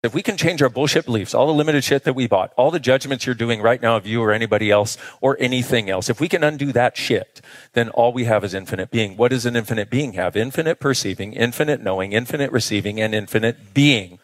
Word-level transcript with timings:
If 0.00 0.14
we 0.14 0.22
can 0.22 0.36
change 0.36 0.62
our 0.62 0.68
bullshit 0.68 1.06
beliefs, 1.06 1.34
all 1.34 1.48
the 1.48 1.52
limited 1.52 1.82
shit 1.82 2.04
that 2.04 2.14
we 2.14 2.28
bought, 2.28 2.52
all 2.56 2.70
the 2.70 2.78
judgments 2.78 3.26
you're 3.26 3.34
doing 3.34 3.60
right 3.60 3.82
now 3.82 3.96
of 3.96 4.06
you 4.06 4.22
or 4.22 4.30
anybody 4.30 4.70
else 4.70 4.96
or 5.20 5.36
anything 5.40 5.90
else, 5.90 6.08
if 6.08 6.20
we 6.20 6.28
can 6.28 6.44
undo 6.44 6.70
that 6.70 6.96
shit, 6.96 7.40
then 7.72 7.88
all 7.88 8.12
we 8.12 8.22
have 8.22 8.44
is 8.44 8.54
infinite 8.54 8.92
being. 8.92 9.16
What 9.16 9.32
does 9.32 9.44
an 9.44 9.56
infinite 9.56 9.90
being 9.90 10.12
have? 10.12 10.36
Infinite 10.36 10.78
perceiving, 10.78 11.32
infinite 11.32 11.80
knowing, 11.80 12.12
infinite 12.12 12.52
receiving, 12.52 13.00
and 13.00 13.12
infinite 13.12 13.74
being. 13.74 14.20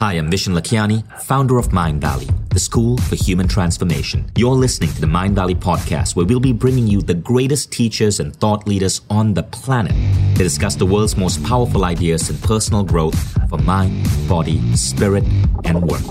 Hi, 0.00 0.14
I'm 0.14 0.28
Vishen 0.28 0.58
Lakhiani, 0.58 1.04
founder 1.22 1.56
of 1.56 1.68
Mindvalley, 1.68 2.28
the 2.50 2.58
school 2.58 2.98
for 2.98 3.14
human 3.14 3.46
transformation. 3.46 4.30
You're 4.36 4.50
listening 4.50 4.90
to 4.90 5.00
the 5.00 5.06
Mindvalley 5.06 5.54
podcast, 5.54 6.16
where 6.16 6.26
we'll 6.26 6.40
be 6.40 6.52
bringing 6.52 6.88
you 6.88 7.00
the 7.00 7.14
greatest 7.14 7.72
teachers 7.72 8.18
and 8.18 8.34
thought 8.34 8.66
leaders 8.66 9.02
on 9.08 9.34
the 9.34 9.44
planet 9.44 9.92
to 10.36 10.42
discuss 10.42 10.74
the 10.74 10.84
world's 10.84 11.16
most 11.16 11.42
powerful 11.44 11.84
ideas 11.84 12.28
in 12.28 12.36
personal 12.38 12.82
growth 12.82 13.16
for 13.48 13.58
mind, 13.58 14.06
body, 14.28 14.60
spirit, 14.74 15.24
and 15.64 15.80
work. 15.82 16.02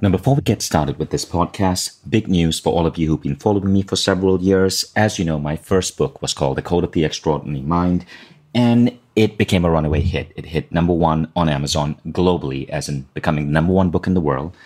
Now, 0.00 0.08
before 0.08 0.34
we 0.34 0.42
get 0.42 0.62
started 0.62 0.98
with 0.98 1.10
this 1.10 1.24
podcast, 1.24 1.98
big 2.08 2.26
news 2.26 2.58
for 2.58 2.72
all 2.72 2.86
of 2.86 2.96
you 2.96 3.08
who've 3.08 3.22
been 3.22 3.36
following 3.36 3.72
me 3.72 3.82
for 3.82 3.96
several 3.96 4.40
years. 4.40 4.92
As 4.96 5.18
you 5.18 5.24
know, 5.24 5.38
my 5.38 5.56
first 5.56 5.96
book 5.96 6.20
was 6.22 6.34
called 6.34 6.56
The 6.56 6.62
Code 6.62 6.84
of 6.84 6.92
the 6.92 7.04
Extraordinary 7.04 7.62
Mind, 7.64 8.06
and 8.56 8.98
it 9.14 9.36
became 9.36 9.66
a 9.66 9.70
runaway 9.70 10.00
hit. 10.00 10.32
It 10.34 10.46
hit 10.46 10.72
number 10.72 10.94
one 10.94 11.30
on 11.36 11.48
Amazon 11.48 11.96
globally, 12.06 12.68
as 12.70 12.88
in 12.88 13.06
becoming 13.12 13.52
number 13.52 13.72
one 13.72 13.90
book 13.90 14.06
in 14.06 14.14
the 14.14 14.20
world 14.20 14.56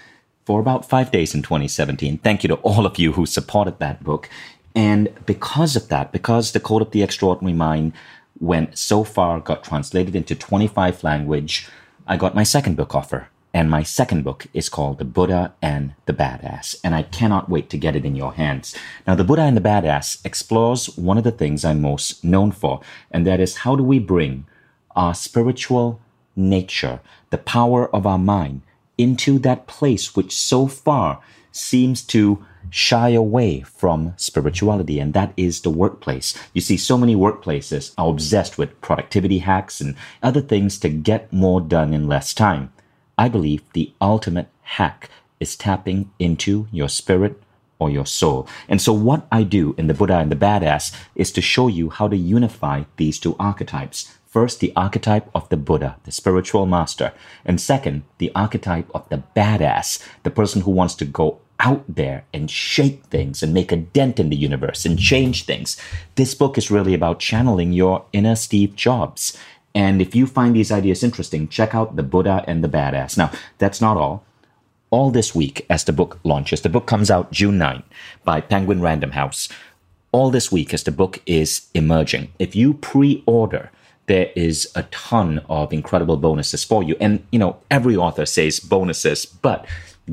for 0.47 0.61
about 0.61 0.89
five 0.89 1.11
days 1.11 1.35
in 1.35 1.43
2017. 1.43 2.19
Thank 2.19 2.45
you 2.45 2.49
to 2.49 2.55
all 2.57 2.87
of 2.87 2.99
you 3.01 3.13
who 3.13 3.27
supported 3.27 3.81
that 3.81 4.05
book. 4.05 4.31
And 4.77 5.13
because 5.27 5.75
of 5.75 5.89
that, 5.89 6.13
because 6.13 6.53
the 6.53 6.61
Code 6.61 6.83
of 6.83 6.93
the 6.93 7.03
Extraordinary 7.03 7.57
Mind 7.57 7.93
went 8.39 8.79
so 8.79 9.03
far, 9.03 9.41
got 9.41 9.65
translated 9.65 10.15
into 10.15 10.37
25 10.37 11.03
language, 11.03 11.69
I 12.07 12.17
got 12.17 12.37
my 12.37 12.45
second 12.45 12.77
book 12.77 12.95
offer. 12.95 13.29
And 13.53 13.69
my 13.69 13.83
second 13.83 14.23
book 14.23 14.47
is 14.55 14.69
called 14.69 14.99
The 14.99 15.05
Buddha 15.05 15.53
and 15.61 15.95
the 16.07 16.13
Badass. 16.13 16.77
And 16.85 16.95
I 16.95 17.03
cannot 17.03 17.49
wait 17.49 17.69
to 17.71 17.79
get 17.79 17.97
it 17.97 18.05
in 18.05 18.15
your 18.15 18.35
hands. 18.35 18.77
Now, 19.07 19.15
The 19.17 19.25
Buddha 19.25 19.43
and 19.43 19.57
the 19.57 19.61
Badass 19.61 20.25
explores 20.25 20.97
one 20.97 21.19
of 21.19 21.25
the 21.25 21.33
things 21.33 21.65
I'm 21.65 21.83
most 21.83 22.23
known 22.23 22.53
for, 22.53 22.81
and 23.11 23.27
that 23.27 23.41
is 23.41 23.59
how 23.59 23.75
do 23.75 23.83
we 23.83 23.99
bring 23.99 24.47
our 24.95 25.15
spiritual 25.15 26.01
nature, 26.37 27.01
the 27.31 27.39
power 27.39 27.95
of 27.95 28.07
our 28.07 28.19
mind, 28.19 28.63
into 28.97 29.39
that 29.41 29.67
place 29.67 30.15
which 30.15 30.37
so 30.37 30.67
far 30.67 31.21
seems 31.53 32.03
to 32.03 32.45
shy 32.69 33.09
away 33.11 33.63
from 33.63 34.15
spirituality, 34.17 35.01
and 35.01 35.13
that 35.15 35.33
is 35.37 35.63
the 35.63 35.71
workplace. 35.71 36.39
You 36.53 36.61
see, 36.61 36.77
so 36.77 36.97
many 36.97 37.17
workplaces 37.17 37.93
are 37.99 38.11
obsessed 38.11 38.59
with 38.59 38.81
productivity 38.81 39.39
hacks 39.39 39.81
and 39.81 39.97
other 40.23 40.41
things 40.41 40.79
to 40.81 40.89
get 40.89 41.33
more 41.33 41.61
done 41.61 41.93
in 41.93 42.07
less 42.07 42.33
time. 42.33 42.73
I 43.21 43.29
believe 43.29 43.63
the 43.75 43.93
ultimate 44.01 44.49
hack 44.63 45.11
is 45.41 45.55
tapping 45.55 46.11
into 46.19 46.69
your 46.73 46.89
spirit 46.89 47.43
or 47.79 47.91
your 47.91 48.07
soul. 48.07 48.49
And 48.67 48.81
so, 48.81 48.95
what 48.95 49.27
I 49.31 49.43
do 49.43 49.75
in 49.77 49.89
the 49.89 49.95
Buddha 49.95 50.17
and 50.17 50.33
the 50.33 50.37
Badass 50.37 50.97
is 51.15 51.31
to 51.33 51.43
show 51.43 51.69
you 51.69 51.91
how 51.91 52.09
to 52.09 52.17
unify 52.17 52.85
these 52.97 53.19
two 53.19 53.37
archetypes. 53.39 54.11
First, 54.27 54.61
the 54.61 54.73
archetype 54.75 55.29
of 55.35 55.47
the 55.51 55.59
Buddha, 55.59 55.99
the 56.05 56.13
spiritual 56.13 56.65
master. 56.65 57.13
And 57.45 57.61
second, 57.61 58.05
the 58.17 58.33
archetype 58.35 58.91
of 58.95 59.07
the 59.11 59.23
badass, 59.37 60.03
the 60.23 60.31
person 60.31 60.63
who 60.63 60.71
wants 60.71 60.95
to 60.95 61.05
go 61.05 61.41
out 61.59 61.85
there 61.89 62.25
and 62.33 62.51
shake 62.51 63.05
things 63.07 63.43
and 63.43 63.53
make 63.53 63.71
a 63.71 63.77
dent 63.77 64.19
in 64.19 64.31
the 64.31 64.37
universe 64.37 64.87
and 64.87 64.99
change 64.99 65.45
things. 65.45 65.77
This 66.15 66.35
book 66.35 66.57
is 66.57 66.71
really 66.71 66.95
about 66.95 67.21
channeling 67.21 67.75
your 67.75 68.07
inner 68.15 68.35
Steve 68.35 68.77
Jobs. 68.77 69.37
And 69.75 70.03
if 70.03 70.15
you 70.15 70.27
find 70.27 70.55
these 70.55 70.73
ideas 70.73 71.03
interesting, 71.03 71.49
check 71.49 71.75
out 71.75 71.97
The 71.97 72.03
Buddha 72.03 72.45
and 72.47 72.65
the 72.65 72.69
Badass. 72.69 73.17
Now, 73.17 73.31
that's 73.59 73.81
not 73.81 73.97
all. 73.97 74.25
All 74.91 75.11
this 75.11 75.35
week, 75.35 75.65
as 75.71 75.85
the 75.85 75.93
book 75.93 76.19
launches, 76.25 76.63
the 76.63 76.69
book 76.69 76.87
comes 76.87 77.11
out 77.11 77.31
June 77.31 77.59
9 77.59 77.83
by 78.25 78.41
Penguin 78.41 78.81
Random 78.81 79.13
House. 79.13 79.49
All 80.11 80.31
this 80.31 80.51
week, 80.51 80.75
as 80.75 80.83
the 80.83 80.91
book 80.91 81.23
is 81.25 81.69
emerging, 81.75 82.33
if 82.41 82.57
you 82.57 82.75
pre 82.75 83.23
order, 83.27 83.71
there 84.07 84.33
is 84.35 84.69
a 84.75 84.83
ton 84.85 85.41
of 85.49 85.73
incredible 85.73 86.17
bonuses 86.17 86.65
for 86.65 86.83
you. 86.83 86.97
And, 87.01 87.25
you 87.31 87.39
know, 87.39 87.59
every 87.71 87.95
author 87.95 88.27
says 88.27 88.59
bonuses, 88.59 89.25
but 89.25 89.65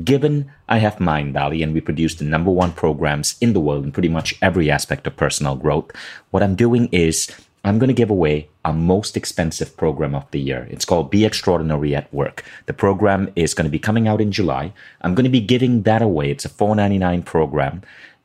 given 0.04 0.52
I 0.68 0.78
have 0.78 0.96
Mindvalley 0.96 1.64
and 1.64 1.74
we 1.74 1.80
produce 1.80 2.14
the 2.14 2.24
number 2.24 2.52
one 2.52 2.70
programs 2.70 3.34
in 3.40 3.54
the 3.54 3.60
world 3.60 3.82
in 3.82 3.90
pretty 3.90 4.08
much 4.08 4.36
every 4.40 4.70
aspect 4.70 5.08
of 5.08 5.16
personal 5.16 5.56
growth, 5.56 5.90
what 6.30 6.44
I'm 6.44 6.54
doing 6.54 6.88
is 6.92 7.28
I'm 7.64 7.80
going 7.80 7.88
to 7.88 7.94
give 7.94 8.10
away 8.10 8.48
our 8.68 8.74
most 8.74 9.16
expensive 9.16 9.74
program 9.78 10.14
of 10.14 10.30
the 10.30 10.38
year. 10.38 10.68
It's 10.70 10.84
called 10.84 11.10
Be 11.10 11.24
Extraordinary 11.24 11.96
at 11.96 12.12
Work. 12.12 12.44
The 12.66 12.74
program 12.74 13.32
is 13.34 13.54
going 13.54 13.64
to 13.64 13.70
be 13.70 13.78
coming 13.78 14.06
out 14.06 14.20
in 14.20 14.30
July. 14.30 14.72
I'm 15.00 15.14
going 15.14 15.24
to 15.24 15.30
be 15.30 15.40
giving 15.40 15.82
that 15.84 16.02
away. 16.02 16.30
It's 16.30 16.44
a 16.44 16.50
$4.99 16.50 17.24
program 17.24 17.80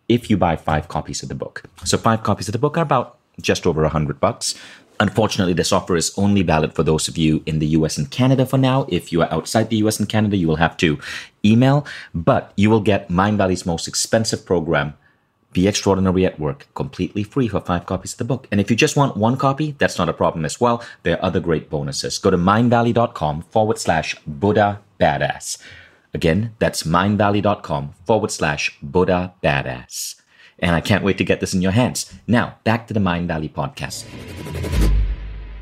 if 0.09 0.29
you 0.29 0.35
buy 0.35 0.57
five 0.57 0.89
copies 0.89 1.23
of 1.23 1.29
the 1.29 1.35
book. 1.35 1.63
So 1.85 1.97
five 1.97 2.23
copies 2.23 2.49
of 2.49 2.51
the 2.51 2.59
book 2.59 2.77
are 2.77 2.81
about 2.81 3.17
just 3.41 3.65
over 3.65 3.85
a 3.85 3.89
hundred 3.89 4.19
bucks. 4.19 4.53
Unfortunately, 4.99 5.53
this 5.53 5.71
offer 5.71 5.95
is 5.95 6.13
only 6.17 6.43
valid 6.43 6.73
for 6.75 6.83
those 6.83 7.07
of 7.07 7.17
you 7.17 7.41
in 7.45 7.59
the 7.59 7.67
US 7.67 7.97
and 7.97 8.11
Canada 8.11 8.45
for 8.45 8.57
now. 8.57 8.85
If 8.89 9.13
you 9.13 9.21
are 9.21 9.33
outside 9.33 9.69
the 9.69 9.77
US 9.77 9.97
and 9.97 10.09
Canada, 10.09 10.35
you 10.35 10.47
will 10.49 10.57
have 10.57 10.75
to 10.77 10.99
email, 11.45 11.87
but 12.13 12.51
you 12.57 12.69
will 12.69 12.81
get 12.81 13.07
Mindvalley's 13.07 13.65
most 13.65 13.87
expensive 13.87 14.45
program 14.45 14.93
be 15.53 15.67
Extraordinary 15.67 16.25
at 16.25 16.39
Work, 16.39 16.67
completely 16.73 17.23
free 17.23 17.47
for 17.47 17.61
five 17.61 17.85
copies 17.85 18.13
of 18.13 18.17
the 18.17 18.25
book. 18.25 18.47
And 18.51 18.59
if 18.59 18.69
you 18.69 18.75
just 18.75 18.97
want 18.97 19.15
one 19.15 19.37
copy, 19.37 19.75
that's 19.77 19.97
not 19.97 20.09
a 20.09 20.13
problem 20.13 20.45
as 20.45 20.59
well. 20.59 20.83
There 21.03 21.17
are 21.17 21.25
other 21.25 21.39
great 21.39 21.69
bonuses. 21.69 22.17
Go 22.17 22.31
to 22.31 22.37
mindvalley.com 22.37 23.43
forward 23.43 23.77
slash 23.77 24.15
Buddha 24.25 24.81
Badass. 24.99 25.57
Again, 26.13 26.53
that's 26.59 26.83
mindvalley.com 26.83 27.93
forward 28.05 28.31
slash 28.31 28.77
Buddha 28.81 29.33
Badass. 29.43 30.15
And 30.59 30.75
I 30.75 30.81
can't 30.81 31.03
wait 31.03 31.17
to 31.17 31.23
get 31.23 31.39
this 31.39 31.53
in 31.53 31.61
your 31.61 31.71
hands. 31.71 32.13
Now, 32.27 32.57
back 32.63 32.87
to 32.87 32.93
the 32.93 32.99
Mindvalley 32.99 33.51
podcast. 33.51 34.05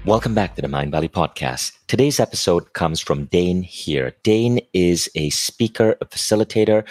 Welcome 0.04 0.34
back 0.34 0.56
to 0.56 0.64
the 0.64 0.68
Mindvalley 0.68 1.10
podcast. 1.10 1.74
Today's 1.86 2.20
episode 2.20 2.74
comes 2.74 3.00
from 3.00 3.26
Dain 3.26 3.62
Heer. 3.62 4.16
Dain 4.24 4.60
is 4.74 5.10
a 5.14 5.30
speaker, 5.30 5.96
a 6.02 6.06
facilitator, 6.06 6.88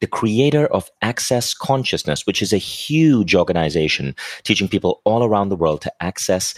the 0.00 0.06
creator 0.06 0.66
of 0.66 0.90
Access 1.02 1.54
Consciousness, 1.54 2.26
which 2.26 2.42
is 2.42 2.52
a 2.52 2.58
huge 2.58 3.34
organization 3.34 4.14
teaching 4.42 4.68
people 4.68 5.00
all 5.04 5.24
around 5.24 5.48
the 5.48 5.56
world 5.56 5.80
to 5.82 5.92
access 6.02 6.54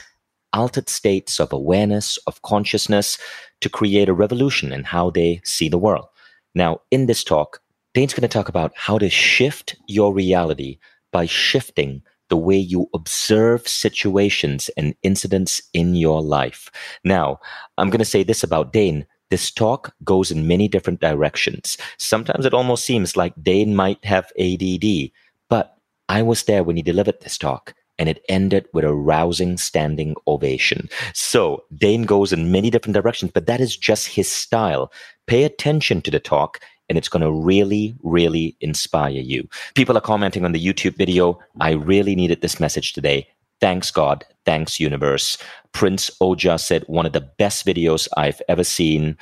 altered 0.53 0.89
states 0.89 1.39
of 1.39 1.53
awareness, 1.53 2.19
of 2.27 2.43
consciousness, 2.43 3.19
to 3.61 3.69
create 3.69 4.09
a 4.09 4.15
revolution 4.15 4.73
in 4.73 4.85
how 4.85 5.11
they 5.11 5.41
see 5.45 5.69
the 5.69 5.79
world. 5.79 6.07
Now, 6.55 6.81
in 6.91 7.07
this 7.07 7.23
talk, 7.23 7.61
Dain's 7.95 8.15
going 8.15 8.23
to 8.23 8.29
talk 8.29 8.49
about 8.49 8.73
how 8.75 8.99
to 8.99 9.09
shift 9.09 9.77
your 9.87 10.13
reality 10.13 10.79
by 11.13 11.27
shifting 11.27 12.03
the 12.29 12.37
way 12.37 12.57
you 12.57 12.89
observe 12.95 13.67
situations 13.67 14.71
and 14.77 14.95
incidents 15.03 15.61
in 15.73 15.95
your 15.97 16.23
life. 16.23 16.71
Now, 17.05 17.41
I'm 17.77 17.91
going 17.91 17.99
to 17.99 18.05
say 18.05 18.23
this 18.23 18.43
about 18.43 18.73
Dain. 18.73 19.07
This 19.31 19.51
talk 19.51 19.95
goes 20.05 20.31
in 20.31 20.49
many 20.49 20.69
different 20.69 21.01
directions. 21.01 21.79
Sometimes 21.99 22.45
it 22.45 22.55
almost 22.55 22.85
seems 22.85 23.17
like 23.17 23.33
Dain 23.43 23.75
might 23.77 24.05
have 24.05 24.33
ADD, 24.39 25.11
but 25.49 25.77
I 26.09 26.23
was 26.23 26.45
there 26.45 26.65
when 26.65 26.77
he 26.77 26.83
delivered 26.83 27.21
this 27.21 27.39
talk 27.39 27.75
and 27.99 28.09
it 28.09 28.25
ended 28.29 28.67
with 28.73 28.85
a 28.85 28.93
rousing 28.93 29.57
standing 29.57 30.17
ovation. 30.27 30.89
So 31.15 31.65
Dain 31.77 32.05
goes 32.05 32.33
in 32.33 32.51
many 32.51 32.71
different 32.71 32.95
directions, 32.95 33.31
but 33.33 33.47
that 33.47 33.61
is 33.61 33.77
just 33.77 34.09
his 34.09 34.31
style. 34.31 34.91
Pay 35.27 35.45
attention 35.45 36.03
to 36.03 36.11
the 36.11 36.19
talk 36.19 36.61
and 36.89 36.99
it's 36.99 37.09
going 37.09 37.23
to 37.23 37.31
really, 37.31 37.95
really 38.03 38.57
inspire 38.61 39.11
you. 39.11 39.49
People 39.77 39.97
are 39.97 40.01
commenting 40.01 40.45
on 40.45 40.51
the 40.51 40.65
YouTube 40.65 40.97
video. 40.97 41.39
I 41.61 41.73
really 41.73 42.17
needed 42.17 42.41
this 42.41 42.59
message 42.59 42.95
today. 42.95 43.29
Thanks, 43.61 43.91
God. 43.91 44.25
Thanks, 44.45 44.81
universe. 44.81 45.39
Prince 45.73 46.11
Oja 46.21 46.59
said, 46.59 46.85
one 46.87 47.07
of 47.07 47.13
the 47.13 47.29
best 47.39 47.67
videos 47.67 48.09
I've 48.17 48.43
ever 48.49 48.65
seen. 48.65 49.17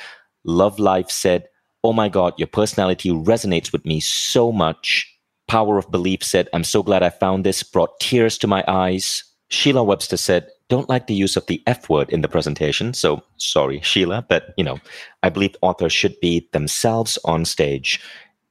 Love 0.44 0.78
Life 0.78 1.10
said, 1.10 1.48
Oh 1.84 1.92
my 1.92 2.08
God, 2.08 2.34
your 2.38 2.48
personality 2.48 3.10
resonates 3.10 3.72
with 3.72 3.84
me 3.84 4.00
so 4.00 4.50
much. 4.50 5.06
Power 5.46 5.78
of 5.78 5.90
Belief 5.90 6.22
said, 6.22 6.48
I'm 6.52 6.64
so 6.64 6.82
glad 6.82 7.02
I 7.02 7.10
found 7.10 7.44
this, 7.44 7.62
brought 7.62 8.00
tears 8.00 8.36
to 8.38 8.46
my 8.46 8.64
eyes. 8.66 9.24
Sheila 9.48 9.82
Webster 9.82 10.16
said, 10.16 10.48
don't 10.68 10.88
like 10.88 11.06
the 11.06 11.14
use 11.14 11.36
of 11.36 11.46
the 11.46 11.62
F 11.66 11.88
word 11.88 12.10
in 12.10 12.20
the 12.20 12.28
presentation. 12.28 12.92
So 12.92 13.22
sorry, 13.38 13.80
Sheila, 13.80 14.24
but 14.28 14.52
you 14.56 14.64
know, 14.64 14.78
I 15.22 15.30
believe 15.30 15.56
authors 15.62 15.92
should 15.92 16.18
be 16.20 16.48
themselves 16.52 17.18
on 17.24 17.44
stage. 17.44 18.00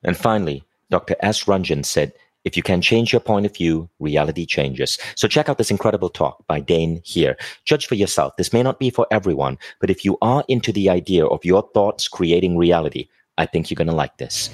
And 0.03 0.17
finally, 0.17 0.63
Dr. 0.89 1.15
S. 1.19 1.43
Ranjan 1.43 1.85
said, 1.85 2.13
if 2.47 2.57
you 2.57 2.63
can 2.63 2.81
change 2.81 3.11
your 3.11 3.19
point 3.19 3.45
of 3.45 3.55
view, 3.55 3.89
reality 3.99 4.45
changes. 4.45 4.97
So 5.15 5.27
check 5.27 5.49
out 5.49 5.57
this 5.57 5.69
incredible 5.69 6.09
talk 6.09 6.47
by 6.47 6.61
Dain 6.61 7.01
Heer. 7.05 7.37
Judge 7.65 7.85
for 7.85 7.95
yourself. 7.95 8.35
This 8.37 8.53
may 8.53 8.63
not 8.63 8.79
be 8.79 8.89
for 8.89 9.05
everyone, 9.11 9.57
but 9.79 9.89
if 9.89 10.03
you 10.03 10.17
are 10.21 10.43
into 10.47 10.71
the 10.71 10.89
idea 10.89 11.25
of 11.25 11.43
your 11.43 11.69
thoughts 11.73 12.07
creating 12.07 12.57
reality, 12.57 13.09
I 13.37 13.45
think 13.45 13.69
you're 13.69 13.75
going 13.75 13.89
to 13.89 13.93
like 13.93 14.17
this. 14.17 14.49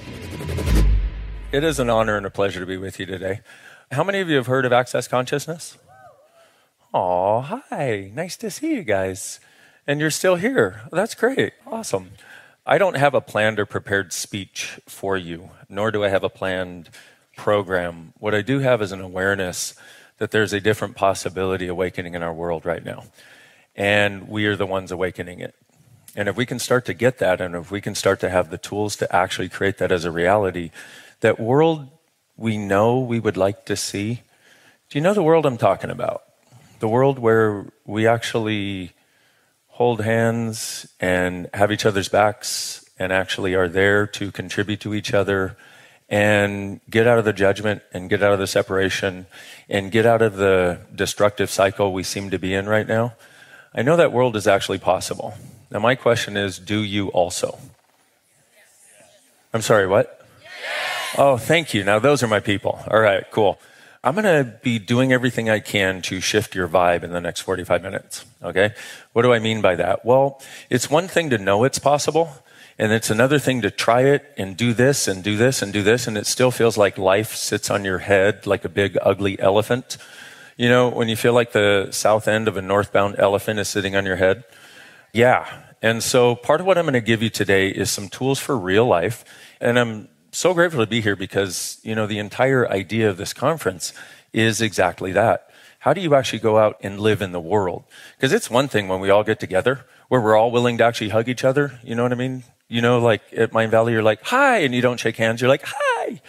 It 1.51 1.63
is 1.63 1.79
an 1.79 1.89
honor 1.89 2.17
and 2.17 2.25
a 2.25 2.31
pleasure 2.31 2.59
to 2.59 2.65
be 2.65 2.77
with 2.77 2.99
you 2.99 3.05
today. 3.05 3.41
How 3.91 4.03
many 4.03 4.19
of 4.19 4.29
you 4.29 4.37
have 4.37 4.47
heard 4.47 4.65
of 4.65 4.73
Access 4.73 5.07
Consciousness? 5.07 5.77
Oh, 6.93 7.41
hi. 7.41 8.11
Nice 8.13 8.35
to 8.37 8.49
see 8.49 8.73
you 8.73 8.83
guys. 8.83 9.39
And 9.85 9.99
you're 9.99 10.09
still 10.09 10.35
here. 10.35 10.81
That's 10.91 11.13
great. 11.13 11.53
Awesome. 11.67 12.11
I 12.65 12.77
don't 12.77 12.97
have 12.97 13.13
a 13.13 13.21
planned 13.21 13.59
or 13.59 13.65
prepared 13.65 14.13
speech 14.13 14.79
for 14.87 15.17
you, 15.17 15.49
nor 15.69 15.91
do 15.91 16.03
I 16.03 16.09
have 16.09 16.23
a 16.23 16.29
planned 16.29 16.89
program. 17.35 18.13
What 18.19 18.35
I 18.35 18.41
do 18.41 18.59
have 18.59 18.81
is 18.81 18.91
an 18.91 19.01
awareness 19.01 19.75
that 20.17 20.31
there's 20.31 20.53
a 20.53 20.61
different 20.61 20.95
possibility 20.95 21.67
awakening 21.67 22.13
in 22.13 22.23
our 22.23 22.33
world 22.33 22.65
right 22.65 22.83
now. 22.83 23.05
And 23.75 24.27
we 24.27 24.45
are 24.45 24.55
the 24.55 24.65
ones 24.65 24.91
awakening 24.91 25.39
it. 25.39 25.55
And 26.15 26.29
if 26.29 26.35
we 26.35 26.45
can 26.45 26.59
start 26.59 26.85
to 26.85 26.93
get 26.93 27.17
that, 27.17 27.41
and 27.41 27.55
if 27.55 27.71
we 27.71 27.81
can 27.81 27.95
start 27.95 28.19
to 28.19 28.29
have 28.29 28.49
the 28.49 28.57
tools 28.57 28.95
to 28.97 29.15
actually 29.15 29.49
create 29.49 29.79
that 29.79 29.91
as 29.91 30.05
a 30.05 30.11
reality, 30.11 30.69
that 31.21 31.39
world 31.39 31.89
we 32.37 32.57
know 32.57 32.99
we 32.99 33.19
would 33.19 33.37
like 33.37 33.65
to 33.65 33.75
see. 33.75 34.21
Do 34.89 34.97
you 34.97 35.01
know 35.01 35.13
the 35.13 35.23
world 35.23 35.45
I'm 35.45 35.57
talking 35.57 35.89
about? 35.89 36.23
The 36.79 36.87
world 36.87 37.19
where 37.19 37.65
we 37.85 38.07
actually 38.07 38.91
hold 39.67 40.01
hands 40.01 40.87
and 40.99 41.49
have 41.53 41.71
each 41.71 41.85
other's 41.85 42.09
backs 42.09 42.85
and 42.99 43.11
actually 43.11 43.55
are 43.55 43.67
there 43.67 44.05
to 44.05 44.31
contribute 44.31 44.79
to 44.81 44.93
each 44.93 45.13
other 45.13 45.57
and 46.09 46.79
get 46.89 47.07
out 47.07 47.17
of 47.17 47.25
the 47.25 47.33
judgment 47.33 47.81
and 47.93 48.09
get 48.09 48.21
out 48.21 48.33
of 48.33 48.39
the 48.39 48.47
separation 48.47 49.25
and 49.69 49.91
get 49.91 50.05
out 50.05 50.21
of 50.21 50.35
the 50.35 50.79
destructive 50.93 51.49
cycle 51.49 51.93
we 51.93 52.03
seem 52.03 52.29
to 52.29 52.39
be 52.39 52.53
in 52.53 52.67
right 52.67 52.87
now. 52.87 53.13
I 53.73 53.81
know 53.81 53.97
that 53.97 54.11
world 54.11 54.35
is 54.35 54.47
actually 54.47 54.77
possible. 54.77 55.35
Now, 55.71 55.79
my 55.79 55.95
question 55.95 56.37
is 56.37 56.59
do 56.59 56.83
you 56.83 57.07
also? 57.09 57.57
I'm 59.53 59.61
sorry, 59.61 59.87
what? 59.87 60.19
Oh, 61.17 61.37
thank 61.37 61.73
you. 61.73 61.83
Now, 61.83 61.99
those 61.99 62.23
are 62.23 62.27
my 62.27 62.39
people. 62.39 62.79
All 62.89 62.99
right, 62.99 63.23
cool. 63.31 63.59
I'm 64.03 64.15
going 64.15 64.25
to 64.25 64.51
be 64.61 64.79
doing 64.79 65.13
everything 65.13 65.49
I 65.49 65.59
can 65.59 66.01
to 66.03 66.19
shift 66.19 66.55
your 66.55 66.67
vibe 66.67 67.03
in 67.03 67.11
the 67.11 67.21
next 67.21 67.41
45 67.41 67.81
minutes. 67.81 68.25
Okay. 68.43 68.73
What 69.13 69.21
do 69.21 69.31
I 69.31 69.39
mean 69.39 69.61
by 69.61 69.75
that? 69.75 70.03
Well, 70.03 70.41
it's 70.69 70.89
one 70.89 71.07
thing 71.07 71.29
to 71.29 71.37
know 71.37 71.63
it's 71.63 71.79
possible. 71.79 72.42
And 72.79 72.91
it's 72.91 73.09
another 73.09 73.39
thing 73.39 73.61
to 73.61 73.71
try 73.71 74.01
it 74.01 74.33
and 74.37 74.57
do 74.57 74.73
this 74.73 75.07
and 75.07 75.23
do 75.23 75.37
this 75.37 75.61
and 75.61 75.71
do 75.71 75.83
this. 75.83 76.07
And 76.07 76.17
it 76.17 76.25
still 76.25 76.51
feels 76.51 76.77
like 76.77 76.97
life 76.97 77.35
sits 77.35 77.69
on 77.69 77.85
your 77.85 77.99
head 77.99 78.47
like 78.47 78.65
a 78.65 78.69
big 78.69 78.97
ugly 79.01 79.39
elephant. 79.39 79.97
You 80.57 80.69
know, 80.69 80.89
when 80.89 81.07
you 81.07 81.15
feel 81.15 81.33
like 81.33 81.51
the 81.51 81.89
south 81.91 82.27
end 82.27 82.47
of 82.47 82.57
a 82.57 82.61
northbound 82.61 83.15
elephant 83.17 83.59
is 83.59 83.67
sitting 83.67 83.95
on 83.95 84.05
your 84.05 84.15
head. 84.15 84.43
Yeah. 85.13 85.63
And 85.81 86.01
so 86.01 86.35
part 86.35 86.61
of 86.61 86.67
what 86.67 86.77
I'm 86.77 86.85
going 86.85 86.93
to 86.93 87.01
give 87.01 87.21
you 87.21 87.29
today 87.29 87.69
is 87.69 87.91
some 87.91 88.09
tools 88.09 88.39
for 88.39 88.57
real 88.57 88.85
life. 88.85 89.23
And 89.61 89.77
I'm 89.77 90.09
so 90.31 90.53
grateful 90.53 90.79
to 90.79 90.89
be 90.89 91.01
here 91.01 91.15
because, 91.15 91.79
you 91.83 91.93
know, 91.93 92.07
the 92.07 92.19
entire 92.19 92.67
idea 92.69 93.09
of 93.09 93.17
this 93.17 93.33
conference 93.33 93.93
is 94.31 94.61
exactly 94.61 95.11
that. 95.11 95.49
How 95.79 95.93
do 95.93 96.01
you 96.01 96.15
actually 96.15 96.39
go 96.39 96.57
out 96.57 96.77
and 96.81 96.99
live 96.99 97.21
in 97.21 97.33
the 97.33 97.39
world? 97.39 97.83
Because 98.15 98.31
it's 98.33 98.49
one 98.49 98.67
thing 98.67 98.87
when 98.87 98.99
we 98.99 99.09
all 99.09 99.23
get 99.23 99.39
together 99.39 99.85
where 100.07 100.21
we're 100.21 100.37
all 100.37 100.51
willing 100.51 100.77
to 100.77 100.83
actually 100.83 101.09
hug 101.09 101.27
each 101.27 101.43
other. 101.43 101.79
You 101.83 101.95
know 101.95 102.03
what 102.03 102.11
I 102.11 102.15
mean? 102.15 102.43
You 102.73 102.81
know, 102.81 102.97
like 102.97 103.21
at 103.37 103.51
Mindvalley, 103.51 103.91
you're 103.91 104.01
like, 104.01 104.23
hi, 104.23 104.57
and 104.65 104.73
you 104.73 104.81
don't 104.81 104.99
shake 104.99 105.17
hands. 105.17 105.41
You're 105.41 105.47
like, 105.47 105.61
hi. 105.63 106.19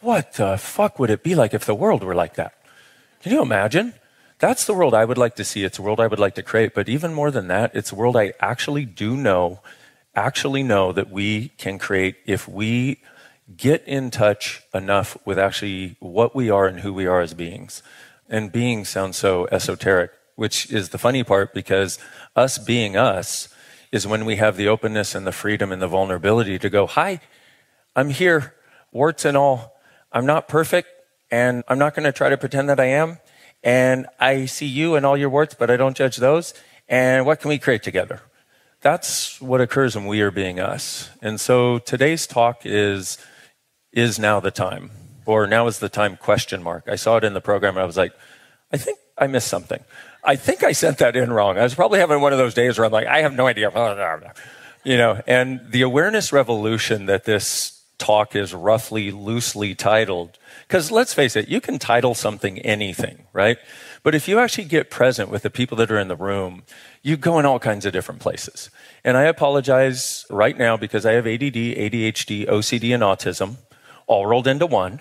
What 0.00 0.34
the 0.34 0.56
fuck 0.56 1.00
would 1.00 1.10
it 1.10 1.24
be 1.24 1.34
like 1.34 1.52
if 1.52 1.64
the 1.64 1.74
world 1.74 2.04
were 2.04 2.14
like 2.14 2.34
that? 2.34 2.54
Can 3.22 3.32
you 3.32 3.42
imagine? 3.42 3.94
That's 4.38 4.66
the 4.66 4.72
world 4.72 4.94
I 4.94 5.04
would 5.04 5.18
like 5.18 5.34
to 5.34 5.42
see. 5.42 5.64
It's 5.64 5.80
a 5.80 5.82
world 5.82 5.98
I 5.98 6.06
would 6.06 6.20
like 6.20 6.36
to 6.36 6.44
create. 6.44 6.74
But 6.76 6.88
even 6.88 7.12
more 7.12 7.32
than 7.32 7.48
that, 7.48 7.74
it's 7.74 7.90
a 7.90 7.96
world 7.96 8.16
I 8.16 8.34
actually 8.38 8.84
do 8.84 9.16
know 9.16 9.58
actually 10.14 10.62
know 10.62 10.92
that 10.92 11.10
we 11.10 11.48
can 11.58 11.80
create 11.80 12.14
if 12.24 12.46
we 12.46 13.00
get 13.56 13.82
in 13.84 14.12
touch 14.12 14.62
enough 14.72 15.16
with 15.24 15.40
actually 15.40 15.96
what 15.98 16.36
we 16.36 16.50
are 16.50 16.68
and 16.68 16.80
who 16.80 16.92
we 16.92 17.08
are 17.08 17.20
as 17.20 17.34
beings. 17.34 17.82
And 18.28 18.52
being 18.52 18.84
sounds 18.84 19.16
so 19.16 19.48
esoteric, 19.50 20.12
which 20.36 20.70
is 20.70 20.90
the 20.90 20.98
funny 20.98 21.24
part 21.24 21.52
because 21.52 21.98
us 22.36 22.58
being 22.58 22.96
us 22.96 23.48
is 23.92 24.06
when 24.06 24.24
we 24.24 24.36
have 24.36 24.56
the 24.56 24.68
openness 24.68 25.14
and 25.14 25.26
the 25.26 25.32
freedom 25.32 25.72
and 25.72 25.80
the 25.80 25.88
vulnerability 25.88 26.58
to 26.58 26.70
go, 26.70 26.86
Hi, 26.86 27.20
I'm 27.96 28.10
here, 28.10 28.54
warts 28.92 29.24
and 29.24 29.36
all. 29.36 29.76
I'm 30.12 30.26
not 30.26 30.48
perfect, 30.48 30.88
and 31.30 31.62
I'm 31.68 31.78
not 31.78 31.94
going 31.94 32.04
to 32.04 32.12
try 32.12 32.28
to 32.28 32.36
pretend 32.36 32.68
that 32.68 32.80
I 32.80 32.86
am. 32.86 33.18
And 33.62 34.06
I 34.20 34.46
see 34.46 34.66
you 34.66 34.94
and 34.94 35.04
all 35.04 35.16
your 35.16 35.30
warts, 35.30 35.54
but 35.54 35.70
I 35.70 35.76
don't 35.76 35.96
judge 35.96 36.16
those. 36.16 36.54
And 36.88 37.26
what 37.26 37.40
can 37.40 37.48
we 37.48 37.58
create 37.58 37.82
together? 37.82 38.22
That's 38.80 39.40
what 39.40 39.60
occurs 39.60 39.96
when 39.96 40.06
we 40.06 40.20
are 40.20 40.30
being 40.30 40.60
us. 40.60 41.10
And 41.20 41.40
so 41.40 41.78
today's 41.78 42.26
talk 42.26 42.62
is 42.64 43.18
is 43.92 44.18
now 44.18 44.38
the 44.38 44.50
time 44.50 44.90
or 45.26 45.46
now 45.46 45.66
is 45.66 45.80
the 45.80 45.88
time 45.88 46.16
question 46.16 46.62
mark. 46.62 46.84
I 46.86 46.94
saw 46.94 47.16
it 47.16 47.24
in 47.24 47.34
the 47.34 47.40
program 47.40 47.74
and 47.74 47.82
I 47.82 47.86
was 47.86 47.96
like, 47.96 48.12
I 48.72 48.76
think 48.76 48.98
I 49.16 49.26
missed 49.26 49.48
something. 49.48 49.82
I 50.22 50.36
think 50.36 50.62
I 50.62 50.72
sent 50.72 50.98
that 50.98 51.16
in 51.16 51.32
wrong. 51.32 51.58
I 51.58 51.62
was 51.62 51.74
probably 51.74 52.00
having 52.00 52.20
one 52.20 52.32
of 52.32 52.38
those 52.38 52.54
days 52.54 52.78
where 52.78 52.84
I'm 52.84 52.92
like, 52.92 53.06
I 53.06 53.22
have 53.22 53.34
no 53.34 53.46
idea. 53.46 53.70
You 54.84 54.96
know, 54.96 55.20
and 55.26 55.60
the 55.70 55.82
awareness 55.82 56.32
revolution 56.32 57.06
that 57.06 57.24
this 57.24 57.82
talk 57.98 58.36
is 58.36 58.54
roughly 58.54 59.10
loosely 59.10 59.74
titled, 59.74 60.38
because 60.66 60.90
let's 60.90 61.12
face 61.12 61.34
it, 61.36 61.48
you 61.48 61.60
can 61.60 61.78
title 61.78 62.14
something 62.14 62.60
anything, 62.60 63.26
right? 63.32 63.58
But 64.02 64.14
if 64.14 64.28
you 64.28 64.38
actually 64.38 64.64
get 64.64 64.88
present 64.88 65.30
with 65.30 65.42
the 65.42 65.50
people 65.50 65.76
that 65.78 65.90
are 65.90 65.98
in 65.98 66.08
the 66.08 66.16
room, 66.16 66.62
you 67.02 67.16
go 67.16 67.38
in 67.38 67.44
all 67.44 67.58
kinds 67.58 67.84
of 67.84 67.92
different 67.92 68.20
places. 68.20 68.70
And 69.04 69.16
I 69.16 69.24
apologize 69.24 70.24
right 70.30 70.56
now 70.56 70.76
because 70.76 71.04
I 71.04 71.12
have 71.12 71.26
ADD, 71.26 71.54
ADHD, 71.54 72.48
OCD, 72.48 72.94
and 72.94 73.02
autism 73.02 73.56
all 74.06 74.26
rolled 74.26 74.46
into 74.46 74.66
one. 74.66 75.00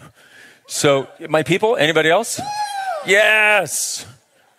So, 0.68 1.08
my 1.30 1.44
people, 1.44 1.78
anybody 1.78 2.10
else? 2.10 2.42
Yes. 3.06 4.06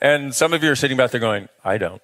And 0.00 0.34
some 0.34 0.52
of 0.52 0.62
you 0.62 0.70
are 0.70 0.76
sitting 0.76 0.96
back 0.96 1.10
there 1.10 1.20
going, 1.20 1.48
I 1.64 1.78
don't. 1.78 2.02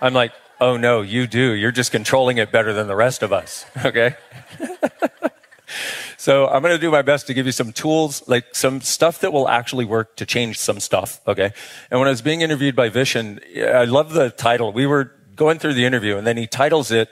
I'm 0.00 0.14
like, 0.14 0.32
oh 0.60 0.76
no, 0.76 1.02
you 1.02 1.26
do. 1.26 1.52
You're 1.52 1.72
just 1.72 1.90
controlling 1.90 2.38
it 2.38 2.52
better 2.52 2.72
than 2.72 2.86
the 2.86 2.96
rest 2.96 3.22
of 3.22 3.32
us. 3.32 3.66
Okay. 3.84 4.14
So 6.20 6.48
I'm 6.48 6.62
going 6.62 6.74
to 6.74 6.80
do 6.80 6.90
my 6.90 7.02
best 7.02 7.28
to 7.28 7.34
give 7.34 7.46
you 7.46 7.52
some 7.52 7.72
tools, 7.72 8.26
like 8.26 8.54
some 8.54 8.80
stuff 8.80 9.20
that 9.20 9.32
will 9.32 9.48
actually 9.48 9.84
work 9.84 10.16
to 10.16 10.26
change 10.26 10.58
some 10.58 10.80
stuff. 10.80 11.20
Okay. 11.28 11.52
And 11.90 12.00
when 12.00 12.08
I 12.08 12.10
was 12.10 12.22
being 12.22 12.40
interviewed 12.40 12.74
by 12.74 12.90
Vishen, 12.90 13.40
I 13.64 13.84
love 13.84 14.12
the 14.12 14.30
title. 14.30 14.72
We 14.72 14.84
were 14.84 15.12
going 15.36 15.60
through 15.60 15.74
the 15.74 15.84
interview 15.84 16.16
and 16.16 16.26
then 16.26 16.36
he 16.36 16.48
titles 16.48 16.90
it 16.90 17.08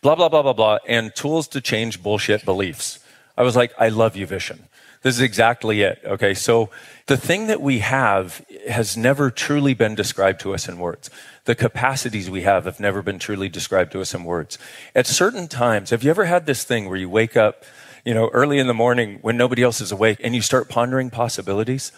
blah, 0.00 0.14
blah, 0.14 0.28
blah, 0.28 0.42
blah, 0.42 0.52
blah, 0.52 0.78
and 0.88 1.14
tools 1.14 1.48
to 1.48 1.60
change 1.60 2.02
bullshit 2.02 2.44
beliefs. 2.44 2.98
I 3.36 3.42
was 3.42 3.56
like, 3.56 3.72
I 3.78 3.88
love 3.88 4.16
you, 4.16 4.26
Vishen. 4.26 4.60
This 5.06 5.14
is 5.14 5.20
exactly 5.20 5.82
it. 5.82 6.02
Okay. 6.04 6.34
So 6.34 6.68
the 7.06 7.16
thing 7.16 7.46
that 7.46 7.60
we 7.60 7.78
have 7.78 8.44
has 8.68 8.96
never 8.96 9.30
truly 9.30 9.72
been 9.72 9.94
described 9.94 10.40
to 10.40 10.52
us 10.52 10.68
in 10.68 10.80
words. 10.80 11.10
The 11.44 11.54
capacities 11.54 12.28
we 12.28 12.42
have 12.42 12.64
have 12.64 12.80
never 12.80 13.02
been 13.02 13.20
truly 13.20 13.48
described 13.48 13.92
to 13.92 14.00
us 14.00 14.14
in 14.14 14.24
words. 14.24 14.58
At 14.96 15.06
certain 15.06 15.46
times, 15.46 15.90
have 15.90 16.02
you 16.02 16.10
ever 16.10 16.24
had 16.24 16.46
this 16.46 16.64
thing 16.64 16.88
where 16.88 16.98
you 16.98 17.08
wake 17.08 17.36
up 17.36 17.64
you 18.04 18.14
know, 18.14 18.30
early 18.30 18.58
in 18.58 18.66
the 18.66 18.74
morning 18.74 19.20
when 19.22 19.36
nobody 19.36 19.62
else 19.62 19.80
is 19.80 19.92
awake 19.92 20.18
and 20.24 20.34
you 20.34 20.42
start 20.42 20.68
pondering 20.68 21.08
possibilities, 21.08 21.92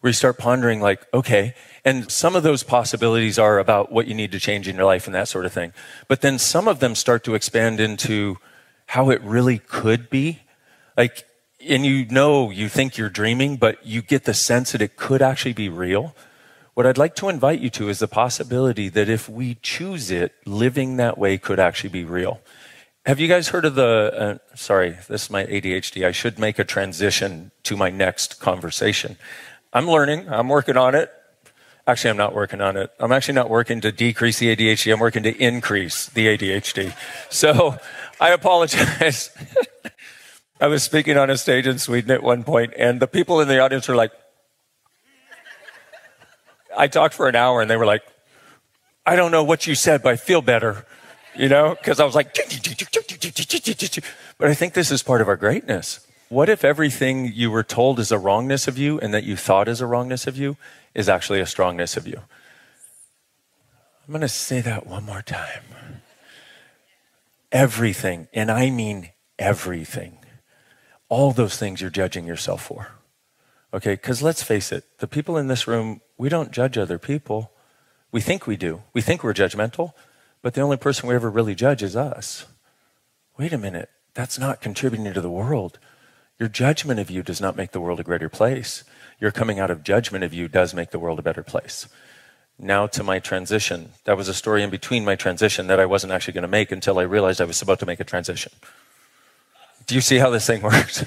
where 0.00 0.08
you 0.08 0.14
start 0.14 0.38
pondering, 0.38 0.80
like, 0.80 1.06
okay, 1.12 1.54
and 1.84 2.10
some 2.10 2.34
of 2.34 2.42
those 2.42 2.62
possibilities 2.62 3.38
are 3.38 3.58
about 3.58 3.92
what 3.92 4.06
you 4.06 4.14
need 4.14 4.32
to 4.32 4.40
change 4.40 4.66
in 4.66 4.76
your 4.76 4.86
life 4.86 5.04
and 5.04 5.14
that 5.14 5.28
sort 5.28 5.44
of 5.44 5.52
thing. 5.52 5.74
But 6.08 6.22
then 6.22 6.38
some 6.38 6.68
of 6.68 6.80
them 6.80 6.94
start 6.94 7.22
to 7.24 7.34
expand 7.34 7.80
into 7.80 8.38
how 8.86 9.10
it 9.10 9.20
really 9.20 9.58
could 9.58 10.08
be. 10.08 10.40
Like, 10.96 11.26
and 11.68 11.84
you 11.84 12.06
know, 12.06 12.50
you 12.50 12.68
think 12.68 12.96
you're 12.96 13.08
dreaming, 13.08 13.56
but 13.56 13.84
you 13.84 14.02
get 14.02 14.24
the 14.24 14.34
sense 14.34 14.72
that 14.72 14.82
it 14.82 14.96
could 14.96 15.22
actually 15.22 15.52
be 15.52 15.68
real. 15.68 16.14
What 16.74 16.86
I'd 16.86 16.98
like 16.98 17.14
to 17.16 17.28
invite 17.28 17.60
you 17.60 17.70
to 17.70 17.88
is 17.88 17.98
the 17.98 18.08
possibility 18.08 18.88
that 18.90 19.08
if 19.08 19.28
we 19.28 19.56
choose 19.62 20.10
it, 20.10 20.34
living 20.44 20.96
that 20.96 21.16
way 21.18 21.38
could 21.38 21.58
actually 21.58 21.90
be 21.90 22.04
real. 22.04 22.40
Have 23.06 23.18
you 23.20 23.28
guys 23.28 23.48
heard 23.48 23.64
of 23.64 23.76
the? 23.76 24.40
Uh, 24.42 24.56
sorry, 24.56 24.98
this 25.08 25.24
is 25.24 25.30
my 25.30 25.44
ADHD. 25.46 26.04
I 26.04 26.12
should 26.12 26.38
make 26.38 26.58
a 26.58 26.64
transition 26.64 27.52
to 27.62 27.76
my 27.76 27.88
next 27.88 28.40
conversation. 28.40 29.16
I'm 29.72 29.88
learning. 29.88 30.28
I'm 30.28 30.48
working 30.48 30.76
on 30.76 30.94
it. 30.94 31.12
Actually, 31.86 32.10
I'm 32.10 32.16
not 32.16 32.34
working 32.34 32.60
on 32.60 32.76
it. 32.76 32.90
I'm 32.98 33.12
actually 33.12 33.34
not 33.34 33.48
working 33.48 33.80
to 33.82 33.92
decrease 33.92 34.40
the 34.40 34.54
ADHD. 34.54 34.92
I'm 34.92 34.98
working 34.98 35.22
to 35.22 35.36
increase 35.36 36.06
the 36.06 36.26
ADHD. 36.26 36.94
So 37.30 37.78
I 38.20 38.30
apologize. 38.30 39.30
I 40.60 40.68
was 40.68 40.82
speaking 40.82 41.16
on 41.16 41.30
a 41.30 41.36
stage 41.36 41.66
in 41.66 41.78
Sweden 41.78 42.10
at 42.10 42.22
one 42.22 42.44
point, 42.44 42.72
and 42.78 43.00
the 43.00 43.06
people 43.06 43.40
in 43.40 43.48
the 43.48 43.60
audience 43.60 43.88
were 43.88 43.96
like, 43.96 44.12
I 46.76 46.88
talked 46.88 47.14
for 47.14 47.28
an 47.28 47.36
hour, 47.36 47.60
and 47.60 47.70
they 47.70 47.76
were 47.76 47.86
like, 47.86 48.02
I 49.04 49.16
don't 49.16 49.30
know 49.30 49.44
what 49.44 49.66
you 49.66 49.74
said, 49.74 50.02
but 50.02 50.12
I 50.12 50.16
feel 50.16 50.42
better 50.42 50.86
you 51.38 51.48
know, 51.48 51.74
because 51.74 52.00
I 52.00 52.04
was 52.04 52.14
like, 52.14 52.34
but 54.38 54.48
I 54.48 54.54
think 54.54 54.74
this 54.74 54.90
is 54.90 55.02
part 55.02 55.20
of 55.20 55.28
our 55.28 55.36
greatness. 55.36 56.00
What 56.28 56.48
if 56.48 56.64
everything 56.64 57.32
you 57.32 57.50
were 57.50 57.62
told 57.62 58.00
is 58.00 58.10
a 58.10 58.18
wrongness 58.18 58.66
of 58.66 58.76
you 58.76 58.98
and 58.98 59.14
that 59.14 59.24
you 59.24 59.36
thought 59.36 59.68
is 59.68 59.80
a 59.80 59.86
wrongness 59.86 60.26
of 60.26 60.36
you 60.36 60.56
is 60.94 61.08
actually 61.08 61.40
a 61.40 61.46
strongness 61.46 61.96
of 61.96 62.06
you? 62.06 62.20
I'm 64.06 64.12
going 64.12 64.22
to 64.22 64.28
say 64.28 64.60
that 64.60 64.86
one 64.86 65.04
more 65.04 65.22
time. 65.22 65.62
Everything, 67.52 68.28
and 68.32 68.50
I 68.50 68.70
mean 68.70 69.10
everything, 69.38 70.18
all 71.08 71.32
those 71.32 71.56
things 71.56 71.80
you're 71.80 71.90
judging 71.90 72.26
yourself 72.26 72.62
for. 72.62 72.88
Okay, 73.74 73.94
because 73.94 74.22
let's 74.22 74.42
face 74.42 74.72
it, 74.72 74.84
the 74.98 75.08
people 75.08 75.36
in 75.36 75.48
this 75.48 75.66
room, 75.66 76.00
we 76.16 76.28
don't 76.28 76.52
judge 76.52 76.78
other 76.78 76.98
people. 76.98 77.52
We 78.12 78.20
think 78.20 78.46
we 78.46 78.56
do. 78.56 78.82
We 78.94 79.02
think 79.02 79.22
we're 79.22 79.34
judgmental, 79.34 79.92
but 80.42 80.54
the 80.54 80.60
only 80.60 80.76
person 80.76 81.08
we 81.08 81.14
ever 81.14 81.30
really 81.30 81.54
judge 81.54 81.82
is 81.82 81.96
us. 81.96 82.46
wait 83.38 83.52
a 83.52 83.58
minute, 83.58 83.90
that's 84.14 84.38
not 84.38 84.62
contributing 84.62 85.12
to 85.12 85.20
the 85.20 85.30
world. 85.30 85.78
Your 86.38 86.48
judgment 86.48 87.00
of 87.00 87.10
you 87.10 87.22
does 87.22 87.40
not 87.40 87.56
make 87.56 87.72
the 87.72 87.80
world 87.80 88.00
a 88.00 88.04
greater 88.04 88.28
place. 88.28 88.84
Your 89.20 89.30
coming 89.30 89.58
out 89.58 89.70
of 89.70 89.82
judgment 89.82 90.24
of 90.24 90.32
you 90.32 90.48
does 90.48 90.74
make 90.74 90.90
the 90.90 90.98
world 90.98 91.18
a 91.18 91.22
better 91.22 91.42
place. 91.42 91.86
Now 92.58 92.86
to 92.86 93.02
my 93.02 93.18
transition. 93.18 93.90
That 94.04 94.16
was 94.16 94.28
a 94.28 94.34
story 94.34 94.62
in 94.62 94.70
between 94.70 95.04
my 95.04 95.16
transition 95.16 95.66
that 95.66 95.80
I 95.80 95.86
wasn't 95.86 96.12
actually 96.12 96.34
going 96.34 96.42
to 96.42 96.48
make 96.48 96.72
until 96.72 96.98
I 96.98 97.02
realized 97.02 97.40
I 97.40 97.44
was 97.44 97.60
about 97.60 97.78
to 97.80 97.86
make 97.86 98.00
a 98.00 98.04
transition. 98.04 98.52
Do 99.86 99.94
you 99.94 100.00
see 100.00 100.18
how 100.18 100.30
this 100.30 100.46
thing 100.46 100.62
works? 100.62 101.04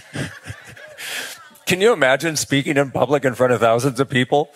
can 1.65 1.81
you 1.81 1.91
imagine 1.91 2.35
speaking 2.35 2.77
in 2.77 2.91
public 2.91 3.25
in 3.25 3.35
front 3.35 3.53
of 3.53 3.59
thousands 3.59 3.99
of 3.99 4.09
people? 4.09 4.49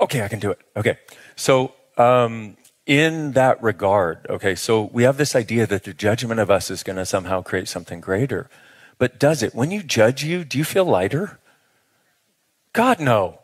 Okay, 0.00 0.22
I 0.22 0.28
can 0.28 0.40
do 0.40 0.50
it. 0.50 0.58
Okay. 0.76 0.98
So, 1.36 1.74
um, 1.96 2.56
in 2.84 3.32
that 3.32 3.62
regard, 3.62 4.26
okay, 4.28 4.56
so 4.56 4.90
we 4.92 5.04
have 5.04 5.16
this 5.16 5.36
idea 5.36 5.66
that 5.68 5.84
the 5.84 5.94
judgment 5.94 6.40
of 6.40 6.50
us 6.50 6.70
is 6.70 6.82
going 6.82 6.96
to 6.96 7.06
somehow 7.06 7.40
create 7.40 7.68
something 7.68 8.00
greater. 8.00 8.50
But 8.98 9.20
does 9.20 9.42
it? 9.42 9.54
When 9.54 9.70
you 9.70 9.84
judge 9.84 10.24
you, 10.24 10.44
do 10.44 10.58
you 10.58 10.64
feel 10.64 10.84
lighter? 10.84 11.38
God, 12.72 12.98
no. 12.98 13.38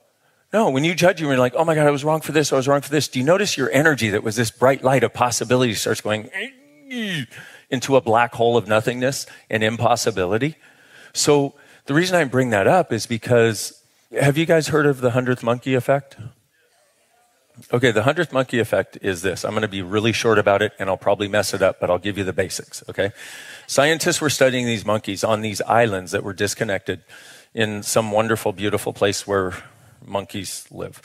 No, 0.52 0.70
when 0.70 0.82
you 0.82 0.94
judge 0.94 1.20
you, 1.20 1.28
you're 1.28 1.38
like, 1.38 1.54
oh 1.54 1.64
my 1.64 1.74
God, 1.74 1.86
I 1.86 1.90
was 1.90 2.04
wrong 2.04 2.20
for 2.20 2.32
this, 2.32 2.52
I 2.52 2.56
was 2.56 2.66
wrong 2.66 2.80
for 2.80 2.90
this. 2.90 3.06
Do 3.06 3.18
you 3.18 3.24
notice 3.24 3.56
your 3.56 3.70
energy 3.70 4.08
that 4.10 4.24
was 4.24 4.34
this 4.34 4.50
bright 4.50 4.82
light 4.82 5.04
of 5.04 5.12
possibility 5.12 5.74
starts 5.74 6.00
going 6.00 6.30
into 7.70 7.96
a 7.96 8.00
black 8.00 8.34
hole 8.34 8.56
of 8.56 8.66
nothingness 8.66 9.26
and 9.50 9.62
impossibility? 9.62 10.56
So 11.12 11.54
the 11.86 11.94
reason 11.94 12.16
I 12.16 12.24
bring 12.24 12.50
that 12.50 12.66
up 12.66 12.92
is 12.92 13.06
because 13.06 13.82
have 14.18 14.38
you 14.38 14.46
guys 14.46 14.68
heard 14.68 14.86
of 14.86 15.00
the 15.00 15.10
hundredth 15.10 15.42
monkey 15.42 15.74
effect? 15.74 16.16
Okay, 17.72 17.90
the 17.90 18.04
hundredth 18.04 18.32
monkey 18.32 18.60
effect 18.60 18.98
is 19.02 19.22
this. 19.22 19.44
I'm 19.44 19.50
going 19.50 19.62
to 19.62 19.68
be 19.68 19.82
really 19.82 20.12
short 20.12 20.38
about 20.38 20.62
it 20.62 20.72
and 20.78 20.88
I'll 20.88 20.96
probably 20.96 21.28
mess 21.28 21.52
it 21.52 21.62
up, 21.62 21.80
but 21.80 21.90
I'll 21.90 21.98
give 21.98 22.16
you 22.16 22.24
the 22.24 22.32
basics, 22.32 22.84
okay? 22.88 23.10
Scientists 23.66 24.20
were 24.20 24.30
studying 24.30 24.64
these 24.64 24.84
monkeys 24.84 25.24
on 25.24 25.40
these 25.40 25.60
islands 25.62 26.12
that 26.12 26.22
were 26.22 26.32
disconnected 26.32 27.02
in 27.54 27.82
some 27.82 28.12
wonderful, 28.12 28.52
beautiful 28.52 28.92
place 28.92 29.26
where 29.26 29.54
monkeys 30.06 30.66
live. 30.70 31.02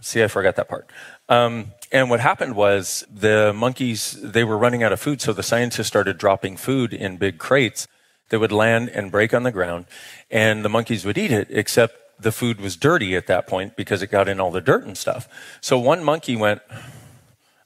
See, 0.00 0.22
I 0.22 0.28
forgot 0.28 0.56
that 0.56 0.68
part. 0.68 0.88
Um, 1.28 1.72
and 1.90 2.10
what 2.10 2.20
happened 2.20 2.54
was 2.54 3.04
the 3.10 3.52
monkeys, 3.54 4.18
they 4.22 4.44
were 4.44 4.58
running 4.58 4.82
out 4.82 4.92
of 4.92 5.00
food, 5.00 5.20
so 5.20 5.32
the 5.32 5.42
scientists 5.42 5.86
started 5.86 6.18
dropping 6.18 6.56
food 6.56 6.92
in 6.92 7.16
big 7.16 7.38
crates 7.38 7.86
that 8.28 8.38
would 8.38 8.52
land 8.52 8.90
and 8.90 9.10
break 9.10 9.32
on 9.32 9.42
the 9.42 9.52
ground, 9.52 9.86
and 10.30 10.64
the 10.64 10.68
monkeys 10.68 11.04
would 11.04 11.16
eat 11.16 11.32
it, 11.32 11.48
except 11.50 11.96
the 12.20 12.32
food 12.32 12.60
was 12.60 12.76
dirty 12.76 13.16
at 13.16 13.26
that 13.26 13.46
point 13.46 13.76
because 13.76 14.02
it 14.02 14.10
got 14.10 14.28
in 14.28 14.40
all 14.40 14.50
the 14.50 14.60
dirt 14.60 14.84
and 14.84 14.98
stuff. 14.98 15.28
So 15.60 15.78
one 15.78 16.02
monkey 16.02 16.36
went, 16.36 16.60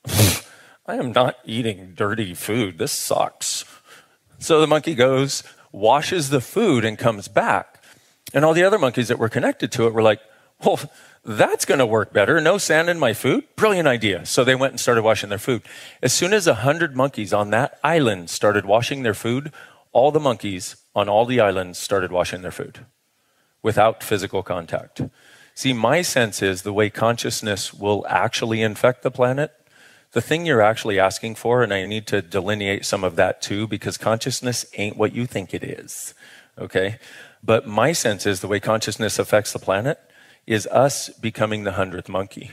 I 0.86 0.96
am 0.96 1.12
not 1.12 1.36
eating 1.44 1.94
dirty 1.96 2.34
food. 2.34 2.78
This 2.78 2.92
sucks. 2.92 3.64
So 4.38 4.60
the 4.60 4.66
monkey 4.66 4.94
goes, 4.94 5.42
washes 5.70 6.30
the 6.30 6.40
food, 6.40 6.84
and 6.84 6.98
comes 6.98 7.28
back. 7.28 7.82
And 8.34 8.44
all 8.44 8.54
the 8.54 8.64
other 8.64 8.78
monkeys 8.78 9.08
that 9.08 9.18
were 9.18 9.28
connected 9.28 9.72
to 9.72 9.86
it 9.86 9.94
were 9.94 10.02
like, 10.02 10.20
well, 10.64 10.80
that's 11.24 11.64
going 11.64 11.78
to 11.78 11.86
work 11.86 12.12
better. 12.12 12.40
No 12.40 12.58
sand 12.58 12.88
in 12.88 12.98
my 12.98 13.12
food? 13.12 13.44
Brilliant 13.54 13.86
idea. 13.86 14.26
So 14.26 14.42
they 14.42 14.56
went 14.56 14.72
and 14.72 14.80
started 14.80 15.02
washing 15.02 15.28
their 15.28 15.38
food. 15.38 15.62
As 16.02 16.12
soon 16.12 16.32
as 16.32 16.46
a 16.46 16.54
hundred 16.54 16.96
monkeys 16.96 17.32
on 17.32 17.50
that 17.50 17.78
island 17.84 18.28
started 18.28 18.66
washing 18.66 19.02
their 19.02 19.14
food, 19.14 19.52
all 19.92 20.10
the 20.10 20.20
monkeys 20.20 20.76
on 20.94 21.08
all 21.08 21.24
the 21.24 21.40
islands 21.40 21.78
started 21.78 22.10
washing 22.10 22.42
their 22.42 22.50
food 22.50 22.84
without 23.62 24.02
physical 24.02 24.42
contact. 24.42 25.02
See, 25.54 25.72
my 25.72 26.02
sense 26.02 26.42
is 26.42 26.62
the 26.62 26.72
way 26.72 26.90
consciousness 26.90 27.72
will 27.72 28.04
actually 28.08 28.62
infect 28.62 29.02
the 29.02 29.10
planet, 29.10 29.52
the 30.12 30.20
thing 30.20 30.44
you're 30.44 30.62
actually 30.62 30.98
asking 30.98 31.36
for, 31.36 31.62
and 31.62 31.72
I 31.72 31.86
need 31.86 32.06
to 32.08 32.20
delineate 32.20 32.84
some 32.84 33.04
of 33.04 33.16
that 33.16 33.40
too, 33.40 33.68
because 33.68 33.96
consciousness 33.96 34.66
ain't 34.76 34.96
what 34.96 35.14
you 35.14 35.26
think 35.26 35.54
it 35.54 35.62
is. 35.62 36.14
Okay? 36.58 36.98
But 37.44 37.66
my 37.66 37.92
sense 37.92 38.26
is 38.26 38.40
the 38.40 38.48
way 38.48 38.60
consciousness 38.60 39.18
affects 39.18 39.52
the 39.52 39.58
planet 39.58 40.00
is 40.46 40.66
us 40.68 41.08
becoming 41.08 41.64
the 41.64 41.72
hundredth 41.72 42.08
monkey. 42.08 42.50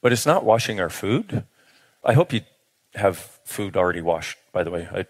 But 0.00 0.12
it's 0.12 0.26
not 0.26 0.44
washing 0.44 0.80
our 0.80 0.90
food. 0.90 1.44
I 2.04 2.12
hope 2.12 2.32
you 2.32 2.42
have 2.94 3.18
food 3.44 3.76
already 3.76 4.00
washed, 4.00 4.38
by 4.52 4.62
the 4.62 4.70
way. 4.70 4.88
I... 4.92 5.06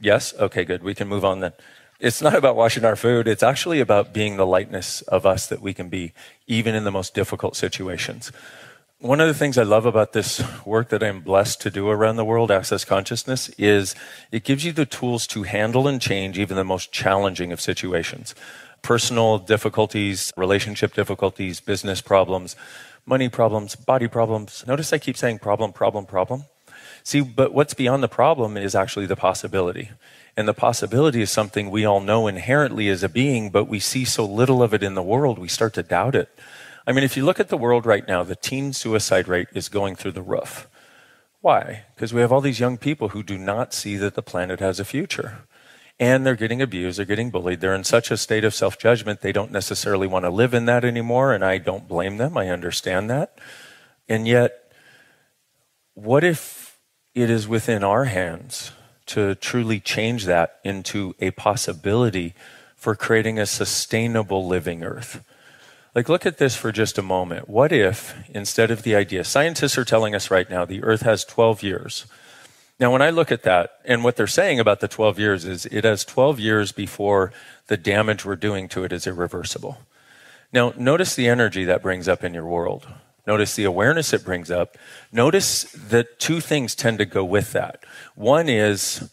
Yes? 0.00 0.34
Okay, 0.38 0.64
good. 0.64 0.82
We 0.82 0.94
can 0.94 1.08
move 1.08 1.24
on 1.24 1.40
then. 1.40 1.52
It's 2.00 2.20
not 2.20 2.34
about 2.34 2.56
washing 2.56 2.84
our 2.84 2.96
food. 2.96 3.28
It's 3.28 3.44
actually 3.44 3.78
about 3.78 4.12
being 4.12 4.36
the 4.36 4.46
lightness 4.46 5.02
of 5.02 5.24
us 5.24 5.46
that 5.46 5.62
we 5.62 5.72
can 5.72 5.88
be, 5.88 6.12
even 6.48 6.74
in 6.74 6.82
the 6.82 6.90
most 6.90 7.14
difficult 7.14 7.54
situations. 7.54 8.32
One 8.98 9.20
of 9.20 9.28
the 9.28 9.34
things 9.34 9.58
I 9.58 9.62
love 9.62 9.86
about 9.86 10.12
this 10.12 10.42
work 10.64 10.88
that 10.88 11.02
I'm 11.02 11.20
blessed 11.20 11.60
to 11.62 11.70
do 11.70 11.88
around 11.88 12.16
the 12.16 12.24
world, 12.24 12.50
Access 12.50 12.84
Consciousness, 12.84 13.48
is 13.50 13.94
it 14.32 14.44
gives 14.44 14.64
you 14.64 14.72
the 14.72 14.86
tools 14.86 15.26
to 15.28 15.44
handle 15.44 15.86
and 15.86 16.00
change 16.00 16.38
even 16.38 16.56
the 16.56 16.64
most 16.64 16.92
challenging 16.92 17.52
of 17.52 17.60
situations 17.60 18.34
personal 18.82 19.38
difficulties, 19.38 20.32
relationship 20.36 20.92
difficulties, 20.94 21.60
business 21.60 22.00
problems, 22.00 22.56
money 23.06 23.28
problems, 23.28 23.76
body 23.76 24.08
problems. 24.08 24.64
Notice 24.66 24.92
I 24.92 24.98
keep 24.98 25.16
saying 25.16 25.38
problem, 25.38 25.72
problem, 25.72 26.04
problem. 26.04 26.44
See, 27.04 27.20
but 27.20 27.52
what's 27.52 27.74
beyond 27.74 28.02
the 28.02 28.08
problem 28.08 28.56
is 28.56 28.74
actually 28.74 29.06
the 29.06 29.16
possibility. 29.16 29.90
And 30.36 30.46
the 30.46 30.54
possibility 30.54 31.20
is 31.20 31.30
something 31.30 31.70
we 31.70 31.84
all 31.84 32.00
know 32.00 32.26
inherently 32.26 32.88
as 32.88 33.02
a 33.02 33.08
being, 33.08 33.50
but 33.50 33.68
we 33.68 33.80
see 33.80 34.04
so 34.04 34.24
little 34.24 34.62
of 34.62 34.72
it 34.72 34.82
in 34.82 34.94
the 34.94 35.02
world, 35.02 35.38
we 35.38 35.48
start 35.48 35.74
to 35.74 35.82
doubt 35.82 36.14
it. 36.14 36.28
I 36.86 36.92
mean, 36.92 37.04
if 37.04 37.16
you 37.16 37.24
look 37.24 37.38
at 37.38 37.48
the 37.48 37.56
world 37.56 37.86
right 37.86 38.06
now, 38.06 38.22
the 38.22 38.36
teen 38.36 38.72
suicide 38.72 39.28
rate 39.28 39.48
is 39.52 39.68
going 39.68 39.94
through 39.94 40.12
the 40.12 40.22
roof. 40.22 40.68
Why? 41.40 41.84
Because 41.94 42.14
we 42.14 42.20
have 42.20 42.32
all 42.32 42.40
these 42.40 42.60
young 42.60 42.76
people 42.78 43.10
who 43.10 43.22
do 43.22 43.36
not 43.36 43.74
see 43.74 43.96
that 43.96 44.14
the 44.14 44.22
planet 44.22 44.60
has 44.60 44.80
a 44.80 44.84
future 44.84 45.38
and 46.02 46.26
they're 46.26 46.34
getting 46.34 46.60
abused, 46.60 46.98
they're 46.98 47.06
getting 47.06 47.30
bullied. 47.30 47.60
They're 47.60 47.76
in 47.76 47.84
such 47.84 48.10
a 48.10 48.16
state 48.16 48.42
of 48.42 48.56
self 48.56 48.76
judgment, 48.76 49.20
they 49.20 49.30
don't 49.30 49.52
necessarily 49.52 50.08
want 50.08 50.24
to 50.24 50.30
live 50.30 50.52
in 50.52 50.64
that 50.66 50.84
anymore, 50.84 51.32
and 51.32 51.44
I 51.44 51.58
don't 51.58 51.86
blame 51.86 52.16
them. 52.16 52.36
I 52.36 52.48
understand 52.48 53.08
that. 53.08 53.38
And 54.08 54.26
yet, 54.26 54.72
what 55.94 56.24
if 56.24 56.80
it 57.14 57.30
is 57.30 57.46
within 57.46 57.84
our 57.84 58.06
hands 58.06 58.72
to 59.06 59.36
truly 59.36 59.78
change 59.78 60.24
that 60.24 60.58
into 60.64 61.14
a 61.20 61.30
possibility 61.30 62.34
for 62.74 62.96
creating 62.96 63.38
a 63.38 63.46
sustainable 63.46 64.44
living 64.44 64.82
earth? 64.82 65.24
Like, 65.94 66.08
look 66.08 66.26
at 66.26 66.38
this 66.38 66.56
for 66.56 66.72
just 66.72 66.98
a 66.98 67.02
moment. 67.02 67.48
What 67.48 67.70
if, 67.70 68.28
instead 68.28 68.72
of 68.72 68.82
the 68.82 68.96
idea, 68.96 69.22
scientists 69.22 69.78
are 69.78 69.84
telling 69.84 70.16
us 70.16 70.32
right 70.32 70.50
now 70.50 70.64
the 70.64 70.82
earth 70.82 71.02
has 71.02 71.24
12 71.24 71.62
years 71.62 72.06
now, 72.78 72.90
when 72.90 73.02
I 73.02 73.10
look 73.10 73.30
at 73.30 73.42
that, 73.44 73.78
and 73.84 74.02
what 74.02 74.16
they're 74.16 74.26
saying 74.26 74.58
about 74.58 74.80
the 74.80 74.88
12 74.88 75.18
years 75.18 75.44
is 75.44 75.66
it 75.66 75.84
has 75.84 76.04
12 76.04 76.40
years 76.40 76.72
before 76.72 77.32
the 77.68 77.76
damage 77.76 78.24
we're 78.24 78.36
doing 78.36 78.68
to 78.70 78.84
it 78.84 78.92
is 78.92 79.06
irreversible. 79.06 79.78
Now, 80.52 80.72
notice 80.76 81.14
the 81.14 81.28
energy 81.28 81.64
that 81.64 81.82
brings 81.82 82.08
up 82.08 82.24
in 82.24 82.34
your 82.34 82.46
world. 82.46 82.86
Notice 83.26 83.54
the 83.54 83.64
awareness 83.64 84.12
it 84.12 84.24
brings 84.24 84.50
up. 84.50 84.76
Notice 85.12 85.70
that 85.72 86.18
two 86.18 86.40
things 86.40 86.74
tend 86.74 86.98
to 86.98 87.04
go 87.04 87.24
with 87.24 87.52
that. 87.52 87.84
One 88.16 88.48
is 88.48 89.08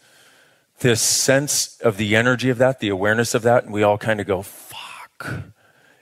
this 0.80 1.00
sense 1.00 1.78
of 1.80 1.96
the 1.96 2.16
energy 2.16 2.50
of 2.50 2.58
that, 2.58 2.80
the 2.80 2.88
awareness 2.88 3.34
of 3.34 3.42
that, 3.42 3.64
and 3.64 3.72
we 3.72 3.82
all 3.82 3.98
kind 3.98 4.20
of 4.20 4.26
go, 4.26 4.42
fuck. 4.42 5.44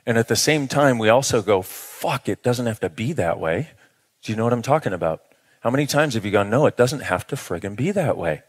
And 0.07 0.17
at 0.17 0.29
the 0.29 0.37
same 0.37 0.69
time, 0.69 0.97
we 0.97 1.11
also 1.11 1.43
go, 1.43 1.61
fuck, 1.61 2.29
it 2.29 2.43
doesn't 2.43 2.67
have 2.67 2.81
to 2.81 2.89
be 2.89 3.13
that 3.13 3.39
way. 3.39 3.71
Do 4.23 4.33
you 4.33 4.37
know 4.37 4.45
what 4.45 4.55
I'm 4.55 4.63
talking 4.63 4.95
about? 4.95 5.21
How 5.61 5.71
many 5.71 5.87
times 5.87 6.15
have 6.15 6.25
you 6.25 6.31
gone, 6.31 6.51
no, 6.51 6.67
it 6.67 6.77
doesn't 6.77 7.01
have 7.01 7.27
to 7.29 7.37
friggin' 7.37 7.77
be 7.77 7.91
that 7.91 8.17
way? 8.17 8.43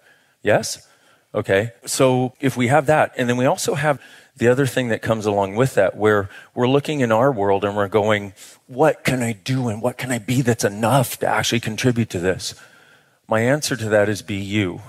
Yes? 0.44 0.88
Okay. 1.34 1.72
So 1.86 2.34
if 2.40 2.58
we 2.58 2.68
have 2.68 2.86
that, 2.88 3.14
and 3.18 3.30
then 3.30 3.38
we 3.38 3.46
also 3.46 3.76
have 3.76 4.02
the 4.38 4.48
other 4.48 4.66
thing 4.66 4.88
that 4.88 5.02
comes 5.02 5.26
along 5.26 5.56
with 5.56 5.76
that, 5.76 5.98
where 5.98 6.30
we're 6.56 6.68
looking 6.68 7.02
in 7.02 7.12
our 7.12 7.32
world 7.32 7.66
and 7.66 7.76
we're 7.76 7.88
going, 7.88 8.34
what 8.68 9.04
can 9.04 9.22
I 9.22 9.34
do 9.34 9.68
and 9.68 9.82
what 9.82 9.98
can 9.98 10.12
I 10.12 10.20
be 10.20 10.42
that's 10.42 10.64
enough 10.64 11.18
to 11.20 11.28
actually 11.28 11.60
contribute 11.60 12.10
to 12.12 12.20
this? 12.20 12.56
My 13.28 13.42
answer 13.42 13.76
to 13.76 13.90
that 13.90 14.10
is 14.10 14.22
be 14.22 14.38
you 14.38 14.82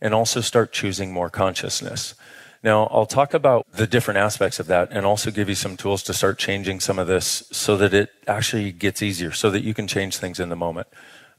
and 0.00 0.14
also 0.14 0.40
start 0.40 0.72
choosing 0.72 1.12
more 1.12 1.30
consciousness. 1.30 2.14
Now, 2.62 2.88
I'll 2.92 3.06
talk 3.06 3.32
about 3.32 3.66
the 3.72 3.86
different 3.86 4.18
aspects 4.18 4.60
of 4.60 4.66
that 4.66 4.90
and 4.92 5.06
also 5.06 5.30
give 5.30 5.48
you 5.48 5.54
some 5.54 5.76
tools 5.76 6.02
to 6.04 6.14
start 6.14 6.38
changing 6.38 6.80
some 6.80 6.98
of 6.98 7.06
this 7.06 7.42
so 7.50 7.76
that 7.78 7.94
it 7.94 8.10
actually 8.26 8.70
gets 8.70 9.02
easier, 9.02 9.32
so 9.32 9.50
that 9.50 9.64
you 9.64 9.72
can 9.72 9.86
change 9.86 10.18
things 10.18 10.38
in 10.38 10.50
the 10.50 10.56
moment. 10.56 10.86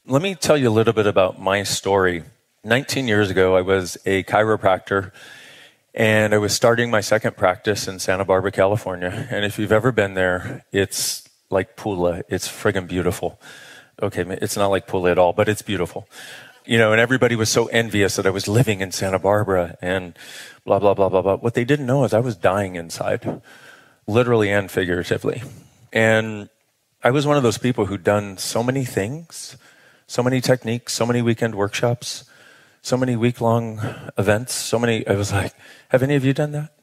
Let 0.08 0.24
me 0.24 0.34
tell 0.34 0.58
you 0.58 0.68
a 0.68 0.72
little 0.72 0.94
bit 0.94 1.06
about 1.06 1.40
my 1.40 1.62
story. 1.62 2.24
19 2.64 3.08
years 3.08 3.30
ago, 3.30 3.56
I 3.56 3.62
was 3.62 4.00
a 4.04 4.24
chiropractor 4.24 5.12
and 5.94 6.34
I 6.34 6.40
was 6.40 6.56
starting 6.56 6.90
my 6.90 7.02
second 7.02 7.38
practice 7.38 7.88
in 7.88 8.00
Santa 8.00 8.26
Barbara, 8.26 8.52
California. 8.52 9.28
And 9.30 9.46
if 9.46 9.60
you've 9.60 9.72
ever 9.72 9.92
been 9.92 10.16
there, 10.16 10.66
it's 10.72 11.30
like 11.52 11.78
Pula. 11.78 12.24
It's 12.30 12.48
friggin' 12.48 12.88
beautiful. 12.88 13.40
Okay, 14.02 14.26
it's 14.42 14.58
not 14.58 14.70
like 14.70 14.88
Pula 14.88 15.12
at 15.12 15.20
all, 15.20 15.34
but 15.34 15.48
it's 15.48 15.62
beautiful. 15.62 16.08
You 16.66 16.80
know, 16.80 16.92
and 16.92 17.00
everybody 17.00 17.36
was 17.36 17.50
so 17.50 17.68
envious 17.68 18.16
that 18.16 18.26
I 18.26 18.32
was 18.32 18.48
living 18.48 18.82
in 18.82 18.92
Santa 18.92 19.20
Barbara 19.20 19.78
and 19.84 20.18
blah, 20.66 20.80
blah, 20.80 20.96
blah, 20.96 21.10
blah, 21.10 21.22
blah. 21.22 21.36
What 21.36 21.54
they 21.54 21.64
didn't 21.64 21.86
know 21.86 22.06
is 22.06 22.14
I 22.14 22.22
was 22.22 22.36
dying 22.36 22.74
inside, 22.76 23.40
literally 24.08 24.50
and 24.50 24.72
figuratively. 24.72 25.44
And 25.94 26.50
I 27.04 27.12
was 27.12 27.28
one 27.28 27.38
of 27.38 27.44
those 27.44 27.60
people 27.60 27.86
who'd 27.86 28.04
done 28.04 28.40
so 28.40 28.64
many 28.64 28.84
things 28.84 29.58
so 30.12 30.22
many 30.22 30.42
techniques, 30.42 30.92
so 30.92 31.06
many 31.06 31.22
weekend 31.22 31.56
workshops, 31.56 32.26
So 32.82 32.98
many 32.98 33.16
week 33.16 33.40
long 33.40 33.80
events, 34.18 34.54
so 34.54 34.80
many. 34.80 35.06
I 35.08 35.14
was 35.14 35.32
like, 35.32 35.54
have 35.90 36.02
any 36.02 36.16
of 36.16 36.26
you 36.26 36.34
done 36.34 36.52
that? 36.54 36.74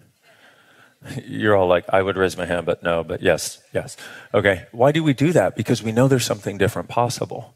You're 1.27 1.57
all 1.57 1.67
like, 1.67 1.85
I 1.89 2.03
would 2.03 2.17
raise 2.17 2.37
my 2.37 2.47
hand, 2.47 2.67
but 2.67 2.83
no, 2.83 3.03
but 3.03 3.21
yes, 3.21 3.61
yes. 3.75 3.97
Okay. 4.33 4.67
Why 4.71 4.93
do 4.93 5.03
we 5.03 5.13
do 5.13 5.33
that? 5.33 5.57
Because 5.57 5.83
we 5.83 5.93
know 5.93 6.07
there's 6.07 6.25
something 6.25 6.57
different 6.57 6.89
possible. 6.89 7.55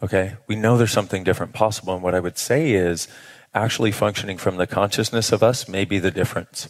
Okay. 0.00 0.36
We 0.46 0.54
know 0.54 0.76
there's 0.76 0.92
something 0.92 1.24
different 1.24 1.52
possible. 1.52 1.94
And 1.94 2.02
what 2.02 2.14
I 2.14 2.20
would 2.20 2.38
say 2.38 2.72
is 2.72 3.08
actually 3.52 3.90
functioning 3.90 4.38
from 4.38 4.56
the 4.56 4.66
consciousness 4.66 5.32
of 5.32 5.42
us 5.42 5.68
may 5.68 5.84
be 5.84 5.98
the 5.98 6.10
difference. 6.10 6.68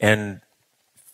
And 0.00 0.40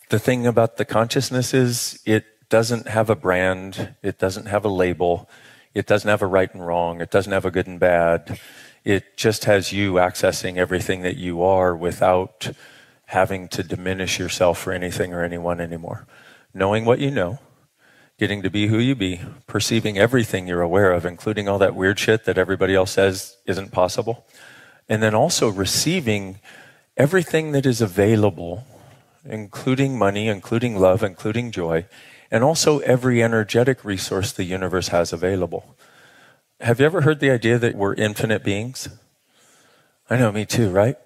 the 0.09 0.19
thing 0.19 0.47
about 0.47 0.77
the 0.77 0.85
consciousness 0.85 1.53
is 1.53 1.99
it 2.05 2.25
doesn't 2.49 2.87
have 2.87 3.09
a 3.11 3.15
brand. 3.15 3.95
It 4.01 4.17
doesn't 4.17 4.47
have 4.47 4.65
a 4.65 4.69
label. 4.69 5.29
It 5.77 5.85
doesn't 5.85 6.09
have 6.09 6.23
a 6.23 6.27
right 6.27 6.51
and 6.51 6.65
wrong. 6.65 7.01
It 7.01 7.11
doesn't 7.11 7.31
have 7.31 7.45
a 7.45 7.51
good 7.51 7.67
and 7.67 7.79
bad. 7.79 8.39
It 8.83 9.15
just 9.15 9.45
has 9.45 9.71
you 9.71 9.93
accessing 9.93 10.57
everything 10.57 11.03
that 11.03 11.17
you 11.17 11.43
are 11.43 11.75
without 11.75 12.49
having 13.05 13.47
to 13.49 13.61
diminish 13.61 14.17
yourself 14.17 14.57
for 14.57 14.73
anything 14.73 15.13
or 15.13 15.23
anyone 15.23 15.61
anymore. 15.61 16.07
Knowing 16.51 16.83
what 16.83 16.97
you 16.97 17.11
know, 17.11 17.37
getting 18.17 18.41
to 18.41 18.49
be 18.49 18.67
who 18.67 18.79
you 18.79 18.95
be, 18.95 19.21
perceiving 19.45 19.99
everything 19.99 20.47
you're 20.47 20.61
aware 20.61 20.91
of, 20.91 21.05
including 21.05 21.47
all 21.47 21.59
that 21.59 21.75
weird 21.75 21.99
shit 21.99 22.25
that 22.25 22.39
everybody 22.39 22.73
else 22.73 22.93
says 22.93 23.37
isn't 23.45 23.71
possible, 23.71 24.25
and 24.89 25.03
then 25.03 25.13
also 25.13 25.47
receiving 25.47 26.39
everything 26.97 27.51
that 27.51 27.67
is 27.67 27.81
available, 27.81 28.65
including 29.23 29.95
money, 29.95 30.27
including 30.27 30.79
love, 30.79 31.03
including 31.03 31.51
joy, 31.51 31.85
and 32.31 32.43
also 32.43 32.79
every 32.79 33.23
energetic 33.23 33.83
resource 33.85 34.31
the 34.31 34.43
universe 34.43 34.89
has 34.89 35.13
available. 35.13 35.75
Have 36.59 36.79
you 36.79 36.85
ever 36.85 37.01
heard 37.01 37.19
the 37.19 37.29
idea 37.29 37.59
that 37.59 37.75
we're 37.75 37.93
infinite 37.93 38.43
beings? 38.43 38.89
I 40.09 40.17
know, 40.17 40.31
me 40.31 40.45
too, 40.45 40.69
right? 40.69 40.97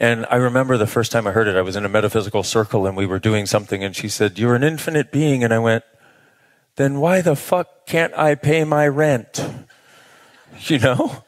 And 0.00 0.26
I 0.30 0.36
remember 0.36 0.76
the 0.76 0.86
first 0.86 1.12
time 1.12 1.26
I 1.26 1.32
heard 1.32 1.48
it, 1.48 1.56
I 1.56 1.62
was 1.62 1.76
in 1.76 1.84
a 1.84 1.88
metaphysical 1.88 2.42
circle 2.42 2.86
and 2.86 2.96
we 2.96 3.06
were 3.06 3.18
doing 3.18 3.46
something, 3.46 3.82
and 3.82 3.94
she 3.94 4.08
said, 4.08 4.38
You're 4.38 4.54
an 4.54 4.64
infinite 4.64 5.12
being. 5.12 5.44
And 5.44 5.52
I 5.52 5.58
went, 5.58 5.84
Then 6.76 7.00
why 7.00 7.20
the 7.20 7.36
fuck 7.36 7.86
can't 7.86 8.12
I 8.14 8.34
pay 8.34 8.64
my 8.64 8.86
rent? 8.88 9.44
You 10.66 10.78
know? 10.78 11.24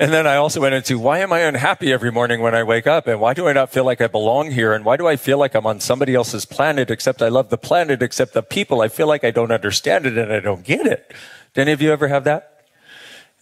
And 0.00 0.14
then 0.14 0.26
I 0.26 0.36
also 0.36 0.62
went 0.62 0.74
into 0.74 0.98
why 0.98 1.18
am 1.18 1.30
I 1.30 1.40
unhappy 1.40 1.92
every 1.92 2.10
morning 2.10 2.40
when 2.40 2.54
I 2.54 2.62
wake 2.62 2.86
up? 2.86 3.06
And 3.06 3.20
why 3.20 3.34
do 3.34 3.46
I 3.46 3.52
not 3.52 3.70
feel 3.70 3.84
like 3.84 4.00
I 4.00 4.06
belong 4.06 4.50
here? 4.50 4.72
And 4.72 4.82
why 4.82 4.96
do 4.96 5.06
I 5.06 5.16
feel 5.16 5.36
like 5.36 5.54
I'm 5.54 5.66
on 5.66 5.78
somebody 5.78 6.14
else's 6.14 6.46
planet, 6.46 6.90
except 6.90 7.20
I 7.20 7.28
love 7.28 7.50
the 7.50 7.58
planet, 7.58 8.02
except 8.02 8.32
the 8.32 8.42
people? 8.42 8.80
I 8.80 8.88
feel 8.88 9.06
like 9.06 9.24
I 9.24 9.30
don't 9.30 9.52
understand 9.52 10.06
it 10.06 10.16
and 10.16 10.32
I 10.32 10.40
don't 10.40 10.64
get 10.64 10.86
it. 10.86 11.12
Did 11.52 11.60
any 11.60 11.72
of 11.72 11.82
you 11.82 11.92
ever 11.92 12.08
have 12.08 12.24
that? 12.24 12.64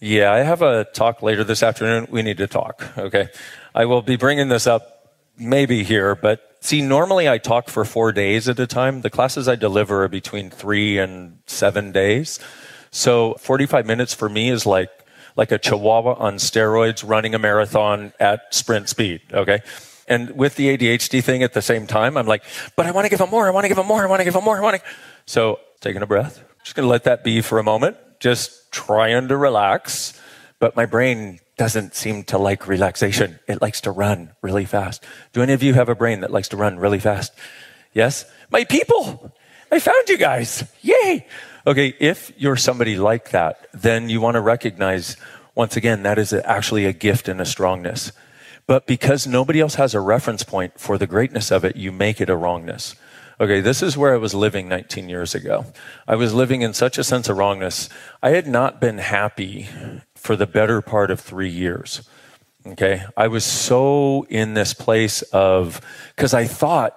Yeah, 0.01 0.33
I 0.33 0.39
have 0.39 0.61
a 0.61 0.83
talk 0.83 1.21
later 1.21 1.45
this 1.45 1.63
afternoon. 1.63 2.07
We 2.11 2.23
need 2.23 2.37
to 2.39 2.47
talk. 2.47 2.85
Okay. 2.97 3.29
I 3.73 3.85
will 3.85 4.01
be 4.01 4.17
bringing 4.17 4.49
this 4.49 4.67
up 4.67 5.13
maybe 5.37 5.85
here, 5.85 6.13
but 6.13 6.57
see, 6.59 6.81
normally 6.81 7.29
I 7.29 7.37
talk 7.37 7.69
for 7.69 7.85
four 7.85 8.11
days 8.11 8.49
at 8.49 8.59
a 8.59 8.67
time. 8.67 8.99
The 8.99 9.09
classes 9.09 9.47
I 9.47 9.55
deliver 9.55 10.03
are 10.03 10.09
between 10.09 10.49
three 10.49 10.97
and 10.97 11.39
seven 11.45 11.93
days. 11.93 12.37
So 12.91 13.35
45 13.35 13.85
minutes 13.85 14.13
for 14.13 14.27
me 14.27 14.49
is 14.49 14.65
like, 14.65 14.89
like 15.39 15.53
a 15.53 15.57
chihuahua 15.57 16.15
on 16.15 16.35
steroids 16.35 17.01
running 17.07 17.33
a 17.33 17.39
marathon 17.39 18.11
at 18.19 18.53
sprint 18.53 18.89
speed. 18.89 19.21
Okay. 19.31 19.61
And 20.05 20.31
with 20.31 20.55
the 20.55 20.77
ADHD 20.77 21.23
thing 21.23 21.43
at 21.43 21.53
the 21.53 21.61
same 21.61 21.87
time, 21.87 22.17
I'm 22.17 22.27
like, 22.27 22.43
but 22.75 22.85
I 22.85 22.91
want 22.91 23.05
to 23.05 23.09
give 23.09 23.19
them 23.19 23.29
more. 23.29 23.47
I 23.47 23.51
want 23.51 23.63
to 23.63 23.69
give 23.69 23.77
them 23.77 23.87
more. 23.87 24.03
I 24.03 24.07
want 24.07 24.19
to 24.19 24.25
give 24.25 24.33
them 24.33 24.43
more. 24.43 24.57
I 24.57 24.61
want 24.61 24.75
to. 24.75 24.83
So 25.25 25.61
taking 25.79 26.01
a 26.01 26.05
breath, 26.05 26.43
just 26.63 26.75
going 26.75 26.83
to 26.83 26.89
let 26.89 27.05
that 27.05 27.23
be 27.23 27.39
for 27.39 27.57
a 27.57 27.63
moment. 27.63 27.95
Just 28.19 28.69
trying 28.73 29.29
to 29.29 29.37
relax. 29.37 30.19
But 30.59 30.75
my 30.75 30.85
brain 30.85 31.39
doesn't 31.55 31.95
seem 31.95 32.25
to 32.25 32.37
like 32.37 32.67
relaxation. 32.67 33.39
It 33.47 33.61
likes 33.61 33.79
to 33.81 33.91
run 33.91 34.33
really 34.41 34.65
fast. 34.65 35.05
Do 35.31 35.41
any 35.41 35.53
of 35.53 35.63
you 35.63 35.73
have 35.73 35.87
a 35.87 35.95
brain 35.95 36.19
that 36.19 36.31
likes 36.31 36.49
to 36.49 36.57
run 36.57 36.79
really 36.79 36.99
fast? 36.99 37.31
Yes? 37.93 38.25
My 38.51 38.65
people! 38.65 39.33
I 39.71 39.79
found 39.79 40.09
you 40.09 40.17
guys! 40.17 40.65
Yay! 40.81 41.25
Okay, 41.69 41.93
if 41.99 42.31
you're 42.35 42.55
somebody 42.55 42.97
like 42.97 43.29
that, 43.29 43.67
then 43.75 44.09
you 44.09 44.19
want 44.19 44.33
to 44.33 44.41
recognize, 44.41 45.15
once 45.53 45.77
again, 45.77 46.01
that 46.01 46.17
is 46.17 46.33
actually 46.33 46.85
a 46.85 46.93
gift 46.93 47.27
and 47.27 47.39
a 47.39 47.45
strongness. 47.45 48.11
But 48.65 48.87
because 48.87 49.27
nobody 49.27 49.61
else 49.61 49.75
has 49.75 49.93
a 49.93 49.99
reference 49.99 50.41
point 50.41 50.79
for 50.79 50.97
the 50.97 51.05
greatness 51.05 51.51
of 51.51 51.63
it, 51.63 51.75
you 51.75 51.91
make 51.91 52.19
it 52.19 52.27
a 52.27 52.35
wrongness. 52.35 52.95
Okay, 53.39 53.61
this 53.61 53.83
is 53.83 53.95
where 53.95 54.15
I 54.15 54.17
was 54.17 54.33
living 54.33 54.67
19 54.67 55.09
years 55.09 55.35
ago. 55.35 55.67
I 56.07 56.15
was 56.15 56.33
living 56.33 56.63
in 56.63 56.73
such 56.73 56.97
a 56.97 57.03
sense 57.03 57.29
of 57.29 57.37
wrongness. 57.37 57.87
I 58.23 58.31
had 58.31 58.47
not 58.47 58.81
been 58.81 58.97
happy 58.97 59.69
for 60.15 60.35
the 60.35 60.47
better 60.47 60.81
part 60.81 61.11
of 61.11 61.19
three 61.19 61.51
years. 61.51 62.01
Okay. 62.65 63.03
I 63.15 63.27
was 63.27 63.45
so 63.45 64.25
in 64.27 64.55
this 64.55 64.73
place 64.73 65.21
of, 65.33 65.81
because 66.15 66.33
I 66.33 66.45
thought 66.45 66.95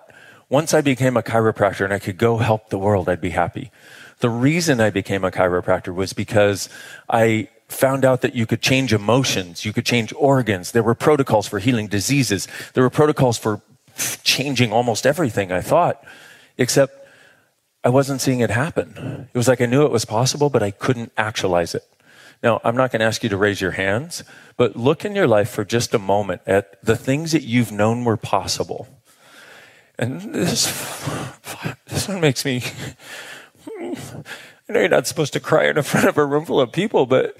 once 0.48 0.72
I 0.72 0.80
became 0.80 1.18
a 1.18 1.22
chiropractor 1.22 1.84
and 1.84 1.92
I 1.92 1.98
could 1.98 2.16
go 2.16 2.38
help 2.38 2.70
the 2.70 2.78
world, 2.78 3.10
I'd 3.10 3.20
be 3.20 3.30
happy. 3.30 3.70
The 4.22 4.30
reason 4.30 4.80
I 4.80 4.90
became 4.90 5.24
a 5.24 5.32
chiropractor 5.32 5.92
was 5.92 6.12
because 6.12 6.68
I 7.10 7.48
found 7.66 8.04
out 8.04 8.20
that 8.20 8.36
you 8.36 8.46
could 8.46 8.62
change 8.62 8.92
emotions, 8.92 9.64
you 9.64 9.72
could 9.72 9.84
change 9.84 10.12
organs. 10.16 10.70
There 10.70 10.84
were 10.84 10.94
protocols 10.94 11.48
for 11.48 11.58
healing 11.58 11.88
diseases. 11.88 12.46
There 12.74 12.84
were 12.84 12.90
protocols 12.90 13.36
for 13.36 13.62
changing 14.22 14.72
almost 14.72 15.06
everything 15.06 15.50
I 15.50 15.60
thought, 15.60 16.04
except 16.56 17.04
I 17.82 17.88
wasn't 17.88 18.20
seeing 18.20 18.38
it 18.38 18.50
happen. 18.50 19.28
It 19.34 19.36
was 19.36 19.48
like 19.48 19.60
I 19.60 19.66
knew 19.66 19.84
it 19.84 19.90
was 19.90 20.04
possible, 20.04 20.50
but 20.50 20.62
I 20.62 20.70
couldn't 20.70 21.10
actualize 21.16 21.74
it. 21.74 21.82
Now, 22.44 22.60
I'm 22.62 22.76
not 22.76 22.92
going 22.92 23.00
to 23.00 23.06
ask 23.06 23.24
you 23.24 23.28
to 23.28 23.36
raise 23.36 23.60
your 23.60 23.72
hands, 23.72 24.22
but 24.56 24.76
look 24.76 25.04
in 25.04 25.16
your 25.16 25.26
life 25.26 25.50
for 25.50 25.64
just 25.64 25.94
a 25.94 25.98
moment 25.98 26.42
at 26.46 26.80
the 26.84 26.94
things 26.94 27.32
that 27.32 27.42
you've 27.42 27.72
known 27.72 28.04
were 28.04 28.16
possible. 28.16 28.86
And 29.98 30.32
this, 30.32 30.66
this 31.88 32.06
one 32.06 32.20
makes 32.20 32.44
me, 32.44 32.62
I 33.68 34.72
know 34.72 34.80
you're 34.80 34.88
not 34.88 35.06
supposed 35.06 35.32
to 35.34 35.40
cry 35.40 35.66
in 35.66 35.82
front 35.82 36.08
of 36.08 36.18
a 36.18 36.24
room 36.24 36.44
full 36.44 36.60
of 36.60 36.72
people, 36.72 37.06
but 37.06 37.36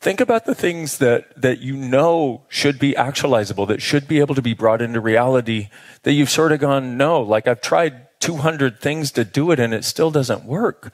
think 0.00 0.20
about 0.20 0.44
the 0.44 0.54
things 0.54 0.98
that, 0.98 1.40
that 1.40 1.60
you 1.60 1.76
know 1.76 2.42
should 2.48 2.78
be 2.78 2.92
actualizable, 2.92 3.66
that 3.68 3.82
should 3.82 4.06
be 4.06 4.20
able 4.20 4.34
to 4.34 4.42
be 4.42 4.54
brought 4.54 4.82
into 4.82 5.00
reality, 5.00 5.68
that 6.02 6.12
you've 6.12 6.30
sort 6.30 6.52
of 6.52 6.60
gone, 6.60 6.96
no, 6.96 7.20
like 7.20 7.46
I've 7.46 7.60
tried 7.60 8.06
200 8.20 8.80
things 8.80 9.10
to 9.12 9.24
do 9.24 9.50
it 9.50 9.60
and 9.60 9.72
it 9.74 9.84
still 9.84 10.10
doesn't 10.10 10.44
work. 10.44 10.92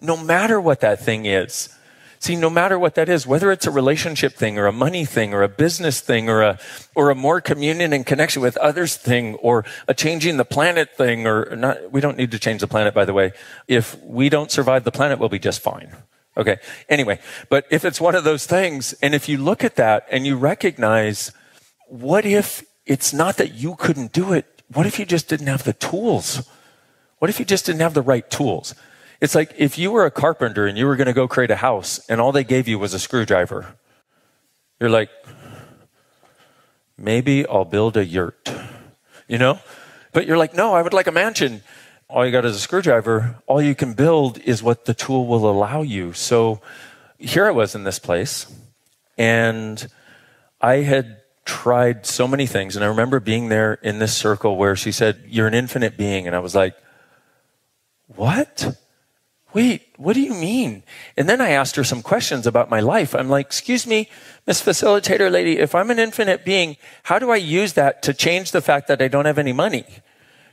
No 0.00 0.16
matter 0.16 0.60
what 0.60 0.80
that 0.80 1.00
thing 1.00 1.26
is. 1.26 1.68
See, 2.24 2.36
no 2.36 2.48
matter 2.48 2.78
what 2.78 2.94
that 2.94 3.10
is, 3.10 3.26
whether 3.26 3.52
it's 3.52 3.66
a 3.66 3.70
relationship 3.70 4.32
thing 4.32 4.56
or 4.56 4.66
a 4.66 4.72
money 4.72 5.04
thing 5.04 5.34
or 5.34 5.42
a 5.42 5.48
business 5.48 6.00
thing 6.00 6.30
or 6.30 6.40
a, 6.40 6.58
or 6.94 7.10
a 7.10 7.14
more 7.14 7.42
communion 7.42 7.92
and 7.92 8.06
connection 8.06 8.40
with 8.40 8.56
others 8.56 8.96
thing 8.96 9.34
or 9.34 9.66
a 9.86 9.92
changing 9.92 10.38
the 10.38 10.44
planet 10.46 10.96
thing 10.96 11.26
or 11.26 11.54
not, 11.54 11.92
we 11.92 12.00
don't 12.00 12.16
need 12.16 12.30
to 12.30 12.38
change 12.38 12.62
the 12.62 12.66
planet, 12.66 12.94
by 12.94 13.04
the 13.04 13.12
way. 13.12 13.34
If 13.68 14.02
we 14.02 14.30
don't 14.30 14.50
survive 14.50 14.84
the 14.84 14.90
planet, 14.90 15.18
we'll 15.18 15.28
be 15.28 15.38
just 15.38 15.60
fine. 15.60 15.94
Okay. 16.34 16.56
Anyway, 16.88 17.18
but 17.50 17.66
if 17.70 17.84
it's 17.84 18.00
one 18.00 18.14
of 18.14 18.24
those 18.24 18.46
things, 18.46 18.94
and 19.02 19.14
if 19.14 19.28
you 19.28 19.36
look 19.36 19.62
at 19.62 19.76
that 19.76 20.06
and 20.10 20.26
you 20.26 20.38
recognize, 20.38 21.30
what 21.88 22.24
if 22.24 22.64
it's 22.86 23.12
not 23.12 23.36
that 23.36 23.52
you 23.52 23.74
couldn't 23.74 24.14
do 24.14 24.32
it? 24.32 24.62
What 24.72 24.86
if 24.86 24.98
you 24.98 25.04
just 25.04 25.28
didn't 25.28 25.48
have 25.48 25.64
the 25.64 25.74
tools? 25.74 26.48
What 27.18 27.28
if 27.28 27.38
you 27.38 27.44
just 27.44 27.66
didn't 27.66 27.82
have 27.82 27.92
the 27.92 28.00
right 28.00 28.30
tools? 28.30 28.74
It's 29.24 29.34
like 29.34 29.54
if 29.56 29.78
you 29.78 29.90
were 29.90 30.04
a 30.04 30.10
carpenter 30.10 30.66
and 30.66 30.76
you 30.76 30.84
were 30.84 30.96
going 30.96 31.06
to 31.06 31.14
go 31.14 31.26
create 31.26 31.50
a 31.50 31.56
house 31.56 31.98
and 32.10 32.20
all 32.20 32.30
they 32.30 32.44
gave 32.44 32.68
you 32.68 32.78
was 32.78 32.92
a 32.92 32.98
screwdriver. 32.98 33.74
You're 34.78 34.90
like, 34.90 35.08
maybe 36.98 37.46
I'll 37.46 37.64
build 37.64 37.96
a 37.96 38.04
yurt, 38.04 38.52
you 39.26 39.38
know? 39.38 39.60
But 40.12 40.26
you're 40.26 40.36
like, 40.36 40.52
no, 40.52 40.74
I 40.74 40.82
would 40.82 40.92
like 40.92 41.06
a 41.06 41.10
mansion. 41.10 41.62
All 42.06 42.26
you 42.26 42.32
got 42.32 42.44
is 42.44 42.54
a 42.54 42.58
screwdriver. 42.58 43.40
All 43.46 43.62
you 43.62 43.74
can 43.74 43.94
build 43.94 44.40
is 44.40 44.62
what 44.62 44.84
the 44.84 44.92
tool 44.92 45.26
will 45.26 45.50
allow 45.50 45.80
you. 45.80 46.12
So 46.12 46.60
here 47.18 47.46
I 47.46 47.50
was 47.50 47.74
in 47.74 47.84
this 47.84 47.98
place 47.98 48.54
and 49.16 49.88
I 50.60 50.82
had 50.82 51.22
tried 51.46 52.04
so 52.04 52.28
many 52.28 52.46
things. 52.46 52.76
And 52.76 52.84
I 52.84 52.88
remember 52.88 53.20
being 53.20 53.48
there 53.48 53.72
in 53.72 54.00
this 54.00 54.14
circle 54.14 54.58
where 54.58 54.76
she 54.76 54.92
said, 54.92 55.22
You're 55.26 55.46
an 55.46 55.54
infinite 55.54 55.96
being. 55.96 56.26
And 56.26 56.36
I 56.36 56.40
was 56.40 56.54
like, 56.54 56.76
What? 58.08 58.76
Wait, 59.54 59.88
what 59.96 60.14
do 60.14 60.20
you 60.20 60.34
mean? 60.34 60.82
And 61.16 61.28
then 61.28 61.40
I 61.40 61.50
asked 61.50 61.76
her 61.76 61.84
some 61.84 62.02
questions 62.02 62.46
about 62.46 62.68
my 62.68 62.80
life. 62.80 63.14
I'm 63.14 63.28
like, 63.28 63.46
excuse 63.46 63.86
me, 63.86 64.08
Miss 64.46 64.60
Facilitator 64.60 65.30
Lady, 65.30 65.58
if 65.58 65.74
I'm 65.74 65.90
an 65.90 65.98
infinite 65.98 66.44
being, 66.44 66.76
how 67.04 67.18
do 67.18 67.30
I 67.30 67.36
use 67.36 67.74
that 67.74 68.02
to 68.02 68.12
change 68.12 68.50
the 68.50 68.60
fact 68.60 68.88
that 68.88 69.00
I 69.00 69.08
don't 69.08 69.26
have 69.26 69.38
any 69.38 69.52
money? 69.52 69.86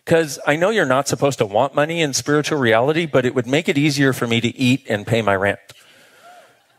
Because 0.05 0.39
I 0.45 0.55
know 0.55 0.69
you're 0.69 0.85
not 0.85 1.07
supposed 1.07 1.39
to 1.39 1.45
want 1.45 1.75
money 1.75 2.01
in 2.01 2.13
spiritual 2.13 2.59
reality, 2.59 3.05
but 3.05 3.25
it 3.25 3.35
would 3.35 3.47
make 3.47 3.67
it 3.67 3.77
easier 3.77 4.13
for 4.13 4.27
me 4.27 4.39
to 4.41 4.55
eat 4.55 4.85
and 4.87 5.05
pay 5.05 5.21
my 5.21 5.35
rent. 5.35 5.59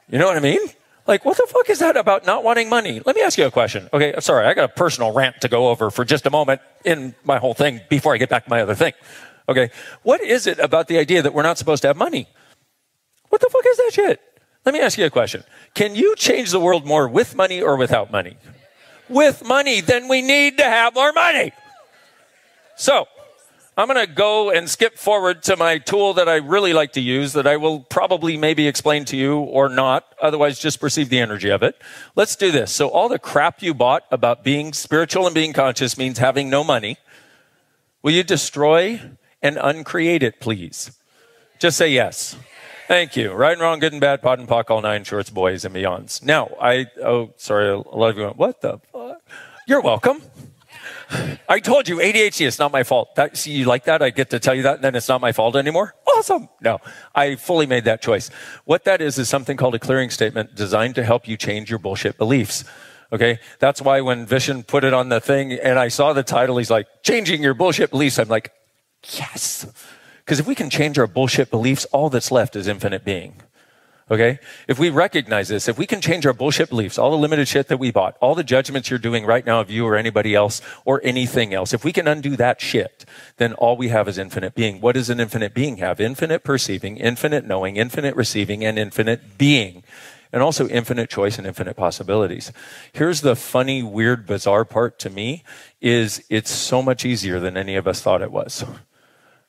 You 0.09 0.19
know 0.19 0.27
what 0.27 0.37
I 0.37 0.41
mean? 0.41 0.61
Like, 1.07 1.25
what 1.25 1.37
the 1.37 1.47
fuck 1.49 1.69
is 1.69 1.81
that 1.81 1.97
about 1.97 2.27
not 2.27 2.45
wanting 2.45 2.69
money? 2.69 3.01
Let 3.05 3.17
me 3.17 3.23
ask 3.23 3.37
you 3.37 3.47
a 3.47 3.51
question. 3.51 3.89
Okay, 3.93 4.15
sorry, 4.21 4.47
I 4.47 4.55
got 4.55 4.65
a 4.65 4.73
personal 4.73 5.13
rant 5.13 5.41
to 5.41 5.49
go 5.49 5.69
over 5.69 5.91
for 5.91 6.05
just 6.05 6.27
a 6.27 6.31
moment 6.31 6.61
in 6.85 7.15
my 7.25 7.39
whole 7.39 7.55
thing 7.55 7.81
before 7.89 8.15
I 8.15 8.19
get 8.19 8.29
back 8.29 8.45
to 8.45 8.51
my 8.51 8.63
other 8.63 8.77
thing. 8.77 8.93
Okay. 9.49 9.71
What 10.03 10.21
is 10.21 10.47
it 10.47 10.59
about 10.59 10.89
the 10.89 10.99
idea 10.99 11.23
that 11.23 11.35
we're 11.35 11.43
not 11.43 11.59
supposed 11.59 11.83
to 11.83 11.89
have 11.89 11.97
money? 11.97 12.29
What 13.29 13.41
the 13.41 13.49
fuck 13.51 13.65
is 13.67 13.77
that 13.79 13.91
shit? 13.93 14.21
Let 14.65 14.75
me 14.75 14.81
ask 14.81 14.97
you 14.97 15.07
a 15.07 15.11
question. 15.11 15.43
Can 15.75 15.95
you 15.95 16.15
change 16.17 16.51
the 16.51 16.61
world 16.61 16.87
more 16.87 17.09
with 17.09 17.35
money 17.35 17.61
or 17.61 17.77
without 17.77 18.13
money? 18.13 18.37
with 19.13 19.45
money, 19.45 19.81
then 19.81 20.09
we 20.09 20.23
need 20.23 20.59
to 20.59 20.65
have 20.65 20.95
more 20.95 21.13
money. 21.13 21.53
So, 22.77 23.07
I'm 23.77 23.89
going 23.89 24.05
to 24.07 24.13
go 24.13 24.51
and 24.51 24.69
skip 24.69 24.99
forward 24.99 25.43
to 25.45 25.57
my 25.57 25.79
tool 25.79 26.15
that 26.15 26.29
I 26.29 26.37
really 26.37 26.73
like 26.73 26.93
to 26.93 27.01
use 27.01 27.33
that 27.33 27.47
I 27.47 27.57
will 27.57 27.81
probably 27.81 28.37
maybe 28.37 28.67
explain 28.67 29.05
to 29.07 29.17
you 29.17 29.39
or 29.39 29.69
not. 29.69 30.05
Otherwise, 30.21 30.59
just 30.59 30.79
perceive 30.79 31.09
the 31.09 31.21
energy 31.21 31.49
of 31.49 31.63
it. 31.63 31.81
Let's 32.15 32.37
do 32.37 32.51
this. 32.51 32.71
So 32.71 32.89
all 32.89 33.09
the 33.09 33.19
crap 33.19 33.63
you 33.63 33.73
bought 33.73 34.05
about 34.11 34.45
being 34.45 34.75
spiritual 34.75 35.27
and 35.27 35.35
being 35.35 35.55
conscious 35.55 35.97
means 35.97 36.19
having 36.19 36.51
no 36.51 36.63
money. 36.63 36.99
Will 38.03 38.13
you 38.13 38.23
destroy 38.23 39.01
and 39.43 39.59
uncreate 39.61 40.23
it, 40.23 40.41
please? 40.41 40.93
Just 41.59 41.77
say 41.77 41.91
yes. 41.91 42.37
Thank 42.89 43.17
you. 43.17 43.33
Right 43.33 43.53
and 43.53 43.61
wrong, 43.61 43.79
good 43.79 43.93
and 43.93 44.01
bad, 44.01 44.23
POD 44.23 44.41
and 44.41 44.49
POC, 44.49 44.71
all 44.71 44.83
nine 44.83 45.05
shorts, 45.05 45.31
boys 45.31 45.65
and 45.65 45.75
beyonds. 45.75 46.23
Now, 46.23 46.51
I, 46.61 46.87
oh, 47.03 47.33
sorry, 47.37 47.69
a 47.71 47.77
lot 47.77 48.11
of 48.11 48.19
you 48.19 48.25
went, 48.25 48.37
what 48.37 48.61
the 48.61 48.79
fuck? 48.93 49.23
You're 49.67 49.81
welcome. 49.81 50.23
I 51.49 51.61
told 51.61 51.89
you 51.89 51.99
ADHD, 51.99 52.47
it's 52.47 52.59
not 52.59 52.73
my 52.73 52.83
fault. 52.83 53.15
That, 53.15 53.37
see, 53.37 53.53
you 53.53 53.67
like 53.67 53.85
that? 53.85 54.03
I 54.03 54.11
get 54.11 54.31
to 54.31 54.39
tell 54.39 54.55
you 54.55 54.63
that, 54.63 54.77
and 54.77 54.85
then 54.85 54.95
it's 54.95 55.09
not 55.09 55.21
my 55.21 55.33
fault 55.33 55.57
anymore? 55.57 55.95
Awesome. 56.07 56.49
No, 56.61 56.79
I 57.15 57.37
fully 57.37 57.67
made 57.67 57.85
that 57.85 58.03
choice. 58.03 58.31
What 58.65 58.85
that 58.85 59.01
is, 59.01 59.19
is 59.19 59.29
something 59.29 59.57
called 59.57 59.75
a 59.75 59.79
clearing 59.79 60.11
statement 60.11 60.55
designed 60.55 60.95
to 60.97 61.05
help 61.05 61.29
you 61.29 61.37
change 61.37 61.71
your 61.71 61.79
bullshit 61.79 62.19
beliefs. 62.19 62.65
Okay. 63.13 63.39
That's 63.59 63.83
why 63.83 64.01
when 64.01 64.27
Vishen 64.27 64.67
put 64.67 64.85
it 64.85 64.95
on 64.95 65.11
the 65.11 65.21
thing 65.21 65.53
and 65.53 65.79
I 65.79 65.89
saw 65.89 66.13
the 66.15 66.23
title, 66.23 66.57
he's 66.57 66.71
like, 66.71 66.87
changing 67.03 67.43
your 67.43 67.55
bullshit 67.55 67.91
beliefs. 67.91 68.19
I'm 68.19 68.29
like, 68.29 68.53
yes. 69.05 69.67
Because 70.25 70.39
if 70.39 70.47
we 70.47 70.55
can 70.55 70.71
change 70.71 70.99
our 70.99 71.07
bullshit 71.07 71.51
beliefs, 71.51 71.85
all 71.87 72.09
that's 72.09 72.31
left 72.31 72.57
is 72.57 72.69
infinite 72.69 73.05
being. 73.05 73.43
Okay? 74.11 74.41
If 74.69 74.79
we 74.79 74.91
recognize 74.91 75.49
this, 75.49 75.69
if 75.69 75.79
we 75.79 75.87
can 75.87 76.01
change 76.01 76.27
our 76.27 76.33
bullshit 76.33 76.69
beliefs, 76.69 76.99
all 76.99 77.11
the 77.11 77.17
limited 77.17 77.49
shit 77.49 77.69
that 77.69 77.79
we 77.79 77.91
bought, 77.91 78.17
all 78.21 78.35
the 78.35 78.45
judgments 78.45 78.91
you're 78.91 78.99
doing 78.99 79.25
right 79.25 79.47
now 79.47 79.61
of 79.61 79.71
you 79.71 79.87
or 79.87 79.97
anybody 79.97 80.35
else 80.35 80.61
or 80.85 81.01
anything 81.03 81.55
else, 81.55 81.73
if 81.73 81.83
we 81.83 81.93
can 81.93 82.07
undo 82.07 82.37
that 82.37 82.61
shit, 82.61 83.07
then 83.39 83.55
all 83.55 83.77
we 83.77 83.89
have 83.89 84.09
is 84.09 84.19
infinite 84.19 84.55
being. 84.55 84.81
What 84.81 84.97
does 84.97 85.09
an 85.09 85.19
infinite 85.19 85.55
being 85.55 85.79
have? 85.79 85.99
Infinite 85.99 86.45
perceiving, 86.45 86.99
infinite 86.99 87.47
knowing, 87.47 87.77
infinite 87.77 88.15
receiving, 88.15 88.65
and 88.65 88.79
infinite 88.79 89.39
being. 89.39 89.83
And 90.31 90.43
also 90.43 90.69
infinite 90.69 91.09
choice 91.09 91.39
and 91.39 91.47
infinite 91.47 91.77
possibilities. 91.77 92.53
Here's 92.93 93.21
the 93.23 93.37
funny, 93.37 93.83
weird, 93.83 94.27
bizarre 94.27 94.65
part 94.65 94.99
to 95.01 95.11
me 95.11 95.43
is 95.81 96.23
it's 96.29 96.51
so 96.51 96.83
much 96.83 97.05
easier 97.05 97.41
than 97.41 97.57
any 97.57 97.77
of 97.77 97.87
us 97.87 98.01
thought 98.03 98.23
it 98.23 98.33
was. 98.33 98.65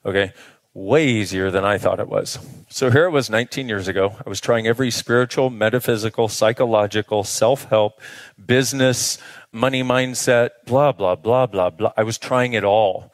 Okay 0.06 0.34
way 0.74 1.08
easier 1.08 1.52
than 1.52 1.64
I 1.64 1.78
thought 1.78 2.00
it 2.00 2.10
was. 2.10 2.40
So 2.70 2.90
here 2.90 3.06
it 3.06 3.12
was 3.12 3.30
19 3.30 3.70
years 3.70 3.88
ago. 3.88 4.16
I 4.26 4.28
was 4.28 4.42
trying 4.42 4.66
every 4.66 4.90
spiritual, 4.90 5.50
metaphysical, 5.50 6.28
psychological, 6.28 7.24
self 7.24 7.66
help, 7.66 8.02
business, 8.44 9.20
money 9.52 9.84
mindset, 9.84 10.50
blah, 10.66 10.92
blah, 10.92 11.16
blah, 11.16 11.46
blah, 11.46 11.70
blah. 11.70 11.94
I 11.96 12.04
was 12.04 12.18
trying 12.18 12.54
it 12.54 12.64
all. 12.64 13.14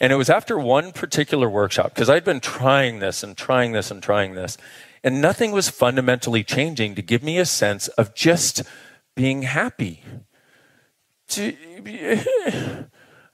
And 0.00 0.12
it 0.12 0.16
was 0.16 0.30
after 0.30 0.58
one 0.58 0.92
particular 0.92 1.48
workshop, 1.48 1.94
because 1.94 2.10
I'd 2.10 2.24
been 2.24 2.40
trying 2.40 2.98
this 3.00 3.22
and 3.22 3.36
trying 3.36 3.72
this 3.72 3.90
and 3.90 4.02
trying 4.02 4.34
this, 4.34 4.56
and 5.02 5.20
nothing 5.20 5.50
was 5.50 5.68
fundamentally 5.68 6.44
changing 6.44 6.94
to 6.94 7.02
give 7.02 7.22
me 7.22 7.38
a 7.38 7.46
sense 7.46 7.88
of 7.88 8.14
just 8.14 8.62
being 9.16 9.42
happy. 9.42 10.02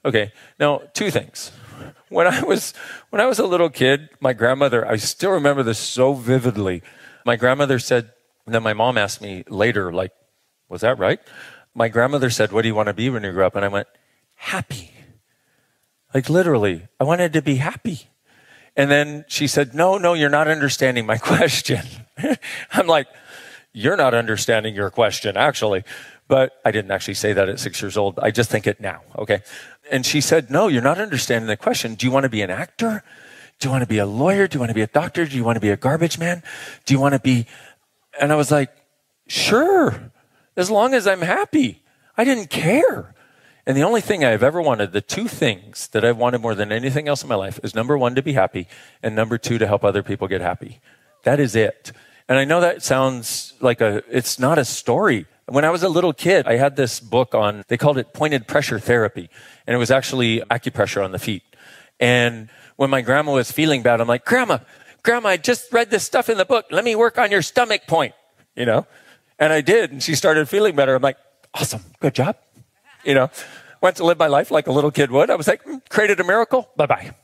Okay, 0.05 0.31
now, 0.59 0.81
two 0.93 1.11
things 1.11 1.51
when 2.09 2.27
I 2.27 2.43
was 2.43 2.73
when 3.09 3.21
I 3.21 3.25
was 3.25 3.39
a 3.39 3.45
little 3.45 3.69
kid, 3.69 4.09
my 4.19 4.33
grandmother, 4.33 4.87
I 4.87 4.95
still 4.97 5.31
remember 5.31 5.63
this 5.63 5.79
so 5.79 6.13
vividly. 6.13 6.81
My 7.25 7.35
grandmother 7.35 7.79
said, 7.79 8.11
and 8.45 8.53
then 8.53 8.63
my 8.63 8.73
mom 8.73 8.97
asked 8.97 9.21
me 9.21 9.43
later, 9.49 9.91
like, 9.91 10.11
was 10.69 10.81
that 10.81 10.99
right? 10.99 11.19
My 11.73 11.89
grandmother 11.89 12.29
said, 12.29 12.51
What 12.51 12.61
do 12.61 12.67
you 12.67 12.75
want 12.75 12.87
to 12.87 12.93
be 12.93 13.09
when 13.09 13.23
you 13.23 13.31
grow 13.31 13.47
up? 13.47 13.55
And 13.55 13.65
I 13.65 13.67
went, 13.67 13.87
Happy. 14.35 14.91
Like 16.13 16.29
literally, 16.29 16.87
I 16.99 17.03
wanted 17.03 17.33
to 17.33 17.41
be 17.41 17.55
happy. 17.55 18.07
And 18.77 18.89
then 18.89 19.25
she 19.27 19.47
said, 19.47 19.73
No, 19.73 19.97
no, 19.97 20.13
you're 20.13 20.29
not 20.29 20.47
understanding 20.47 21.05
my 21.05 21.17
question. 21.31 21.81
I'm 22.71 22.87
like, 22.87 23.07
You're 23.73 23.97
not 23.97 24.13
understanding 24.13 24.75
your 24.75 24.89
question, 24.89 25.35
actually. 25.35 25.83
But 26.27 26.53
I 26.63 26.71
didn't 26.71 26.91
actually 26.91 27.13
say 27.15 27.33
that 27.33 27.49
at 27.49 27.59
six 27.59 27.81
years 27.81 27.97
old. 27.97 28.19
I 28.19 28.31
just 28.31 28.49
think 28.49 28.65
it 28.65 28.79
now. 28.79 29.01
Okay. 29.17 29.43
And 29.91 30.05
she 30.05 30.21
said, 30.21 30.49
No, 30.49 30.67
you're 30.67 30.81
not 30.81 30.99
understanding 30.99 31.47
the 31.47 31.57
question. 31.57 31.95
Do 31.95 32.05
you 32.05 32.11
want 32.11 32.23
to 32.23 32.29
be 32.29 32.41
an 32.41 32.49
actor? 32.49 33.03
Do 33.59 33.67
you 33.67 33.71
want 33.71 33.83
to 33.83 33.87
be 33.87 33.99
a 33.99 34.05
lawyer? 34.05 34.47
Do 34.47 34.55
you 34.55 34.59
want 34.59 34.69
to 34.69 34.75
be 34.75 34.81
a 34.81 34.87
doctor? 34.87 35.25
Do 35.25 35.35
you 35.35 35.43
want 35.43 35.55
to 35.55 35.61
be 35.61 35.69
a 35.69 35.77
garbage 35.77 36.19
man? 36.19 36.43
Do 36.85 36.93
you 36.93 36.99
want 36.99 37.13
to 37.13 37.19
be. 37.19 37.45
And 38.19 38.31
I 38.31 38.35
was 38.35 38.51
like, 38.51 38.75
Sure, 39.27 40.11
as 40.55 40.69
long 40.69 40.93
as 40.93 41.07
I'm 41.07 41.21
happy. 41.21 41.81
I 42.17 42.23
didn't 42.23 42.49
care. 42.49 43.13
And 43.65 43.75
the 43.75 43.83
only 43.83 44.01
thing 44.01 44.23
I've 44.23 44.43
ever 44.43 44.61
wanted, 44.61 44.91
the 44.91 45.01
two 45.01 45.27
things 45.27 45.87
that 45.87 46.05
I've 46.05 46.17
wanted 46.17 46.39
more 46.41 46.53
than 46.53 46.71
anything 46.71 47.07
else 47.07 47.23
in 47.23 47.29
my 47.29 47.35
life 47.35 47.59
is 47.63 47.73
number 47.73 47.97
one, 47.97 48.13
to 48.15 48.21
be 48.21 48.33
happy, 48.33 48.67
and 49.01 49.15
number 49.15 49.37
two, 49.39 49.57
to 49.57 49.65
help 49.65 49.83
other 49.83 50.03
people 50.03 50.27
get 50.27 50.41
happy. 50.41 50.79
That 51.23 51.39
is 51.39 51.55
it. 51.55 51.91
And 52.29 52.37
I 52.37 52.45
know 52.45 52.61
that 52.61 52.83
sounds 52.83 53.53
like 53.61 53.81
a, 53.81 54.03
it's 54.09 54.37
not 54.37 54.59
a 54.59 54.65
story. 54.65 55.25
When 55.47 55.63
I 55.63 55.69
was 55.69 55.83
a 55.83 55.89
little 55.89 56.13
kid, 56.13 56.47
I 56.47 56.57
had 56.57 56.75
this 56.75 56.99
book 56.99 57.35
on, 57.35 57.63
they 57.67 57.77
called 57.77 57.97
it 57.97 58.13
pointed 58.13 58.47
pressure 58.47 58.79
therapy. 58.79 59.29
And 59.67 59.75
it 59.75 59.77
was 59.77 59.91
actually 59.91 60.39
acupressure 60.49 61.03
on 61.03 61.11
the 61.11 61.19
feet. 61.19 61.43
And 61.99 62.49
when 62.77 62.89
my 62.89 63.01
grandma 63.01 63.33
was 63.33 63.51
feeling 63.51 63.83
bad, 63.83 64.01
I'm 64.01 64.07
like, 64.07 64.25
Grandma, 64.25 64.59
Grandma, 65.03 65.29
I 65.29 65.37
just 65.37 65.71
read 65.71 65.91
this 65.91 66.03
stuff 66.03 66.29
in 66.29 66.37
the 66.37 66.45
book. 66.45 66.65
Let 66.71 66.83
me 66.83 66.95
work 66.95 67.17
on 67.17 67.29
your 67.29 67.43
stomach 67.43 67.85
point, 67.87 68.13
you 68.55 68.65
know? 68.65 68.87
And 69.37 69.53
I 69.53 69.61
did. 69.61 69.91
And 69.91 70.01
she 70.01 70.15
started 70.15 70.49
feeling 70.49 70.75
better. 70.75 70.95
I'm 70.95 71.01
like, 71.01 71.17
awesome. 71.53 71.81
Good 71.99 72.15
job. 72.15 72.37
You 73.03 73.13
know, 73.13 73.29
went 73.81 73.97
to 73.97 74.03
live 74.03 74.17
my 74.17 74.27
life 74.27 74.49
like 74.49 74.65
a 74.65 74.71
little 74.71 74.91
kid 74.91 75.11
would. 75.11 75.29
I 75.29 75.35
was 75.35 75.47
like, 75.47 75.63
mm, 75.63 75.79
created 75.89 76.19
a 76.19 76.23
miracle. 76.23 76.69
Bye 76.75 76.87
bye. 76.87 77.15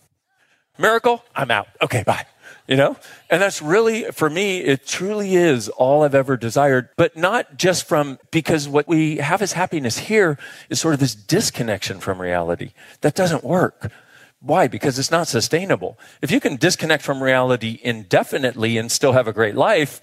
Miracle. 0.77 1.23
I'm 1.35 1.49
out. 1.49 1.67
Okay. 1.81 2.03
Bye 2.03 2.27
you 2.71 2.77
know? 2.77 2.95
And 3.29 3.41
that's 3.41 3.61
really, 3.61 4.05
for 4.11 4.29
me, 4.29 4.59
it 4.59 4.87
truly 4.87 5.35
is 5.35 5.67
all 5.67 6.03
I've 6.03 6.15
ever 6.15 6.37
desired, 6.37 6.87
but 6.95 7.17
not 7.17 7.57
just 7.57 7.85
from, 7.85 8.17
because 8.31 8.65
what 8.69 8.87
we 8.87 9.17
have 9.17 9.41
as 9.41 9.51
happiness 9.51 9.97
here 9.97 10.39
is 10.69 10.79
sort 10.79 10.93
of 10.93 11.01
this 11.01 11.13
disconnection 11.13 11.99
from 11.99 12.21
reality. 12.21 12.71
That 13.01 13.13
doesn't 13.13 13.43
work. 13.43 13.91
Why? 14.39 14.69
Because 14.69 14.97
it's 14.97 15.11
not 15.11 15.27
sustainable. 15.27 15.99
If 16.21 16.31
you 16.31 16.39
can 16.39 16.55
disconnect 16.55 17.03
from 17.03 17.21
reality 17.21 17.77
indefinitely 17.83 18.77
and 18.77 18.89
still 18.89 19.11
have 19.11 19.27
a 19.27 19.33
great 19.33 19.55
life, 19.55 19.99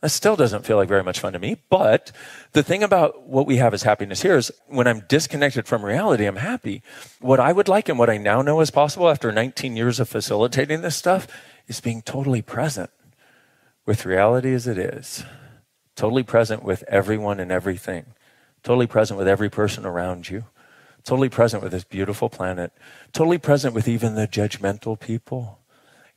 that 0.00 0.08
still 0.08 0.34
doesn't 0.34 0.64
feel 0.64 0.78
like 0.78 0.88
very 0.88 1.04
much 1.04 1.20
fun 1.20 1.34
to 1.34 1.38
me. 1.38 1.58
But 1.68 2.10
the 2.52 2.62
thing 2.62 2.82
about 2.82 3.28
what 3.28 3.46
we 3.46 3.58
have 3.58 3.74
as 3.74 3.82
happiness 3.82 4.22
here 4.22 4.38
is 4.38 4.50
when 4.66 4.86
I'm 4.86 5.04
disconnected 5.08 5.66
from 5.66 5.84
reality, 5.84 6.24
I'm 6.24 6.36
happy. 6.36 6.82
What 7.20 7.38
I 7.38 7.52
would 7.52 7.68
like 7.68 7.90
and 7.90 7.98
what 7.98 8.08
I 8.08 8.16
now 8.16 8.40
know 8.40 8.62
is 8.62 8.70
possible 8.70 9.10
after 9.10 9.30
19 9.30 9.76
years 9.76 10.00
of 10.00 10.08
facilitating 10.08 10.80
this 10.80 10.96
stuff 10.96 11.28
is 11.66 11.80
being 11.80 12.02
totally 12.02 12.42
present 12.42 12.90
with 13.86 14.06
reality 14.06 14.52
as 14.52 14.66
it 14.66 14.78
is, 14.78 15.24
totally 15.96 16.22
present 16.22 16.62
with 16.62 16.84
everyone 16.88 17.40
and 17.40 17.50
everything, 17.50 18.06
totally 18.62 18.86
present 18.86 19.18
with 19.18 19.28
every 19.28 19.50
person 19.50 19.84
around 19.84 20.28
you, 20.28 20.44
totally 21.04 21.28
present 21.28 21.62
with 21.62 21.72
this 21.72 21.84
beautiful 21.84 22.28
planet, 22.28 22.72
totally 23.12 23.38
present 23.38 23.74
with 23.74 23.88
even 23.88 24.14
the 24.14 24.28
judgmental 24.28 24.98
people, 24.98 25.58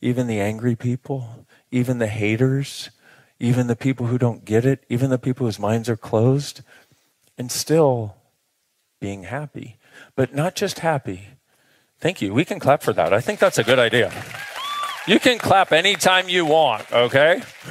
even 0.01 0.27
the 0.27 0.39
angry 0.39 0.75
people, 0.75 1.45
even 1.71 1.97
the 1.97 2.07
haters, 2.07 2.91
even 3.39 3.67
the 3.67 3.75
people 3.75 4.07
who 4.07 4.17
don't 4.17 4.45
get 4.45 4.65
it, 4.65 4.83
even 4.89 5.09
the 5.09 5.17
people 5.17 5.45
whose 5.45 5.59
minds 5.59 5.89
are 5.89 5.97
closed, 5.97 6.61
and 7.37 7.51
still 7.51 8.15
being 9.01 9.23
happy. 9.23 9.77
But 10.15 10.33
not 10.33 10.55
just 10.55 10.79
happy. 10.79 11.29
Thank 11.99 12.21
you. 12.21 12.33
We 12.33 12.45
can 12.45 12.59
clap 12.59 12.83
for 12.83 12.93
that. 12.93 13.13
I 13.13 13.21
think 13.21 13.39
that's 13.39 13.57
a 13.57 13.63
good 13.63 13.79
idea. 13.79 14.11
You 15.07 15.19
can 15.19 15.37
clap 15.37 15.71
anytime 15.71 16.29
you 16.29 16.45
want, 16.45 16.91
okay? 16.91 17.41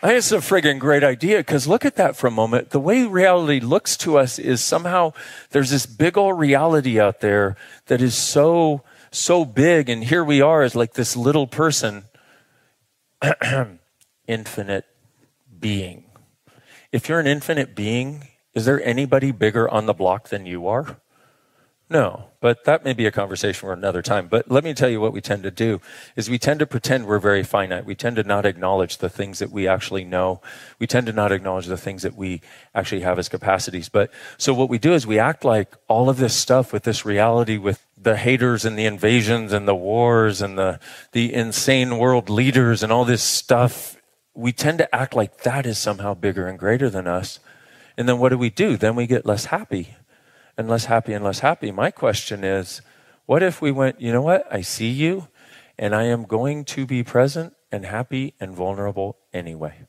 I 0.00 0.08
think 0.08 0.18
it's 0.18 0.30
a 0.30 0.36
friggin' 0.36 0.78
great 0.78 1.02
idea 1.02 1.38
because 1.38 1.66
look 1.66 1.84
at 1.84 1.96
that 1.96 2.14
for 2.14 2.28
a 2.28 2.30
moment. 2.30 2.70
The 2.70 2.78
way 2.78 3.04
reality 3.04 3.58
looks 3.58 3.96
to 3.98 4.18
us 4.18 4.38
is 4.38 4.62
somehow 4.62 5.12
there's 5.50 5.70
this 5.70 5.86
big 5.86 6.16
old 6.16 6.38
reality 6.38 7.00
out 7.00 7.20
there 7.20 7.56
that 7.86 8.00
is 8.00 8.14
so, 8.14 8.82
so 9.10 9.44
big. 9.44 9.88
And 9.88 10.04
here 10.04 10.22
we 10.22 10.40
are 10.40 10.62
as 10.62 10.76
like 10.76 10.92
this 10.92 11.16
little 11.16 11.48
person, 11.48 12.04
infinite 14.28 14.84
being. 15.58 16.04
If 16.92 17.08
you're 17.08 17.18
an 17.18 17.26
infinite 17.26 17.74
being, 17.74 18.28
is 18.52 18.66
there 18.66 18.80
anybody 18.84 19.32
bigger 19.32 19.68
on 19.68 19.86
the 19.86 19.94
block 19.94 20.28
than 20.28 20.46
you 20.46 20.68
are? 20.68 20.98
No, 21.90 22.30
but 22.40 22.64
that 22.64 22.82
may 22.82 22.94
be 22.94 23.04
a 23.04 23.10
conversation 23.12 23.60
for 23.60 23.72
another 23.72 24.00
time. 24.00 24.26
But 24.26 24.50
let 24.50 24.64
me 24.64 24.72
tell 24.72 24.88
you 24.88 25.02
what 25.02 25.12
we 25.12 25.20
tend 25.20 25.42
to 25.42 25.50
do 25.50 25.82
is 26.16 26.30
we 26.30 26.38
tend 26.38 26.60
to 26.60 26.66
pretend 26.66 27.04
we're 27.04 27.18
very 27.18 27.42
finite. 27.42 27.84
We 27.84 27.94
tend 27.94 28.16
to 28.16 28.22
not 28.22 28.46
acknowledge 28.46 28.98
the 28.98 29.10
things 29.10 29.38
that 29.38 29.50
we 29.50 29.68
actually 29.68 30.02
know. 30.02 30.40
We 30.78 30.86
tend 30.86 31.06
to 31.08 31.12
not 31.12 31.30
acknowledge 31.30 31.66
the 31.66 31.76
things 31.76 32.00
that 32.00 32.16
we 32.16 32.40
actually 32.74 33.02
have 33.02 33.18
as 33.18 33.28
capacities. 33.28 33.90
But 33.90 34.10
so 34.38 34.54
what 34.54 34.70
we 34.70 34.78
do 34.78 34.94
is 34.94 35.06
we 35.06 35.18
act 35.18 35.44
like 35.44 35.74
all 35.86 36.08
of 36.08 36.16
this 36.16 36.34
stuff 36.34 36.72
with 36.72 36.84
this 36.84 37.04
reality 37.04 37.58
with 37.58 37.84
the 37.98 38.16
haters 38.16 38.64
and 38.64 38.78
the 38.78 38.86
invasions 38.86 39.52
and 39.52 39.68
the 39.68 39.74
wars 39.74 40.40
and 40.40 40.58
the, 40.58 40.80
the 41.12 41.34
insane 41.34 41.98
world 41.98 42.30
leaders 42.30 42.82
and 42.82 42.90
all 42.90 43.04
this 43.04 43.22
stuff. 43.22 43.96
We 44.32 44.52
tend 44.52 44.78
to 44.78 44.94
act 44.94 45.14
like 45.14 45.42
that 45.42 45.66
is 45.66 45.78
somehow 45.78 46.14
bigger 46.14 46.46
and 46.46 46.58
greater 46.58 46.88
than 46.88 47.06
us. 47.06 47.40
And 47.98 48.08
then 48.08 48.18
what 48.18 48.30
do 48.30 48.38
we 48.38 48.48
do? 48.48 48.78
Then 48.78 48.96
we 48.96 49.06
get 49.06 49.26
less 49.26 49.46
happy 49.46 49.96
and 50.56 50.68
less 50.68 50.86
happy 50.86 51.12
and 51.12 51.24
less 51.24 51.40
happy. 51.40 51.70
My 51.70 51.90
question 51.90 52.44
is, 52.44 52.80
what 53.26 53.42
if 53.42 53.60
we 53.62 53.70
went, 53.70 54.00
you 54.00 54.12
know 54.12 54.22
what? 54.22 54.46
I 54.52 54.60
see 54.60 54.90
you 54.90 55.28
and 55.78 55.94
I 55.94 56.04
am 56.04 56.24
going 56.24 56.64
to 56.66 56.86
be 56.86 57.02
present 57.02 57.54
and 57.72 57.84
happy 57.84 58.34
and 58.38 58.54
vulnerable 58.54 59.16
anyway. 59.32 59.86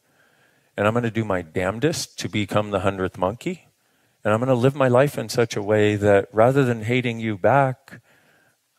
And 0.78 0.88
I'm 0.88 0.94
going 0.94 1.04
to 1.04 1.12
do 1.12 1.24
my 1.24 1.42
damnedest 1.42 2.18
to 2.20 2.30
become 2.30 2.72
the 2.72 2.82
hundredth 2.82 3.18
monkey. 3.18 3.68
And 4.24 4.34
I'm 4.34 4.40
going 4.40 4.50
to 4.50 4.56
live 4.56 4.76
my 4.76 4.88
life 4.88 5.18
in 5.18 5.30
such 5.30 5.56
a 5.56 5.62
way 5.62 5.96
that 5.96 6.28
rather 6.34 6.64
than 6.66 6.84
hating 6.84 7.20
you 7.20 7.38
back, 7.38 8.02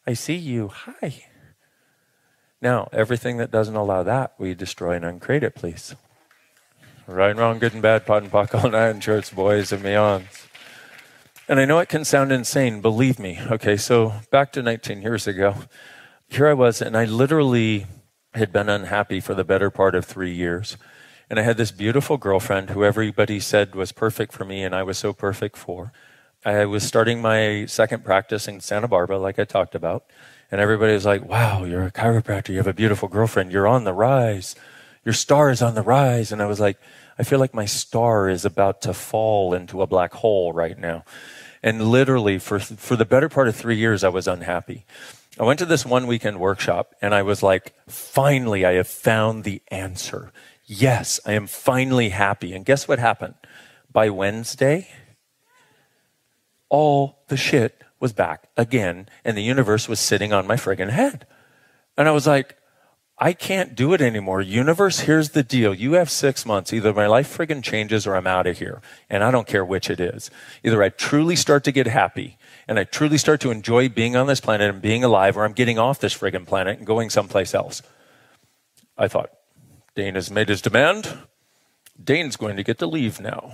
I 0.07 0.15
see 0.15 0.35
you. 0.35 0.69
Hi. 0.69 1.25
Now, 2.61 2.89
everything 2.93 3.37
that 3.37 3.51
doesn't 3.51 3.77
allow 3.77 4.03
that, 4.03 4.35
we 4.39 4.55
destroy 4.55 4.97
and 4.97 5.05
uncreate 5.05 5.45
it, 5.45 5.55
please. 5.55 5.95
Right 7.07 7.31
and 7.31 7.39
wrong, 7.39 7.61
good 7.61 7.75
and 7.75 7.83
bad, 7.83 8.07
POD 8.07 8.25
and 8.25 8.33
POC, 8.33 8.65
all 8.65 8.71
nine 8.71 9.01
shorts, 9.01 9.31
boys 9.31 9.71
and 9.71 9.85
beyonds. 9.85 10.46
And 11.49 11.61
I 11.61 11.65
know 11.65 11.79
it 11.79 11.89
can 11.89 12.05
sound 12.05 12.33
insane, 12.33 12.81
believe 12.81 13.21
me. 13.21 13.39
Okay, 13.49 13.77
so 13.77 14.15
back 14.33 14.53
to 14.53 14.63
19 14.63 15.01
years 15.01 15.29
ago, 15.29 15.55
here 16.29 16.49
I 16.49 16.55
was, 16.55 16.83
and 16.83 16.97
I 16.97 17.05
literally 17.05 17.87
had 18.35 18.53
been 18.53 18.69
unhappy 18.69 19.21
for 19.21 19.33
the 19.33 19.45
better 19.45 19.71
part 19.71 19.95
of 19.95 20.05
three 20.05 20.35
years. 20.35 20.77
And 21.31 21.39
I 21.39 21.43
had 21.43 21.57
this 21.57 21.71
beautiful 21.71 22.17
girlfriend 22.17 22.71
who 22.71 22.85
everybody 22.85 23.39
said 23.39 23.77
was 23.77 23.93
perfect 23.93 24.33
for 24.33 24.45
me, 24.45 24.65
and 24.65 24.75
I 24.75 24.83
was 24.83 24.99
so 24.99 25.13
perfect 25.13 25.57
for. 25.57 25.93
I 26.45 26.65
was 26.65 26.83
starting 26.83 27.23
my 27.23 27.67
second 27.67 28.05
practice 28.05 28.49
in 28.49 28.59
Santa 28.59 28.89
Barbara, 28.89 29.19
like 29.19 29.39
I 29.39 29.45
talked 29.45 29.77
about. 29.77 30.05
And 30.51 30.61
everybody 30.61 30.95
was 30.95 31.07
like, 31.07 31.25
wow, 31.25 31.63
you're 31.63 31.87
a 31.87 31.93
chiropractor. 31.93 32.49
You 32.49 32.57
have 32.57 32.67
a 32.67 32.73
beautiful 32.73 33.09
girlfriend. 33.09 33.53
You're 33.53 33.69
on 33.69 33.85
the 33.85 33.93
rise. 33.93 34.57
Your 35.05 35.13
star 35.13 35.51
is 35.51 35.63
on 35.63 35.77
the 35.77 35.83
rise. 35.83 36.33
And 36.33 36.43
I 36.43 36.47
was 36.47 36.59
like, 36.59 36.79
I 37.19 37.23
feel 37.23 37.39
like 37.39 37.55
my 37.55 37.67
star 37.67 38.29
is 38.29 38.45
about 38.45 38.83
to 38.83 38.93
fall 38.93 39.55
into 39.55 39.81
a 39.81 39.87
black 39.87 40.13
hole 40.13 40.53
right 40.53 40.79
now. 40.79 41.05
And 41.67 41.89
literally, 41.89 42.39
for, 42.39 42.61
for 42.61 42.95
the 42.95 43.05
better 43.05 43.29
part 43.29 43.49
of 43.49 43.57
three 43.57 43.77
years, 43.77 44.05
I 44.05 44.09
was 44.09 44.29
unhappy. 44.29 44.87
I 45.37 45.43
went 45.43 45.59
to 45.59 45.67
this 45.67 45.85
one 45.85 46.07
weekend 46.07 46.39
workshop 46.39 46.95
and 47.03 47.13
I 47.13 47.23
was 47.23 47.43
like, 47.43 47.75
finally, 47.89 48.65
I 48.65 48.75
have 48.75 48.87
found 48.87 49.43
the 49.43 49.61
answer. 49.73 50.31
Yes, 50.65 51.19
I 51.27 51.33
am 51.33 51.49
finally 51.49 52.11
happy. 52.11 52.55
And 52.55 52.65
guess 52.65 52.87
what 52.87 53.01
happened? 53.01 53.35
By 53.93 54.11
Wednesday, 54.11 54.87
all 56.69 57.25
the 57.27 57.37
shit 57.37 57.83
was 57.99 58.13
back 58.13 58.49
again, 58.57 59.09
and 59.25 59.37
the 59.37 59.43
universe 59.43 59.89
was 59.89 59.99
sitting 59.99 60.33
on 60.33 60.47
my 60.47 60.55
friggin' 60.55 60.91
head. 60.91 61.27
And 61.99 62.07
I 62.07 62.13
was 62.13 62.29
like, 62.29 62.57
I 63.19 63.33
can't 63.33 63.75
do 63.75 63.95
it 63.95 64.03
anymore. 64.03 64.43
Universe, 64.43 65.01
here's 65.01 65.31
the 65.31 65.43
deal. 65.43 65.73
You 65.73 65.95
have 65.95 66.11
six 66.11 66.45
months. 66.45 66.73
Either 66.73 66.93
my 66.93 67.07
life 67.07 67.35
friggin' 67.35 67.63
changes 67.63 68.07
or 68.07 68.15
I'm 68.15 68.27
out 68.27 68.47
of 68.47 68.59
here. 68.59 68.83
And 69.09 69.25
I 69.25 69.31
don't 69.31 69.47
care 69.47 69.65
which 69.65 69.89
it 69.89 70.01
is. 70.01 70.31
Either 70.63 70.83
I 70.83 70.91
truly 70.91 71.35
start 71.35 71.65
to 71.65 71.73
get 71.73 71.87
happy 71.87 72.37
and 72.69 72.79
I 72.79 72.85
truly 72.85 73.17
start 73.17 73.41
to 73.41 73.51
enjoy 73.51 73.89
being 73.89 74.17
on 74.17 74.27
this 74.27 74.41
planet 74.41 74.69
and 74.69 74.83
being 74.83 75.03
alive, 75.03 75.37
or 75.37 75.45
I'm 75.45 75.53
getting 75.53 75.79
off 75.79 76.01
this 76.01 76.17
friggin' 76.17 76.47
planet 76.47 76.79
and 76.79 76.87
going 76.87 77.11
someplace 77.11 77.55
else. 77.55 77.81
I 78.99 79.09
thought, 79.09 79.31
Dain 79.95 80.15
has 80.15 80.31
made 80.31 80.49
his 80.49 80.61
demand. 80.61 81.19
Dain's 82.03 82.37
going 82.37 82.57
to 82.57 82.63
get 82.63 82.79
to 82.79 82.87
leave 82.87 83.21
now. 83.21 83.53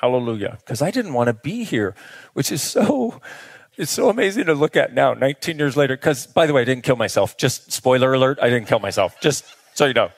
Hallelujah. 0.00 0.58
Because 0.60 0.82
I 0.82 0.90
didn't 0.90 1.14
want 1.14 1.26
to 1.28 1.34
be 1.34 1.64
here, 1.64 1.94
which 2.32 2.52
is 2.52 2.62
so 2.62 3.20
it's 3.80 3.90
so 3.90 4.10
amazing 4.10 4.44
to 4.46 4.54
look 4.54 4.76
at 4.76 4.92
now, 4.92 5.14
19 5.14 5.58
years 5.58 5.76
later. 5.76 5.96
Because, 5.96 6.26
by 6.26 6.46
the 6.46 6.52
way, 6.52 6.62
I 6.62 6.64
didn't 6.64 6.84
kill 6.84 6.96
myself. 6.96 7.36
Just 7.38 7.72
spoiler 7.72 8.12
alert, 8.12 8.38
I 8.40 8.50
didn't 8.50 8.68
kill 8.68 8.78
myself. 8.78 9.18
Just 9.20 9.44
so 9.74 9.86
you 9.86 9.94
know. 9.94 10.10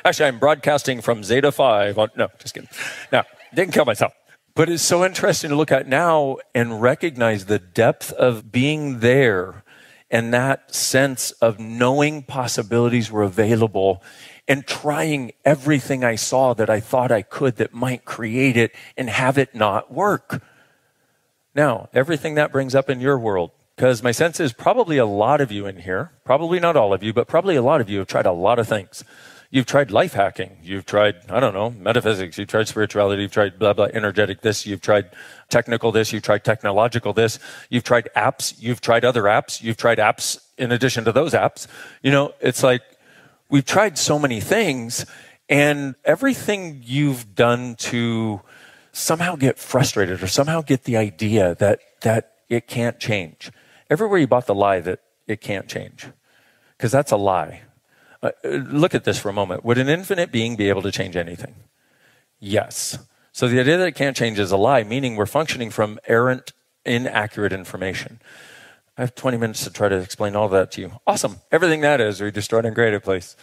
Actually, 0.04 0.28
I'm 0.28 0.40
broadcasting 0.40 1.02
from 1.02 1.24
Zeta 1.24 1.52
5. 1.52 1.98
On, 1.98 2.10
no, 2.18 2.28
just 2.40 2.54
kidding. 2.54 2.70
No, 3.12 3.24
didn't 3.56 3.74
kill 3.74 3.86
myself. 3.86 4.14
But 4.56 4.70
it's 4.70 4.84
so 4.84 5.06
interesting 5.06 5.50
to 5.52 5.56
look 5.56 5.72
at 5.72 5.88
now 5.88 6.38
and 6.54 6.82
recognize 6.82 7.46
the 7.46 7.60
depth 7.60 8.12
of 8.12 8.52
being 8.52 9.00
there 9.00 9.64
and 10.12 10.34
that 10.34 10.74
sense 10.74 11.32
of 11.32 11.60
knowing 11.60 12.24
possibilities 12.24 13.10
were 13.12 13.24
available 13.24 14.04
and 14.48 14.66
trying 14.66 15.32
everything 15.46 16.04
I 16.04 16.16
saw 16.16 16.54
that 16.56 16.70
I 16.70 16.80
thought 16.80 17.12
I 17.12 17.22
could 17.22 17.58
that 17.58 17.74
might 17.74 18.04
create 18.04 18.58
it 18.58 18.74
and 18.98 19.10
have 19.10 19.38
it 19.38 19.54
not 19.54 19.94
work. 19.94 20.42
Now, 21.58 21.90
everything 21.92 22.36
that 22.36 22.52
brings 22.52 22.76
up 22.76 22.88
in 22.88 23.02
your 23.02 23.18
world, 23.18 23.50
because 23.76 24.04
my 24.04 24.12
sense 24.12 24.40
is 24.40 24.54
probably 24.54 25.00
a 25.00 25.08
lot 25.08 25.42
of 25.42 25.52
you 25.52 25.66
in 25.66 25.78
here, 25.78 26.12
probably 26.24 26.60
not 26.60 26.78
all 26.78 26.94
of 26.94 27.02
you, 27.02 27.14
but 27.14 27.28
probably 27.28 27.56
a 27.56 27.64
lot 27.64 27.82
of 27.82 27.90
you 27.90 27.98
have 27.98 28.08
tried 28.08 28.28
a 28.28 28.32
lot 28.32 28.60
of 28.60 28.68
things. 28.68 29.04
You've 29.50 29.66
tried 29.66 29.90
life 29.90 30.14
hacking. 30.14 30.58
You've 30.62 30.86
tried, 30.86 31.16
I 31.32 31.40
don't 31.40 31.56
know, 31.56 31.72
metaphysics. 31.72 32.38
You've 32.38 32.48
tried 32.50 32.68
spirituality. 32.68 33.24
You've 33.24 33.32
tried 33.32 33.58
blah, 33.58 33.74
blah, 33.74 33.88
energetic 33.92 34.42
this. 34.42 34.68
You've 34.68 34.82
tried 34.82 35.10
technical 35.50 35.92
this. 35.92 36.14
You've 36.14 36.22
tried 36.22 36.44
technological 36.44 37.14
this. 37.14 37.40
You've 37.72 37.86
tried 37.86 38.10
apps. 38.16 38.54
You've 38.60 38.82
tried 38.82 39.04
other 39.04 39.24
apps. 39.24 39.64
You've 39.64 39.78
tried 39.78 39.98
apps 39.98 40.40
in 40.60 40.72
addition 40.72 41.06
to 41.06 41.12
those 41.12 41.34
apps. 41.34 41.66
You 42.04 42.12
know, 42.12 42.36
it's 42.40 42.62
like 42.62 42.84
we've 43.50 43.66
tried 43.66 43.98
so 43.98 44.20
many 44.20 44.42
things 44.42 45.08
and 45.50 45.96
everything 46.06 46.84
you've 46.86 47.34
done 47.34 47.76
to 47.76 48.42
somehow 48.98 49.36
get 49.36 49.60
frustrated 49.60 50.24
or 50.24 50.28
somehow 50.28 50.62
get 50.62 50.84
the 50.84 50.98
idea 50.98 51.56
that, 51.56 51.80
that 52.02 52.34
it 52.50 52.68
can't 52.68 53.00
change. 53.00 53.52
Everywhere 53.90 54.20
you 54.20 54.28
bought 54.28 54.48
the 54.48 54.56
lie 54.56 54.80
that 54.82 55.00
it 55.28 55.40
can't 55.40 55.68
change. 55.68 56.08
Because 56.76 56.92
that's 56.92 57.12
a 57.12 57.18
lie. 57.18 57.62
Uh, 58.22 58.32
look 58.44 58.96
at 58.96 59.04
this 59.04 59.20
for 59.20 59.30
a 59.30 59.34
moment. 59.34 59.64
Would 59.64 59.78
an 59.78 59.88
infinite 59.88 60.32
being 60.32 60.56
be 60.56 60.70
able 60.70 60.82
to 60.82 60.92
change 60.92 61.16
anything? 61.16 61.56
Yes. 62.40 62.98
So 63.32 63.48
the 63.48 63.60
idea 63.60 63.78
that 63.78 63.88
it 63.88 63.96
can't 63.96 64.18
change 64.18 64.40
is 64.40 64.52
a 64.52 64.58
lie, 64.58 64.84
meaning 64.84 65.16
we're 65.16 65.28
functioning 65.28 65.70
from 65.70 66.00
errant, 66.08 66.54
inaccurate 66.86 67.54
information. 67.54 68.20
I 68.98 69.02
have 69.02 69.14
20 69.14 69.38
minutes 69.38 69.64
to 69.64 69.72
try 69.72 69.90
to 69.90 69.98
explain 69.98 70.36
all 70.36 70.50
that 70.50 70.72
to 70.72 70.82
you. 70.82 71.00
Awesome. 71.06 71.38
Everything 71.52 71.82
that 71.82 72.02
is, 72.02 72.20
we 72.20 72.32
destroyed 72.32 72.66
and 72.66 72.74
created 72.74 73.04
place. 73.04 73.36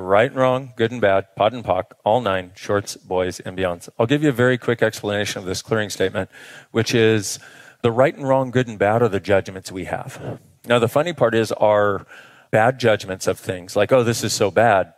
Right 0.00 0.30
and 0.30 0.40
wrong, 0.40 0.72
good 0.76 0.92
and 0.92 1.00
bad, 1.00 1.26
POD 1.36 1.52
and 1.52 1.64
POC, 1.64 1.84
all 2.04 2.22
nine, 2.22 2.52
shorts, 2.56 2.96
boys, 2.96 3.38
and 3.38 3.56
beyonds. 3.56 3.88
I'll 3.98 4.06
give 4.06 4.22
you 4.22 4.30
a 4.30 4.32
very 4.32 4.56
quick 4.56 4.82
explanation 4.82 5.38
of 5.38 5.44
this 5.44 5.60
clearing 5.60 5.90
statement, 5.90 6.30
which 6.70 6.94
is 6.94 7.38
the 7.82 7.92
right 7.92 8.16
and 8.16 8.26
wrong, 8.26 8.50
good 8.50 8.66
and 8.66 8.78
bad 8.78 9.02
are 9.02 9.08
the 9.08 9.20
judgments 9.20 9.70
we 9.70 9.84
have. 9.84 10.40
Now, 10.66 10.78
the 10.78 10.88
funny 10.88 11.12
part 11.12 11.34
is 11.34 11.52
our 11.52 12.06
bad 12.50 12.80
judgments 12.80 13.26
of 13.26 13.38
things, 13.38 13.76
like, 13.76 13.92
oh, 13.92 14.02
this 14.02 14.24
is 14.24 14.32
so 14.32 14.50
bad, 14.50 14.94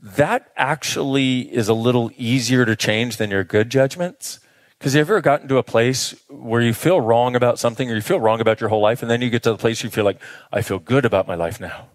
that 0.00 0.50
actually 0.56 1.40
is 1.54 1.68
a 1.68 1.74
little 1.74 2.10
easier 2.16 2.64
to 2.64 2.74
change 2.74 3.18
than 3.18 3.30
your 3.30 3.44
good 3.44 3.70
judgments. 3.70 4.40
Because 4.78 4.94
you 4.94 5.00
ever 5.02 5.20
gotten 5.20 5.48
to 5.48 5.58
a 5.58 5.62
place 5.62 6.14
where 6.30 6.62
you 6.62 6.72
feel 6.72 7.00
wrong 7.00 7.36
about 7.36 7.58
something 7.58 7.90
or 7.90 7.96
you 7.96 8.00
feel 8.00 8.20
wrong 8.20 8.40
about 8.40 8.60
your 8.60 8.70
whole 8.70 8.80
life, 8.80 9.02
and 9.02 9.10
then 9.10 9.20
you 9.20 9.28
get 9.28 9.42
to 9.42 9.50
the 9.50 9.58
place 9.58 9.84
you 9.84 9.90
feel 9.90 10.04
like, 10.04 10.22
I 10.50 10.62
feel 10.62 10.78
good 10.78 11.04
about 11.04 11.26
my 11.26 11.34
life 11.34 11.60
now. 11.60 11.88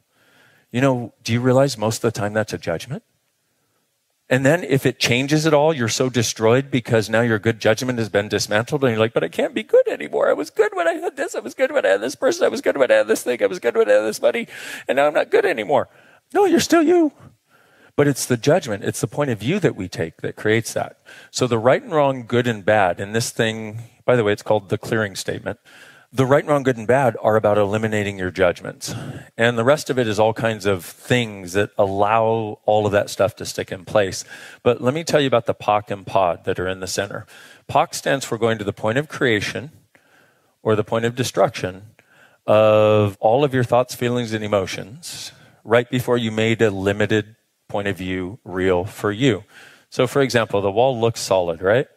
You 0.73 0.81
know, 0.81 1.13
do 1.23 1.31
you 1.31 1.39
realize 1.39 1.77
most 1.77 2.03
of 2.03 2.12
the 2.12 2.19
time 2.19 2.33
that's 2.33 2.51
a 2.51 2.57
judgment? 2.57 3.03
And 4.27 4.43
then 4.43 4.63
if 4.63 4.88
it 4.88 4.99
changes 4.99 5.45
at 5.45 5.53
all, 5.53 5.71
you're 5.71 5.88
so 5.88 6.09
destroyed 6.09 6.71
because 6.71 7.09
now 7.09 7.21
your 7.21 7.38
good 7.38 7.59
judgment 7.59 7.99
has 7.99 8.09
been 8.09 8.27
dismantled 8.27 8.83
and 8.83 8.91
you're 8.91 8.99
like, 8.99 9.13
but 9.13 9.23
I 9.23 9.27
can't 9.27 9.53
be 9.53 9.62
good 9.62 9.88
anymore. 9.88 10.29
I 10.29 10.33
was 10.33 10.49
good 10.49 10.75
when 10.75 10.88
I 10.88 10.93
had 10.93 11.15
this. 11.15 11.36
I 11.36 11.41
was 11.41 11.53
good 11.53 11.71
when 11.71 11.86
I 11.86 11.89
had 11.89 12.01
this 12.01 12.15
person. 12.15 12.43
I 12.43 12.47
was 12.47 12.62
good 12.62 12.75
when 12.75 12.89
I 12.89 12.95
had 12.95 13.07
this 13.07 13.21
thing. 13.21 13.43
I 13.43 13.45
was 13.45 13.59
good 13.59 13.77
when 13.77 13.88
I 13.88 13.93
had 13.93 14.01
this 14.01 14.19
money. 14.19 14.47
And 14.88 14.95
now 14.95 15.05
I'm 15.05 15.13
not 15.13 15.29
good 15.29 15.45
anymore. 15.45 15.89
No, 16.33 16.45
you're 16.45 16.59
still 16.59 16.81
you. 16.81 17.13
But 17.95 18.07
it's 18.07 18.25
the 18.25 18.38
judgment, 18.38 18.83
it's 18.83 19.01
the 19.01 19.07
point 19.07 19.29
of 19.29 19.38
view 19.38 19.59
that 19.59 19.75
we 19.75 19.88
take 19.88 20.21
that 20.21 20.36
creates 20.36 20.73
that. 20.73 20.97
So 21.29 21.45
the 21.45 21.59
right 21.59 21.83
and 21.83 21.91
wrong, 21.91 22.25
good 22.25 22.47
and 22.47 22.65
bad, 22.65 22.99
and 22.99 23.13
this 23.13 23.29
thing, 23.29 23.83
by 24.03 24.15
the 24.15 24.23
way, 24.23 24.33
it's 24.33 24.41
called 24.41 24.69
the 24.69 24.79
clearing 24.79 25.15
statement. 25.15 25.59
The 26.15 26.28
right 26.28 26.45
wrong, 26.45 26.62
good 26.62 26.78
and 26.78 26.86
bad 26.86 27.17
are 27.23 27.36
about 27.36 27.58
eliminating 27.58 28.19
your 28.19 28.30
judgments. 28.30 28.93
And 29.36 29.58
the 29.58 29.63
rest 29.63 29.89
of 29.89 29.97
it 29.97 30.08
is 30.08 30.19
all 30.19 30.32
kinds 30.32 30.67
of 30.67 30.86
things 30.86 31.54
that 31.54 31.71
allow 31.76 32.60
all 32.65 32.86
of 32.86 32.91
that 32.91 33.10
stuff 33.10 33.36
to 33.38 33.45
stick 33.47 33.71
in 33.71 33.84
place. 33.84 34.23
But 34.62 34.80
let 34.80 34.93
me 34.93 35.04
tell 35.04 35.19
you 35.19 35.26
about 35.26 35.47
the 35.47 35.56
POC 35.56 35.89
and 35.89 36.06
POD 36.06 36.45
that 36.45 36.60
are 36.60 36.67
in 36.67 36.82
the 36.82 36.88
center. 36.88 37.26
POC 37.67 37.95
stands 37.95 38.26
for 38.26 38.38
going 38.38 38.60
to 38.60 38.63
the 38.63 38.71
point 38.71 38.99
of 38.99 39.10
creation 39.10 39.71
or 40.62 40.76
the 40.76 40.84
point 40.84 41.06
of 41.06 41.15
destruction 41.15 41.82
of 42.45 43.17
all 43.19 43.43
of 43.43 43.52
your 43.52 43.63
thoughts, 43.63 43.95
feelings, 43.95 44.34
and 44.34 44.43
emotions 44.43 45.32
right 45.63 45.89
before 45.89 46.19
you 46.19 46.32
made 46.32 46.62
a 46.62 46.69
limited 46.69 47.36
point 47.67 47.88
of 47.88 47.97
view 47.97 48.38
real 48.43 48.86
for 48.86 49.12
you. 49.12 49.45
So, 49.89 50.06
for 50.06 50.21
example, 50.21 50.62
the 50.62 50.71
wall 50.71 50.99
looks 50.99 51.21
solid, 51.21 51.60
right? 51.60 51.88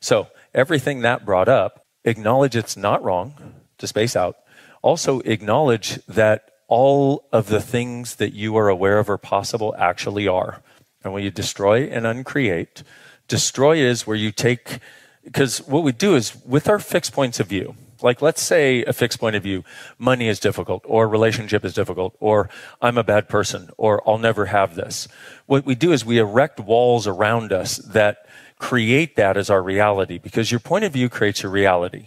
So 0.00 0.28
everything 0.52 1.02
that 1.02 1.24
brought 1.24 1.48
up, 1.48 1.86
acknowledge 2.04 2.56
it's 2.56 2.76
not 2.76 3.02
wrong 3.04 3.54
to 3.78 3.86
space 3.86 4.16
out. 4.16 4.36
Also 4.82 5.20
acknowledge 5.20 6.04
that 6.06 6.50
all 6.66 7.28
of 7.32 7.46
the 7.46 7.60
things 7.60 8.16
that 8.16 8.32
you 8.32 8.56
are 8.56 8.68
aware 8.68 8.98
of 8.98 9.08
are 9.08 9.18
possible 9.18 9.74
actually 9.78 10.26
are. 10.26 10.62
And 11.04 11.12
when 11.12 11.22
you 11.22 11.30
destroy 11.30 11.84
and 11.84 12.06
uncreate, 12.06 12.82
destroy 13.28 13.76
is 13.76 14.06
where 14.06 14.16
you 14.16 14.32
take, 14.32 14.78
because 15.24 15.58
what 15.58 15.82
we 15.82 15.92
do 15.92 16.14
is 16.14 16.36
with 16.44 16.68
our 16.68 16.78
fixed 16.78 17.12
points 17.12 17.40
of 17.40 17.46
view, 17.46 17.74
like 18.02 18.20
let's 18.20 18.42
say 18.42 18.84
a 18.84 18.92
fixed 18.92 19.20
point 19.20 19.36
of 19.36 19.42
view, 19.42 19.64
money 19.98 20.28
is 20.28 20.40
difficult, 20.40 20.82
or 20.86 21.08
relationship 21.08 21.64
is 21.64 21.74
difficult, 21.74 22.16
or 22.20 22.48
I'm 22.80 22.98
a 22.98 23.04
bad 23.04 23.28
person, 23.28 23.70
or 23.76 24.02
I'll 24.08 24.18
never 24.18 24.46
have 24.46 24.74
this. 24.74 25.08
What 25.46 25.64
we 25.64 25.74
do 25.74 25.92
is 25.92 26.04
we 26.04 26.18
erect 26.18 26.58
walls 26.58 27.06
around 27.06 27.52
us 27.52 27.76
that 27.78 28.26
create 28.58 29.16
that 29.16 29.36
as 29.36 29.50
our 29.50 29.62
reality 29.62 30.18
because 30.18 30.50
your 30.50 30.60
point 30.60 30.84
of 30.84 30.92
view 30.92 31.08
creates 31.08 31.42
your 31.42 31.52
reality. 31.52 32.06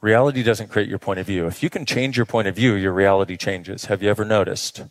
Reality 0.00 0.42
doesn't 0.42 0.68
create 0.68 0.88
your 0.88 0.98
point 0.98 1.20
of 1.20 1.26
view. 1.26 1.46
If 1.46 1.62
you 1.62 1.70
can 1.70 1.86
change 1.86 2.16
your 2.16 2.26
point 2.26 2.48
of 2.48 2.56
view, 2.56 2.74
your 2.74 2.92
reality 2.92 3.36
changes. 3.36 3.84
Have 3.84 4.02
you 4.02 4.10
ever 4.10 4.24
noticed? 4.24 4.82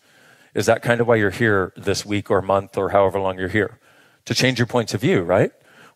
Is 0.54 0.66
that 0.66 0.82
kind 0.82 1.02
of 1.02 1.08
why 1.08 1.16
you're 1.16 1.30
here 1.30 1.74
this 1.76 2.06
week 2.06 2.32
or 2.32 2.42
month 2.42 2.78
or 2.78 2.90
however 2.90 3.20
long 3.20 3.38
you're 3.38 3.50
here? 3.50 3.80
To 4.26 4.34
change 4.34 4.60
your 4.60 4.68
points 4.68 4.94
of 4.94 5.02
view, 5.02 5.22
right? 5.22 5.52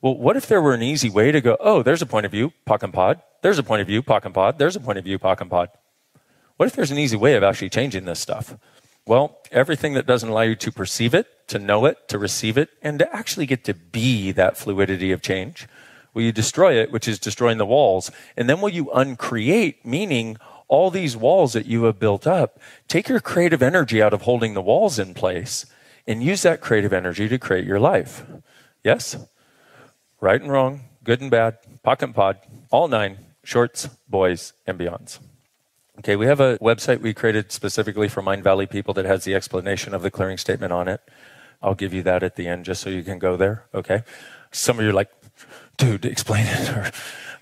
Well, 0.06 0.18
what 0.18 0.38
if 0.38 0.46
there 0.46 0.62
were 0.62 0.76
an 0.76 0.84
easy 0.84 1.10
way 1.10 1.32
to 1.32 1.42
go, 1.42 1.58
oh, 1.60 1.82
there's 1.82 2.04
a 2.04 2.06
point 2.06 2.28
of 2.28 2.32
view, 2.32 2.54
POC 2.68 2.84
and 2.84 2.94
POD. 2.94 3.22
There's 3.42 3.58
a 3.58 3.64
point 3.64 3.82
of 3.82 3.88
view, 3.88 4.04
POC 4.04 4.26
and 4.26 4.36
POD. 4.36 4.60
There's 4.60 4.76
a 4.76 4.80
point 4.80 5.00
of 5.00 5.04
view, 5.04 5.18
POC 5.18 5.42
and 5.42 5.50
POD. 5.50 5.70
What 6.58 6.68
if 6.68 6.76
there's 6.76 6.92
an 6.92 7.00
easy 7.00 7.18
way 7.18 7.34
of 7.34 7.42
actually 7.42 7.72
changing 7.72 8.06
this 8.06 8.20
stuff? 8.20 8.56
Well, 9.08 9.40
everything 9.52 9.96
that 9.96 10.06
doesn't 10.06 10.30
allow 10.30 10.44
you 10.44 10.56
to 10.58 10.72
perceive 10.72 11.16
it, 11.16 11.48
to 11.48 11.58
know 11.58 11.86
it, 11.88 12.08
to 12.10 12.20
receive 12.20 12.56
it, 12.56 12.70
and 12.84 13.00
to 13.00 13.16
actually 13.16 13.48
get 13.48 13.64
to 13.64 13.74
be 13.74 14.32
that 14.34 14.58
fluidity 14.58 15.12
of 15.12 15.24
change, 15.24 15.68
will 16.14 16.22
you 16.22 16.32
destroy 16.32 16.80
it, 16.80 16.92
which 16.92 17.08
is 17.08 17.18
destroying 17.18 17.58
the 17.58 17.66
walls, 17.66 18.12
and 18.38 18.48
then 18.48 18.62
will 18.62 18.70
you 18.70 18.92
uncreate, 18.94 19.84
meaning 19.88 20.38
all 20.68 20.92
these 20.92 21.18
walls 21.18 21.54
that 21.54 21.66
you 21.66 21.86
have 21.86 21.98
built 21.98 22.28
up, 22.28 22.60
take 22.88 23.10
your 23.10 23.20
creative 23.20 23.64
energy 23.64 24.04
out 24.04 24.14
of 24.14 24.22
holding 24.22 24.54
the 24.54 24.62
walls 24.62 25.00
in 25.00 25.16
place 25.16 25.66
and 26.06 26.22
use 26.22 26.44
that 26.44 26.62
creative 26.62 26.94
energy 26.94 27.28
to 27.28 27.40
create 27.40 27.66
your 27.66 27.80
life. 27.80 28.24
Yes? 28.84 29.18
Right 30.22 30.42
and 30.42 30.52
wrong, 30.52 30.82
good 31.04 31.22
and 31.22 31.30
bad, 31.30 31.58
POC 31.84 32.02
and 32.02 32.16
POD, 32.16 32.38
all 32.72 32.88
nine, 32.88 33.18
shorts, 33.44 33.88
boys, 34.08 34.54
and 34.66 34.80
beyonds. 34.80 35.20
Okay, 36.00 36.16
we 36.16 36.26
have 36.26 36.40
a 36.40 36.58
website 36.60 37.00
we 37.00 37.14
created 37.14 37.52
specifically 37.52 38.10
for 38.10 38.22
Mindvalley 38.22 38.70
people 38.70 38.94
that 38.96 39.06
has 39.06 39.24
the 39.24 39.34
explanation 39.34 39.94
of 39.94 40.02
the 40.02 40.12
clearing 40.12 40.38
statement 40.38 40.74
on 40.74 40.88
it. 40.88 41.02
I'll 41.62 41.76
give 41.76 41.94
you 41.94 42.04
that 42.04 42.22
at 42.22 42.36
the 42.36 42.48
end 42.48 42.66
just 42.66 42.82
so 42.82 42.90
you 42.90 43.04
can 43.04 43.18
go 43.20 43.38
there. 43.38 43.66
Okay. 43.74 44.04
Some 44.52 44.78
of 44.78 44.84
you 44.84 44.92
are 44.92 44.94
like, 44.94 45.12
dude, 45.78 46.06
explain 46.06 46.46
it. 46.48 46.70
Or 46.70 46.92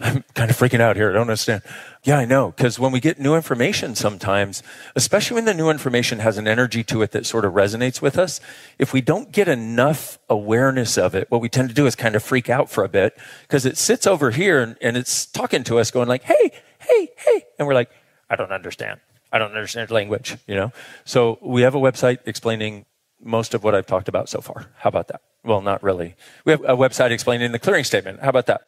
I'm 0.03 0.25
kind 0.33 0.51
of 0.51 0.57
freaking 0.57 0.81
out 0.81 0.97
here. 0.97 1.09
I 1.09 1.13
don't 1.13 1.21
understand. 1.21 1.61
Yeah, 2.03 2.17
I 2.17 2.25
know. 2.25 2.51
Because 2.51 2.77
when 2.77 2.91
we 2.91 2.99
get 2.99 3.19
new 3.19 3.35
information 3.35 3.95
sometimes, 3.95 4.61
especially 4.95 5.35
when 5.35 5.45
the 5.45 5.53
new 5.53 5.69
information 5.69 6.19
has 6.19 6.37
an 6.37 6.45
energy 6.45 6.83
to 6.83 7.01
it 7.01 7.11
that 7.11 7.25
sort 7.25 7.45
of 7.45 7.53
resonates 7.53 8.01
with 8.01 8.17
us, 8.17 8.41
if 8.77 8.91
we 8.91 8.99
don't 8.99 9.31
get 9.31 9.47
enough 9.47 10.19
awareness 10.29 10.97
of 10.97 11.15
it, 11.15 11.31
what 11.31 11.39
we 11.39 11.47
tend 11.47 11.69
to 11.69 11.75
do 11.75 11.85
is 11.85 11.95
kind 11.95 12.15
of 12.15 12.21
freak 12.21 12.49
out 12.49 12.69
for 12.69 12.83
a 12.83 12.89
bit 12.89 13.17
because 13.43 13.65
it 13.65 13.77
sits 13.77 14.05
over 14.05 14.31
here 14.31 14.61
and, 14.61 14.75
and 14.81 14.97
it's 14.97 15.25
talking 15.25 15.63
to 15.63 15.79
us 15.79 15.89
going 15.89 16.09
like, 16.09 16.23
hey, 16.23 16.51
hey, 16.79 17.09
hey. 17.15 17.45
And 17.57 17.65
we're 17.65 17.73
like, 17.73 17.89
I 18.29 18.35
don't 18.35 18.51
understand. 18.51 18.99
I 19.31 19.39
don't 19.39 19.51
understand 19.51 19.89
language, 19.89 20.37
you 20.47 20.55
know? 20.55 20.73
So 21.05 21.39
we 21.41 21.61
have 21.61 21.75
a 21.75 21.79
website 21.79 22.19
explaining 22.25 22.85
most 23.21 23.53
of 23.53 23.63
what 23.63 23.73
I've 23.73 23.87
talked 23.87 24.09
about 24.09 24.27
so 24.27 24.41
far. 24.41 24.69
How 24.79 24.89
about 24.89 25.07
that? 25.07 25.21
Well, 25.45 25.61
not 25.61 25.81
really. 25.81 26.15
We 26.43 26.51
have 26.51 26.61
a 26.63 26.75
website 26.75 27.11
explaining 27.11 27.53
the 27.53 27.59
clearing 27.59 27.85
statement. 27.85 28.19
How 28.19 28.29
about 28.29 28.47
that? 28.47 28.67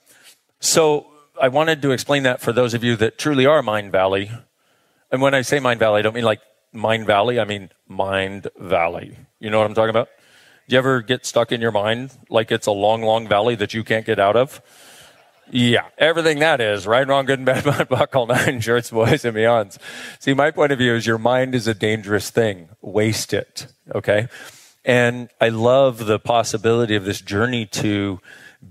So 0.62 1.08
I 1.41 1.50
wanted 1.50 1.82
to 1.82 1.91
explain 1.91 2.24
that 2.24 2.41
for 2.41 2.54
those 2.54 2.74
of 2.74 2.84
you 2.84 2.95
that 2.98 3.17
truly 3.17 3.45
are 3.45 3.62
Mind 3.62 3.91
Valley. 3.91 4.32
And 5.12 5.21
when 5.21 5.34
I 5.34 5.41
say 5.41 5.60
Mind 5.60 5.80
Valley, 5.80 6.00
I 6.00 6.02
don't 6.02 6.15
mean 6.15 6.24
like 6.24 6.41
Mind 6.71 7.06
Valley, 7.06 7.39
I 7.39 7.45
mean 7.45 7.69
Mind 7.88 8.48
Valley. 8.58 9.17
You 9.39 9.50
know 9.50 9.60
what 9.60 9.67
I'm 9.67 9.74
talking 9.74 9.89
about? 9.89 10.10
Do 10.67 10.74
you 10.74 10.80
ever 10.80 11.02
get 11.02 11.26
stuck 11.26 11.52
in 11.52 11.62
your 11.62 11.71
mind 11.71 12.17
like 12.30 12.52
it's 12.52 12.67
a 12.67 12.71
long, 12.71 13.04
long 13.04 13.28
valley 13.28 13.56
that 13.56 13.74
you 13.74 13.84
can't 13.84 14.06
get 14.06 14.19
out 14.19 14.36
of? 14.36 14.62
Yeah, 15.52 15.86
everything 15.98 16.39
that 16.39 16.60
is 16.60 16.88
right, 16.88 17.08
wrong, 17.08 17.26
good 17.26 17.39
and 17.39 17.45
bad, 17.45 17.63
bad, 17.65 17.88
buckle, 17.88 18.26
nine 18.26 18.62
shirts, 18.62 18.89
boys, 18.89 19.24
and 19.26 19.36
beyonds. 19.36 19.78
See, 20.19 20.34
my 20.34 20.50
point 20.52 20.71
of 20.71 20.80
view 20.80 20.95
is 20.95 21.06
your 21.06 21.19
mind 21.19 21.54
is 21.54 21.67
a 21.67 21.76
dangerous 21.76 22.32
thing. 22.32 22.69
Waste 22.82 23.34
it. 23.34 23.67
Okay. 23.93 24.28
And 24.84 25.30
I 25.39 25.50
love 25.50 26.06
the 26.06 26.19
possibility 26.19 26.95
of 26.95 27.06
this 27.06 27.21
journey 27.21 27.65
to 27.67 28.19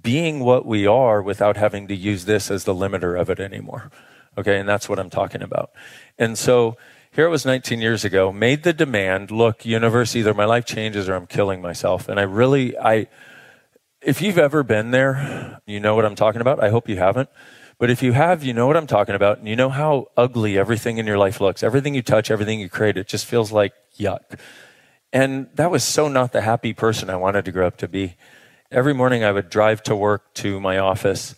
being 0.02 0.40
what 0.40 0.66
we 0.66 0.86
are 0.86 1.22
without 1.22 1.56
having 1.56 1.88
to 1.88 1.94
use 1.94 2.24
this 2.24 2.50
as 2.50 2.64
the 2.64 2.74
limiter 2.74 3.18
of 3.18 3.30
it 3.30 3.40
anymore. 3.40 3.90
Okay, 4.36 4.58
and 4.58 4.68
that's 4.68 4.88
what 4.88 4.98
I'm 4.98 5.10
talking 5.10 5.42
about. 5.42 5.70
And 6.18 6.36
so 6.36 6.76
here 7.12 7.26
it 7.26 7.30
was 7.30 7.46
19 7.46 7.80
years 7.80 8.04
ago, 8.04 8.32
made 8.32 8.64
the 8.64 8.72
demand, 8.72 9.30
look, 9.30 9.64
universe, 9.64 10.16
either 10.16 10.34
my 10.34 10.44
life 10.44 10.64
changes 10.64 11.08
or 11.08 11.14
I'm 11.14 11.26
killing 11.26 11.62
myself. 11.62 12.08
And 12.08 12.18
I 12.18 12.24
really, 12.24 12.76
I, 12.76 13.06
if 14.02 14.20
you've 14.20 14.38
ever 14.38 14.64
been 14.64 14.90
there, 14.90 15.60
you 15.64 15.78
know 15.78 15.94
what 15.94 16.04
I'm 16.04 16.16
talking 16.16 16.40
about. 16.40 16.62
I 16.62 16.70
hope 16.70 16.88
you 16.88 16.96
haven't. 16.96 17.28
But 17.78 17.90
if 17.90 18.02
you 18.02 18.12
have, 18.12 18.42
you 18.42 18.52
know 18.52 18.66
what 18.66 18.76
I'm 18.76 18.88
talking 18.88 19.14
about. 19.14 19.38
And 19.38 19.48
you 19.48 19.54
know 19.54 19.68
how 19.68 20.08
ugly 20.16 20.58
everything 20.58 20.98
in 20.98 21.06
your 21.06 21.18
life 21.18 21.40
looks. 21.40 21.62
Everything 21.62 21.94
you 21.94 22.02
touch, 22.02 22.30
everything 22.30 22.58
you 22.58 22.68
create, 22.68 22.96
it 22.96 23.06
just 23.06 23.26
feels 23.26 23.52
like 23.52 23.72
yuck. 23.96 24.40
And 25.12 25.48
that 25.54 25.70
was 25.70 25.84
so 25.84 26.08
not 26.08 26.32
the 26.32 26.40
happy 26.40 26.72
person 26.74 27.10
I 27.10 27.16
wanted 27.16 27.44
to 27.44 27.52
grow 27.52 27.68
up 27.68 27.76
to 27.78 27.88
be 27.88 28.16
every 28.70 28.94
morning 28.94 29.24
I 29.24 29.32
would 29.32 29.50
drive 29.50 29.82
to 29.84 29.96
work 29.96 30.34
to 30.34 30.60
my 30.60 30.78
office 30.78 31.34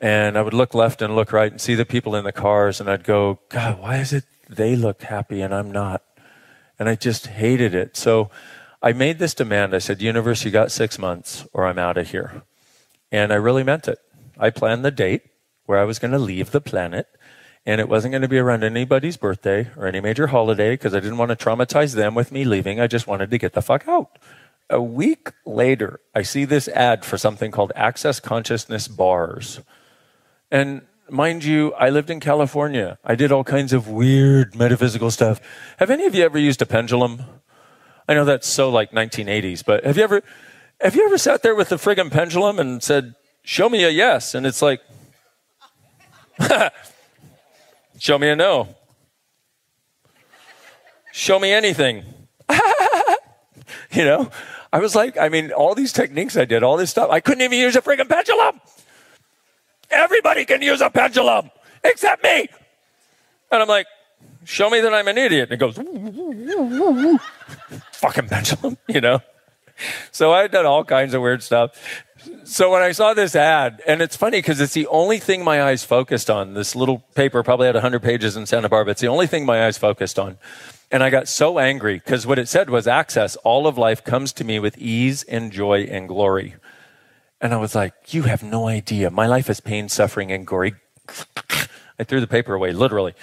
and 0.00 0.38
I 0.38 0.42
would 0.42 0.54
look 0.54 0.74
left 0.74 1.02
and 1.02 1.14
look 1.14 1.32
right 1.32 1.50
and 1.50 1.60
see 1.60 1.74
the 1.74 1.84
people 1.84 2.14
in 2.14 2.24
the 2.24 2.32
cars 2.32 2.80
and 2.80 2.88
I'd 2.88 3.04
go, 3.04 3.40
God, 3.48 3.80
why 3.80 3.96
is 3.96 4.12
it 4.12 4.24
they 4.48 4.76
look 4.76 5.02
happy 5.02 5.42
and 5.42 5.54
I'm 5.54 5.70
not? 5.70 6.02
And 6.78 6.88
I 6.88 6.94
just 6.94 7.26
hated 7.26 7.74
it. 7.74 7.96
So 7.96 8.30
I 8.82 8.92
made 8.92 9.18
this 9.18 9.34
demand. 9.34 9.74
I 9.74 9.78
said, 9.78 10.00
Universe, 10.00 10.44
you 10.44 10.50
got 10.50 10.72
six 10.72 10.98
months 10.98 11.46
or 11.52 11.66
I'm 11.66 11.78
out 11.78 11.98
of 11.98 12.10
here. 12.10 12.42
And 13.12 13.32
I 13.32 13.36
really 13.36 13.62
meant 13.62 13.88
it. 13.88 13.98
I 14.38 14.50
planned 14.50 14.84
the 14.84 14.90
date 14.90 15.22
where 15.66 15.78
I 15.78 15.84
was 15.84 15.98
going 15.98 16.12
to 16.12 16.18
leave 16.18 16.50
the 16.50 16.60
planet. 16.60 17.06
And 17.66 17.78
it 17.78 17.90
wasn't 17.90 18.12
going 18.12 18.22
to 18.22 18.28
be 18.28 18.38
around 18.38 18.64
anybody's 18.64 19.18
birthday 19.18 19.68
or 19.76 19.86
any 19.86 20.00
major 20.00 20.28
holiday 20.28 20.72
because 20.72 20.94
I 20.94 21.00
didn't 21.00 21.18
want 21.18 21.28
to 21.28 21.36
traumatize 21.36 21.94
them 21.94 22.14
with 22.14 22.32
me 22.32 22.44
leaving. 22.44 22.80
I 22.80 22.86
just 22.86 23.06
wanted 23.06 23.30
to 23.30 23.38
get 23.38 23.52
the 23.52 23.60
fuck 23.60 23.86
out 23.86 24.18
a 24.70 24.80
week 24.80 25.32
later, 25.44 26.00
I 26.14 26.22
see 26.22 26.44
this 26.44 26.68
ad 26.68 27.04
for 27.04 27.18
something 27.18 27.50
called 27.50 27.72
Access 27.74 28.20
Consciousness 28.20 28.88
Bars. 28.88 29.60
And 30.50 30.82
mind 31.08 31.44
you, 31.44 31.74
I 31.74 31.90
lived 31.90 32.08
in 32.08 32.20
California. 32.20 32.98
I 33.04 33.16
did 33.16 33.32
all 33.32 33.44
kinds 33.44 33.72
of 33.72 33.88
weird 33.88 34.54
metaphysical 34.54 35.10
stuff. 35.10 35.40
Have 35.78 35.90
any 35.90 36.06
of 36.06 36.14
you 36.14 36.24
ever 36.24 36.38
used 36.38 36.62
a 36.62 36.66
pendulum? 36.66 37.24
I 38.08 38.14
know 38.14 38.24
that's 38.24 38.46
so 38.46 38.70
like 38.70 38.92
1980s, 38.92 39.64
but 39.64 39.84
have 39.84 39.96
you 39.96 40.04
ever 40.04 40.22
have 40.80 40.96
you 40.96 41.04
ever 41.04 41.18
sat 41.18 41.42
there 41.42 41.54
with 41.54 41.68
the 41.68 41.76
friggin' 41.76 42.10
pendulum 42.10 42.58
and 42.58 42.82
said, 42.82 43.14
"Show 43.42 43.68
me 43.68 43.84
a 43.84 43.90
yes," 43.90 44.34
and 44.34 44.46
it's 44.46 44.62
like, 44.62 44.80
"Show 47.98 48.18
me 48.18 48.30
a 48.30 48.36
no." 48.36 48.74
Show 51.12 51.38
me 51.38 51.52
anything. 51.52 52.04
you 53.92 54.04
know? 54.04 54.30
I 54.72 54.78
was 54.78 54.94
like, 54.94 55.18
I 55.18 55.28
mean, 55.28 55.52
all 55.52 55.74
these 55.74 55.92
techniques 55.92 56.36
I 56.36 56.44
did, 56.44 56.62
all 56.62 56.76
this 56.76 56.90
stuff, 56.90 57.10
I 57.10 57.20
couldn't 57.20 57.42
even 57.42 57.58
use 57.58 57.74
a 57.76 57.82
freaking 57.82 58.08
pendulum. 58.08 58.60
Everybody 59.90 60.44
can 60.44 60.62
use 60.62 60.80
a 60.80 60.90
pendulum 60.90 61.50
except 61.82 62.22
me. 62.22 62.48
And 63.50 63.62
I'm 63.62 63.68
like, 63.68 63.86
show 64.44 64.70
me 64.70 64.80
that 64.80 64.94
I'm 64.94 65.08
an 65.08 65.18
idiot. 65.18 65.50
And 65.50 65.52
it 65.52 65.56
goes, 65.58 65.74
fucking 67.92 68.28
pendulum, 68.28 68.78
you 68.88 69.00
know? 69.00 69.20
So 70.12 70.32
I 70.32 70.46
done 70.46 70.66
all 70.66 70.84
kinds 70.84 71.14
of 71.14 71.22
weird 71.22 71.42
stuff. 71.42 72.04
So 72.44 72.70
when 72.70 72.82
I 72.82 72.92
saw 72.92 73.14
this 73.14 73.34
ad, 73.34 73.80
and 73.86 74.02
it's 74.02 74.14
funny 74.14 74.38
because 74.38 74.60
it's 74.60 74.74
the 74.74 74.86
only 74.88 75.18
thing 75.18 75.42
my 75.42 75.62
eyes 75.62 75.84
focused 75.84 76.28
on. 76.28 76.54
This 76.54 76.76
little 76.76 76.98
paper 77.14 77.42
probably 77.42 77.66
had 77.66 77.74
100 77.74 78.02
pages 78.02 78.36
in 78.36 78.46
Santa 78.46 78.68
Barbara. 78.68 78.92
It's 78.92 79.00
the 79.00 79.08
only 79.08 79.26
thing 79.26 79.46
my 79.46 79.66
eyes 79.66 79.78
focused 79.78 80.18
on. 80.18 80.38
And 80.90 81.02
I 81.04 81.10
got 81.10 81.28
so 81.28 81.58
angry 81.58 81.94
because 81.94 82.26
what 82.26 82.38
it 82.38 82.48
said 82.48 82.68
was 82.68 82.88
access. 82.88 83.36
All 83.36 83.66
of 83.66 83.78
life 83.78 84.02
comes 84.02 84.32
to 84.34 84.44
me 84.44 84.58
with 84.58 84.76
ease 84.76 85.22
and 85.22 85.52
joy 85.52 85.82
and 85.82 86.08
glory. 86.08 86.56
And 87.40 87.54
I 87.54 87.58
was 87.58 87.74
like, 87.74 88.12
you 88.12 88.24
have 88.24 88.42
no 88.42 88.66
idea. 88.66 89.10
My 89.10 89.26
life 89.26 89.48
is 89.48 89.60
pain, 89.60 89.88
suffering, 89.88 90.32
and 90.32 90.46
glory. 90.46 90.74
I 91.98 92.04
threw 92.04 92.20
the 92.20 92.26
paper 92.26 92.54
away, 92.54 92.72
literally. 92.72 93.14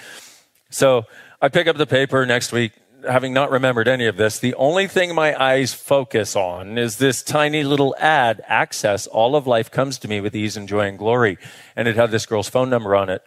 So 0.70 1.04
I 1.40 1.48
pick 1.48 1.66
up 1.66 1.76
the 1.76 1.86
paper 1.86 2.24
next 2.26 2.52
week, 2.52 2.72
having 3.08 3.32
not 3.32 3.50
remembered 3.50 3.86
any 3.86 4.06
of 4.06 4.16
this. 4.16 4.38
The 4.38 4.54
only 4.54 4.88
thing 4.88 5.14
my 5.14 5.40
eyes 5.40 5.72
focus 5.74 6.34
on 6.34 6.78
is 6.78 6.96
this 6.96 7.22
tiny 7.22 7.62
little 7.64 7.94
ad, 7.98 8.42
access. 8.46 9.06
All 9.06 9.36
of 9.36 9.46
life 9.46 9.70
comes 9.70 9.98
to 9.98 10.08
me 10.08 10.20
with 10.20 10.34
ease 10.34 10.56
and 10.56 10.68
joy 10.68 10.86
and 10.88 10.98
glory. 10.98 11.38
And 11.76 11.86
it 11.86 11.96
had 11.96 12.10
this 12.10 12.26
girl's 12.26 12.48
phone 12.48 12.70
number 12.70 12.96
on 12.96 13.10
it. 13.10 13.26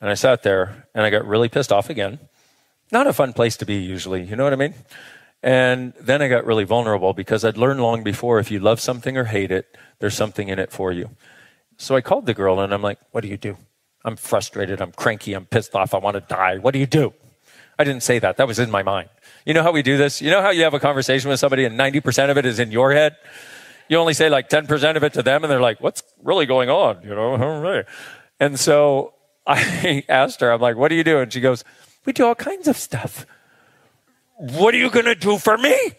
And 0.00 0.10
I 0.10 0.14
sat 0.14 0.42
there 0.42 0.86
and 0.94 1.04
I 1.04 1.10
got 1.10 1.26
really 1.26 1.48
pissed 1.48 1.72
off 1.72 1.90
again. 1.90 2.18
Not 2.92 3.06
a 3.06 3.12
fun 3.12 3.32
place 3.32 3.56
to 3.58 3.66
be 3.66 3.76
usually, 3.76 4.24
you 4.24 4.36
know 4.36 4.44
what 4.44 4.52
I 4.52 4.56
mean? 4.56 4.74
And 5.42 5.92
then 6.00 6.22
I 6.22 6.28
got 6.28 6.46
really 6.46 6.64
vulnerable 6.64 7.12
because 7.12 7.44
I'd 7.44 7.56
learned 7.56 7.80
long 7.80 8.02
before 8.02 8.38
if 8.38 8.50
you 8.50 8.60
love 8.60 8.80
something 8.80 9.16
or 9.16 9.24
hate 9.24 9.50
it, 9.50 9.76
there's 9.98 10.14
something 10.14 10.48
in 10.48 10.58
it 10.58 10.72
for 10.72 10.92
you. 10.92 11.10
So 11.76 11.96
I 11.96 12.00
called 12.00 12.26
the 12.26 12.34
girl 12.34 12.60
and 12.60 12.72
I'm 12.72 12.82
like, 12.82 12.98
What 13.10 13.22
do 13.22 13.28
you 13.28 13.36
do? 13.36 13.56
I'm 14.04 14.16
frustrated. 14.16 14.80
I'm 14.80 14.92
cranky. 14.92 15.32
I'm 15.32 15.46
pissed 15.46 15.74
off. 15.74 15.94
I 15.94 15.98
want 15.98 16.14
to 16.14 16.20
die. 16.20 16.58
What 16.58 16.72
do 16.72 16.78
you 16.78 16.86
do? 16.86 17.14
I 17.78 17.84
didn't 17.84 18.02
say 18.02 18.18
that. 18.18 18.36
That 18.36 18.46
was 18.46 18.58
in 18.58 18.70
my 18.70 18.82
mind. 18.82 19.08
You 19.44 19.54
know 19.54 19.62
how 19.62 19.72
we 19.72 19.82
do 19.82 19.96
this? 19.96 20.22
You 20.22 20.30
know 20.30 20.42
how 20.42 20.50
you 20.50 20.62
have 20.62 20.74
a 20.74 20.80
conversation 20.80 21.30
with 21.30 21.40
somebody 21.40 21.64
and 21.64 21.78
90% 21.78 22.30
of 22.30 22.38
it 22.38 22.46
is 22.46 22.58
in 22.58 22.70
your 22.70 22.92
head? 22.92 23.16
You 23.88 23.98
only 23.98 24.14
say 24.14 24.28
like 24.28 24.48
10% 24.48 24.96
of 24.96 25.02
it 25.02 25.14
to 25.14 25.22
them 25.22 25.42
and 25.42 25.50
they're 25.50 25.60
like, 25.60 25.80
what's 25.80 26.02
really 26.22 26.46
going 26.46 26.70
on? 26.70 27.02
You 27.02 27.14
know? 27.14 27.82
And 28.40 28.58
so 28.58 29.13
I 29.46 30.04
asked 30.08 30.40
her, 30.40 30.50
I'm 30.50 30.60
like, 30.60 30.76
what 30.76 30.88
do 30.88 30.94
you 30.94 31.04
do? 31.04 31.18
And 31.18 31.32
she 31.32 31.40
goes, 31.40 31.64
we 32.04 32.12
do 32.12 32.26
all 32.26 32.34
kinds 32.34 32.68
of 32.68 32.76
stuff. 32.76 33.26
What 34.36 34.74
are 34.74 34.78
you 34.78 34.90
going 34.90 35.04
to 35.06 35.14
do 35.14 35.38
for 35.38 35.56
me? 35.56 35.92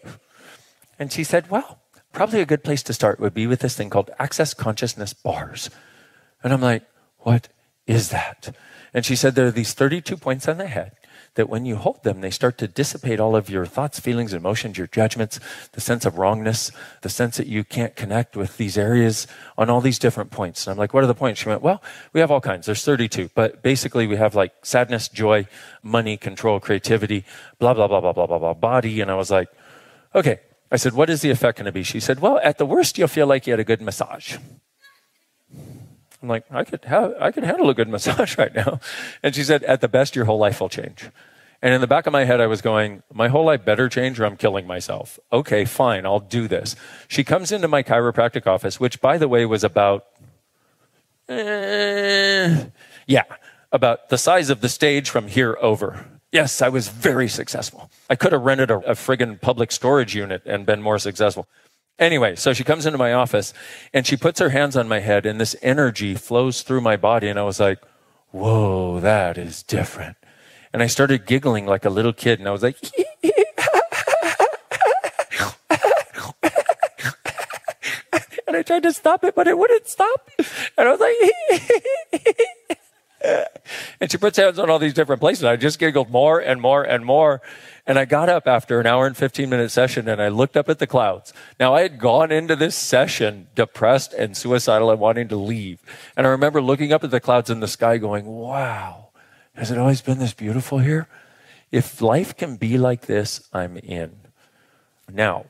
And 0.98 1.12
she 1.12 1.24
said, 1.24 1.50
well, 1.50 1.80
probably 2.12 2.40
a 2.40 2.46
good 2.46 2.64
place 2.64 2.82
to 2.84 2.92
start 2.92 3.20
would 3.20 3.34
be 3.34 3.46
with 3.46 3.60
this 3.60 3.76
thing 3.76 3.90
called 3.90 4.10
access 4.18 4.54
consciousness 4.54 5.12
bars. 5.12 5.70
And 6.42 6.52
I'm 6.52 6.60
like, 6.60 6.84
what 7.18 7.48
is 7.86 8.10
that? 8.10 8.54
And 8.94 9.04
she 9.04 9.16
said 9.16 9.34
there 9.34 9.46
are 9.46 9.50
these 9.50 9.74
32 9.74 10.16
points 10.16 10.48
on 10.48 10.58
the 10.58 10.68
head 10.68 10.92
that 11.36 11.48
when 11.48 11.64
you 11.64 11.76
hold 11.76 12.02
them, 12.02 12.20
they 12.20 12.30
start 12.30 12.58
to 12.58 12.68
dissipate 12.68 13.20
all 13.20 13.36
of 13.36 13.48
your 13.48 13.64
thoughts, 13.64 14.00
feelings, 14.00 14.34
emotions, 14.34 14.76
your 14.76 14.88
judgments, 14.88 15.38
the 15.72 15.80
sense 15.80 16.04
of 16.04 16.18
wrongness, 16.18 16.72
the 17.02 17.08
sense 17.08 17.36
that 17.36 17.46
you 17.46 17.64
can't 17.64 17.94
connect 17.94 18.36
with 18.36 18.56
these 18.56 18.76
areas 18.76 19.26
on 19.56 19.70
all 19.70 19.80
these 19.80 19.98
different 19.98 20.30
points. 20.30 20.66
And 20.66 20.72
I'm 20.72 20.78
like, 20.78 20.92
what 20.92 21.04
are 21.04 21.06
the 21.06 21.14
points? 21.14 21.40
She 21.40 21.48
went, 21.48 21.62
well, 21.62 21.82
we 22.12 22.20
have 22.20 22.30
all 22.30 22.40
kinds. 22.40 22.66
There's 22.66 22.84
32, 22.84 23.30
but 23.34 23.62
basically 23.62 24.06
we 24.06 24.16
have 24.16 24.34
like 24.34 24.52
sadness, 24.62 25.08
joy, 25.08 25.46
money, 25.82 26.16
control, 26.16 26.58
creativity, 26.60 27.24
blah, 27.58 27.74
blah, 27.74 27.86
blah, 27.86 28.00
blah, 28.00 28.12
blah, 28.12 28.26
blah, 28.26 28.38
blah, 28.38 28.54
body. 28.54 29.00
And 29.00 29.10
I 29.10 29.14
was 29.14 29.30
like, 29.30 29.48
okay. 30.14 30.40
I 30.68 30.76
said, 30.76 30.94
what 30.94 31.08
is 31.08 31.22
the 31.22 31.30
effect 31.30 31.58
going 31.58 31.66
to 31.66 31.72
be? 31.72 31.84
She 31.84 32.00
said, 32.00 32.18
well, 32.18 32.40
at 32.42 32.58
the 32.58 32.66
worst, 32.66 32.98
you'll 32.98 33.06
feel 33.06 33.28
like 33.28 33.46
you 33.46 33.52
had 33.52 33.60
a 33.60 33.64
good 33.64 33.80
massage. 33.80 34.36
I'm 36.22 36.28
like, 36.28 36.44
I 36.50 36.64
could, 36.64 36.84
have, 36.84 37.14
I 37.20 37.30
could 37.30 37.44
handle 37.44 37.68
a 37.70 37.74
good 37.74 37.88
massage 37.96 38.38
right 38.38 38.54
now. 38.54 38.80
And 39.22 39.34
she 39.34 39.44
said, 39.44 39.62
at 39.64 39.80
the 39.80 39.88
best, 39.88 40.16
your 40.16 40.24
whole 40.24 40.38
life 40.38 40.60
will 40.60 40.68
change. 40.68 41.10
And 41.62 41.72
in 41.74 41.80
the 41.80 41.86
back 41.86 42.06
of 42.06 42.12
my 42.12 42.24
head, 42.24 42.40
I 42.40 42.46
was 42.46 42.60
going, 42.60 43.02
my 43.12 43.28
whole 43.28 43.44
life 43.44 43.64
better 43.64 43.88
change 43.88 44.20
or 44.20 44.26
I'm 44.26 44.36
killing 44.36 44.66
myself. 44.66 45.18
Okay, 45.32 45.64
fine, 45.64 46.04
I'll 46.04 46.20
do 46.20 46.48
this. 46.48 46.76
She 47.08 47.24
comes 47.24 47.50
into 47.50 47.66
my 47.66 47.82
chiropractic 47.82 48.46
office, 48.46 48.78
which, 48.78 49.00
by 49.00 49.18
the 49.18 49.28
way, 49.28 49.46
was 49.46 49.64
about, 49.64 50.04
eh, 51.28 52.66
yeah, 53.06 53.24
about 53.72 54.10
the 54.10 54.18
size 54.18 54.50
of 54.50 54.60
the 54.60 54.68
stage 54.68 55.08
from 55.08 55.28
here 55.28 55.56
over. 55.60 56.06
Yes, 56.30 56.60
I 56.60 56.68
was 56.68 56.88
very 56.88 57.28
successful. 57.28 57.90
I 58.10 58.16
could 58.16 58.32
have 58.32 58.42
rented 58.42 58.70
a, 58.70 58.76
a 58.78 58.94
friggin' 58.94 59.40
public 59.40 59.72
storage 59.72 60.14
unit 60.14 60.42
and 60.44 60.66
been 60.66 60.82
more 60.82 60.98
successful. 60.98 61.48
Anyway, 61.98 62.36
so 62.36 62.52
she 62.52 62.62
comes 62.62 62.84
into 62.84 62.98
my 62.98 63.12
office 63.14 63.54
and 63.94 64.06
she 64.06 64.16
puts 64.16 64.38
her 64.38 64.50
hands 64.50 64.76
on 64.76 64.86
my 64.86 65.00
head 65.00 65.24
and 65.24 65.40
this 65.40 65.56
energy 65.62 66.14
flows 66.14 66.60
through 66.62 66.82
my 66.82 66.96
body. 66.96 67.28
And 67.28 67.38
I 67.38 67.42
was 67.42 67.58
like, 67.58 67.78
whoa, 68.32 69.00
that 69.00 69.38
is 69.38 69.62
different. 69.62 70.16
And 70.74 70.82
I 70.82 70.88
started 70.88 71.24
giggling 71.24 71.64
like 71.64 71.86
a 71.86 71.90
little 71.90 72.12
kid 72.12 72.38
and 72.38 72.46
I 72.46 72.52
was 72.52 72.62
like, 72.62 72.76
and 78.46 78.56
I 78.56 78.62
tried 78.62 78.82
to 78.82 78.92
stop 78.92 79.24
it, 79.24 79.34
but 79.34 79.48
it 79.48 79.56
wouldn't 79.56 79.88
stop. 79.88 80.30
And 80.76 80.88
I 80.88 80.90
was 80.90 81.00
like, 81.00 81.16
and 84.06 84.10
she 84.12 84.18
puts 84.18 84.38
hands 84.38 84.60
on 84.60 84.70
all 84.70 84.78
these 84.78 84.94
different 84.94 85.18
places. 85.18 85.42
I 85.42 85.56
just 85.56 85.80
giggled 85.80 86.10
more 86.10 86.38
and 86.38 86.60
more 86.60 86.84
and 86.84 87.04
more. 87.04 87.42
And 87.88 87.98
I 87.98 88.04
got 88.04 88.28
up 88.28 88.46
after 88.46 88.78
an 88.78 88.86
hour 88.86 89.04
and 89.04 89.16
15 89.16 89.50
minute 89.50 89.72
session 89.72 90.08
and 90.08 90.22
I 90.22 90.28
looked 90.28 90.56
up 90.56 90.68
at 90.68 90.78
the 90.78 90.86
clouds. 90.86 91.32
Now 91.58 91.74
I 91.74 91.82
had 91.82 91.98
gone 91.98 92.30
into 92.30 92.54
this 92.54 92.76
session 92.76 93.48
depressed 93.56 94.12
and 94.12 94.36
suicidal 94.36 94.92
and 94.92 95.00
wanting 95.00 95.26
to 95.26 95.36
leave. 95.36 95.82
And 96.16 96.24
I 96.24 96.30
remember 96.30 96.62
looking 96.62 96.92
up 96.92 97.02
at 97.02 97.10
the 97.10 97.18
clouds 97.18 97.50
in 97.50 97.58
the 97.58 97.66
sky 97.66 97.98
going, 97.98 98.26
wow, 98.26 99.08
has 99.56 99.72
it 99.72 99.78
always 99.78 100.02
been 100.02 100.20
this 100.20 100.34
beautiful 100.34 100.78
here? 100.78 101.08
If 101.72 102.00
life 102.00 102.36
can 102.36 102.54
be 102.54 102.78
like 102.78 103.06
this, 103.06 103.48
I'm 103.52 103.76
in. 103.76 104.14
Now, 105.12 105.46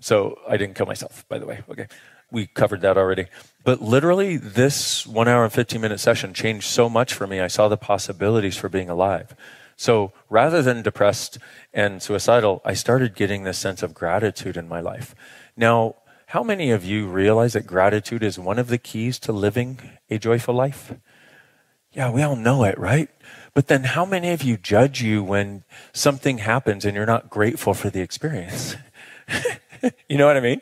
so 0.00 0.40
I 0.48 0.56
didn't 0.56 0.74
kill 0.74 0.86
myself, 0.86 1.24
by 1.28 1.38
the 1.38 1.46
way. 1.46 1.62
Okay. 1.70 1.86
We 2.34 2.48
covered 2.48 2.80
that 2.80 2.98
already. 2.98 3.26
But 3.62 3.80
literally, 3.80 4.36
this 4.36 5.06
one 5.06 5.28
hour 5.28 5.44
and 5.44 5.52
15 5.52 5.80
minute 5.80 6.00
session 6.00 6.34
changed 6.34 6.66
so 6.66 6.88
much 6.88 7.14
for 7.14 7.28
me. 7.28 7.40
I 7.40 7.46
saw 7.46 7.68
the 7.68 7.76
possibilities 7.76 8.56
for 8.56 8.68
being 8.68 8.90
alive. 8.90 9.36
So 9.76 10.12
rather 10.28 10.60
than 10.60 10.82
depressed 10.82 11.38
and 11.72 12.02
suicidal, 12.02 12.60
I 12.64 12.74
started 12.74 13.14
getting 13.14 13.44
this 13.44 13.58
sense 13.58 13.84
of 13.84 13.94
gratitude 13.94 14.56
in 14.56 14.68
my 14.68 14.80
life. 14.80 15.14
Now, 15.56 15.94
how 16.26 16.42
many 16.42 16.72
of 16.72 16.84
you 16.84 17.06
realize 17.06 17.52
that 17.52 17.68
gratitude 17.68 18.24
is 18.24 18.36
one 18.36 18.58
of 18.58 18.66
the 18.66 18.78
keys 18.78 19.20
to 19.20 19.32
living 19.32 19.78
a 20.10 20.18
joyful 20.18 20.54
life? 20.54 20.92
Yeah, 21.92 22.10
we 22.10 22.22
all 22.22 22.34
know 22.34 22.64
it, 22.64 22.76
right? 22.76 23.08
But 23.54 23.68
then 23.68 23.84
how 23.84 24.04
many 24.04 24.32
of 24.32 24.42
you 24.42 24.56
judge 24.56 25.00
you 25.00 25.22
when 25.22 25.62
something 25.92 26.38
happens 26.38 26.84
and 26.84 26.96
you're 26.96 27.06
not 27.06 27.30
grateful 27.30 27.74
for 27.74 27.90
the 27.90 28.00
experience? 28.00 28.74
you 30.08 30.18
know 30.18 30.26
what 30.26 30.36
I 30.36 30.40
mean? 30.40 30.60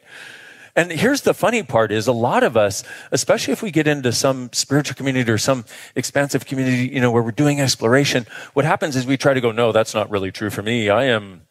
And 0.74 0.90
here's 0.90 1.20
the 1.20 1.34
funny 1.34 1.62
part 1.62 1.92
is 1.92 2.06
a 2.06 2.12
lot 2.12 2.42
of 2.42 2.56
us, 2.56 2.82
especially 3.10 3.52
if 3.52 3.62
we 3.62 3.70
get 3.70 3.86
into 3.86 4.10
some 4.10 4.50
spiritual 4.52 4.96
community 4.96 5.30
or 5.30 5.36
some 5.36 5.66
expansive 5.94 6.46
community, 6.46 6.88
you 6.88 7.00
know, 7.00 7.10
where 7.10 7.22
we're 7.22 7.30
doing 7.30 7.60
exploration, 7.60 8.26
what 8.54 8.64
happens 8.64 8.96
is 8.96 9.04
we 9.04 9.18
try 9.18 9.34
to 9.34 9.40
go, 9.40 9.52
no, 9.52 9.70
that's 9.70 9.92
not 9.92 10.10
really 10.10 10.32
true 10.32 10.48
for 10.48 10.62
me. 10.62 10.88
I 10.88 11.04
am, 11.04 11.42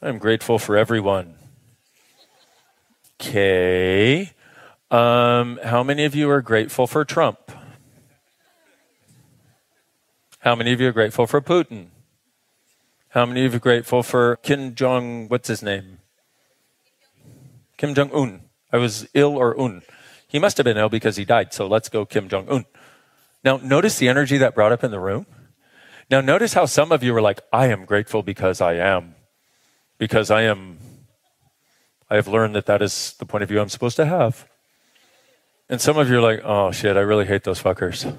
I'm 0.00 0.16
grateful 0.18 0.58
for 0.58 0.76
everyone. 0.76 1.34
Okay. 3.20 4.30
Um, 4.90 5.60
how 5.62 5.82
many 5.82 6.04
of 6.04 6.14
you 6.14 6.30
are 6.30 6.42
grateful 6.42 6.86
for 6.86 7.04
Trump? 7.04 7.52
How 10.40 10.54
many 10.54 10.72
of 10.72 10.80
you 10.80 10.88
are 10.88 10.92
grateful 10.92 11.26
for 11.26 11.40
Putin? 11.40 11.88
How 13.10 13.26
many 13.26 13.44
of 13.44 13.52
you 13.52 13.56
are 13.58 13.60
grateful 13.60 14.02
for 14.02 14.36
Kim 14.36 14.74
Jong, 14.74 15.28
what's 15.28 15.48
his 15.48 15.62
name? 15.62 15.98
Kim 17.76 17.94
Jong 17.94 18.10
Un. 18.12 18.41
I 18.72 18.78
was 18.78 19.06
ill 19.14 19.36
or 19.36 19.58
un. 19.60 19.82
He 20.26 20.38
must 20.38 20.56
have 20.56 20.64
been 20.64 20.78
ill 20.78 20.88
because 20.88 21.16
he 21.16 21.24
died. 21.24 21.52
So 21.52 21.66
let's 21.66 21.88
go 21.88 22.06
Kim 22.06 22.28
Jong 22.28 22.48
Un. 22.48 22.64
Now, 23.44 23.58
notice 23.58 23.98
the 23.98 24.08
energy 24.08 24.38
that 24.38 24.54
brought 24.54 24.72
up 24.72 24.82
in 24.82 24.90
the 24.90 25.00
room. 25.00 25.26
Now, 26.10 26.20
notice 26.20 26.54
how 26.54 26.66
some 26.66 26.92
of 26.92 27.02
you 27.02 27.12
were 27.12 27.20
like, 27.20 27.40
I 27.52 27.66
am 27.66 27.84
grateful 27.84 28.22
because 28.22 28.60
I 28.60 28.74
am. 28.74 29.14
Because 29.98 30.30
I 30.30 30.42
am, 30.42 30.78
I 32.08 32.16
have 32.16 32.28
learned 32.28 32.54
that 32.54 32.66
that 32.66 32.82
is 32.82 33.14
the 33.18 33.26
point 33.26 33.42
of 33.42 33.48
view 33.48 33.60
I'm 33.60 33.68
supposed 33.68 33.96
to 33.96 34.06
have. 34.06 34.48
And 35.68 35.80
some 35.80 35.98
of 35.98 36.08
you 36.08 36.18
are 36.18 36.22
like, 36.22 36.40
oh 36.44 36.70
shit, 36.70 36.96
I 36.96 37.00
really 37.00 37.26
hate 37.26 37.44
those 37.44 37.62
fuckers. 37.62 38.16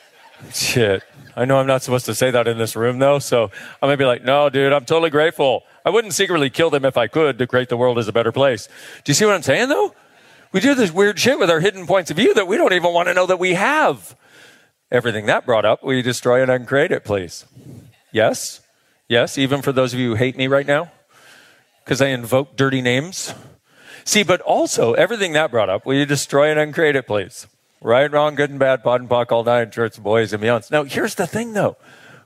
shit. 0.52 1.02
I 1.34 1.44
know 1.44 1.58
I'm 1.58 1.66
not 1.66 1.82
supposed 1.82 2.06
to 2.06 2.14
say 2.14 2.30
that 2.30 2.48
in 2.48 2.58
this 2.58 2.76
room 2.76 2.98
though, 2.98 3.18
so 3.18 3.44
I'm 3.44 3.88
gonna 3.88 3.96
be 3.96 4.04
like, 4.04 4.24
no, 4.24 4.48
dude, 4.48 4.72
I'm 4.72 4.84
totally 4.84 5.10
grateful. 5.10 5.64
I 5.86 5.90
wouldn't 5.90 6.14
secretly 6.14 6.50
kill 6.50 6.68
them 6.68 6.84
if 6.84 6.96
I 6.96 7.06
could 7.06 7.38
to 7.38 7.46
create 7.46 7.68
the 7.68 7.76
world 7.76 7.96
as 7.96 8.08
a 8.08 8.12
better 8.12 8.32
place. 8.32 8.66
Do 9.04 9.10
you 9.10 9.14
see 9.14 9.24
what 9.24 9.36
I'm 9.36 9.42
saying 9.42 9.68
though? 9.68 9.94
We 10.50 10.58
do 10.58 10.74
this 10.74 10.90
weird 10.90 11.16
shit 11.16 11.38
with 11.38 11.48
our 11.48 11.60
hidden 11.60 11.86
points 11.86 12.10
of 12.10 12.16
view 12.16 12.34
that 12.34 12.48
we 12.48 12.56
don't 12.56 12.72
even 12.72 12.92
want 12.92 13.06
to 13.06 13.14
know 13.14 13.26
that 13.26 13.38
we 13.38 13.54
have. 13.54 14.16
Everything 14.90 15.26
that 15.26 15.46
brought 15.46 15.64
up, 15.64 15.84
we 15.84 16.02
destroy 16.02 16.40
it 16.40 16.48
and 16.48 16.50
uncreate 16.50 16.90
it, 16.90 17.04
please? 17.04 17.44
Yes? 18.10 18.62
Yes, 19.08 19.38
even 19.38 19.62
for 19.62 19.70
those 19.70 19.94
of 19.94 20.00
you 20.00 20.10
who 20.10 20.14
hate 20.16 20.36
me 20.36 20.48
right 20.48 20.66
now? 20.66 20.90
Because 21.84 22.02
I 22.02 22.08
invoke 22.08 22.56
dirty 22.56 22.82
names? 22.82 23.32
See, 24.04 24.24
but 24.24 24.40
also, 24.40 24.94
everything 24.94 25.34
that 25.34 25.52
brought 25.52 25.70
up, 25.70 25.86
will 25.86 25.94
you 25.94 26.06
destroy 26.06 26.48
it 26.48 26.52
and 26.52 26.60
uncreate 26.60 26.96
it, 26.96 27.06
please? 27.06 27.46
Right, 27.80 28.10
wrong, 28.10 28.34
good 28.34 28.50
and 28.50 28.58
bad, 28.58 28.82
POD 28.82 29.02
and 29.02 29.10
POC, 29.10 29.30
all 29.30 29.44
nine, 29.44 29.70
church, 29.70 30.02
boys 30.02 30.32
and 30.32 30.42
beyonds. 30.42 30.70
Now, 30.70 30.82
here's 30.82 31.14
the 31.14 31.28
thing 31.28 31.52
though. 31.52 31.76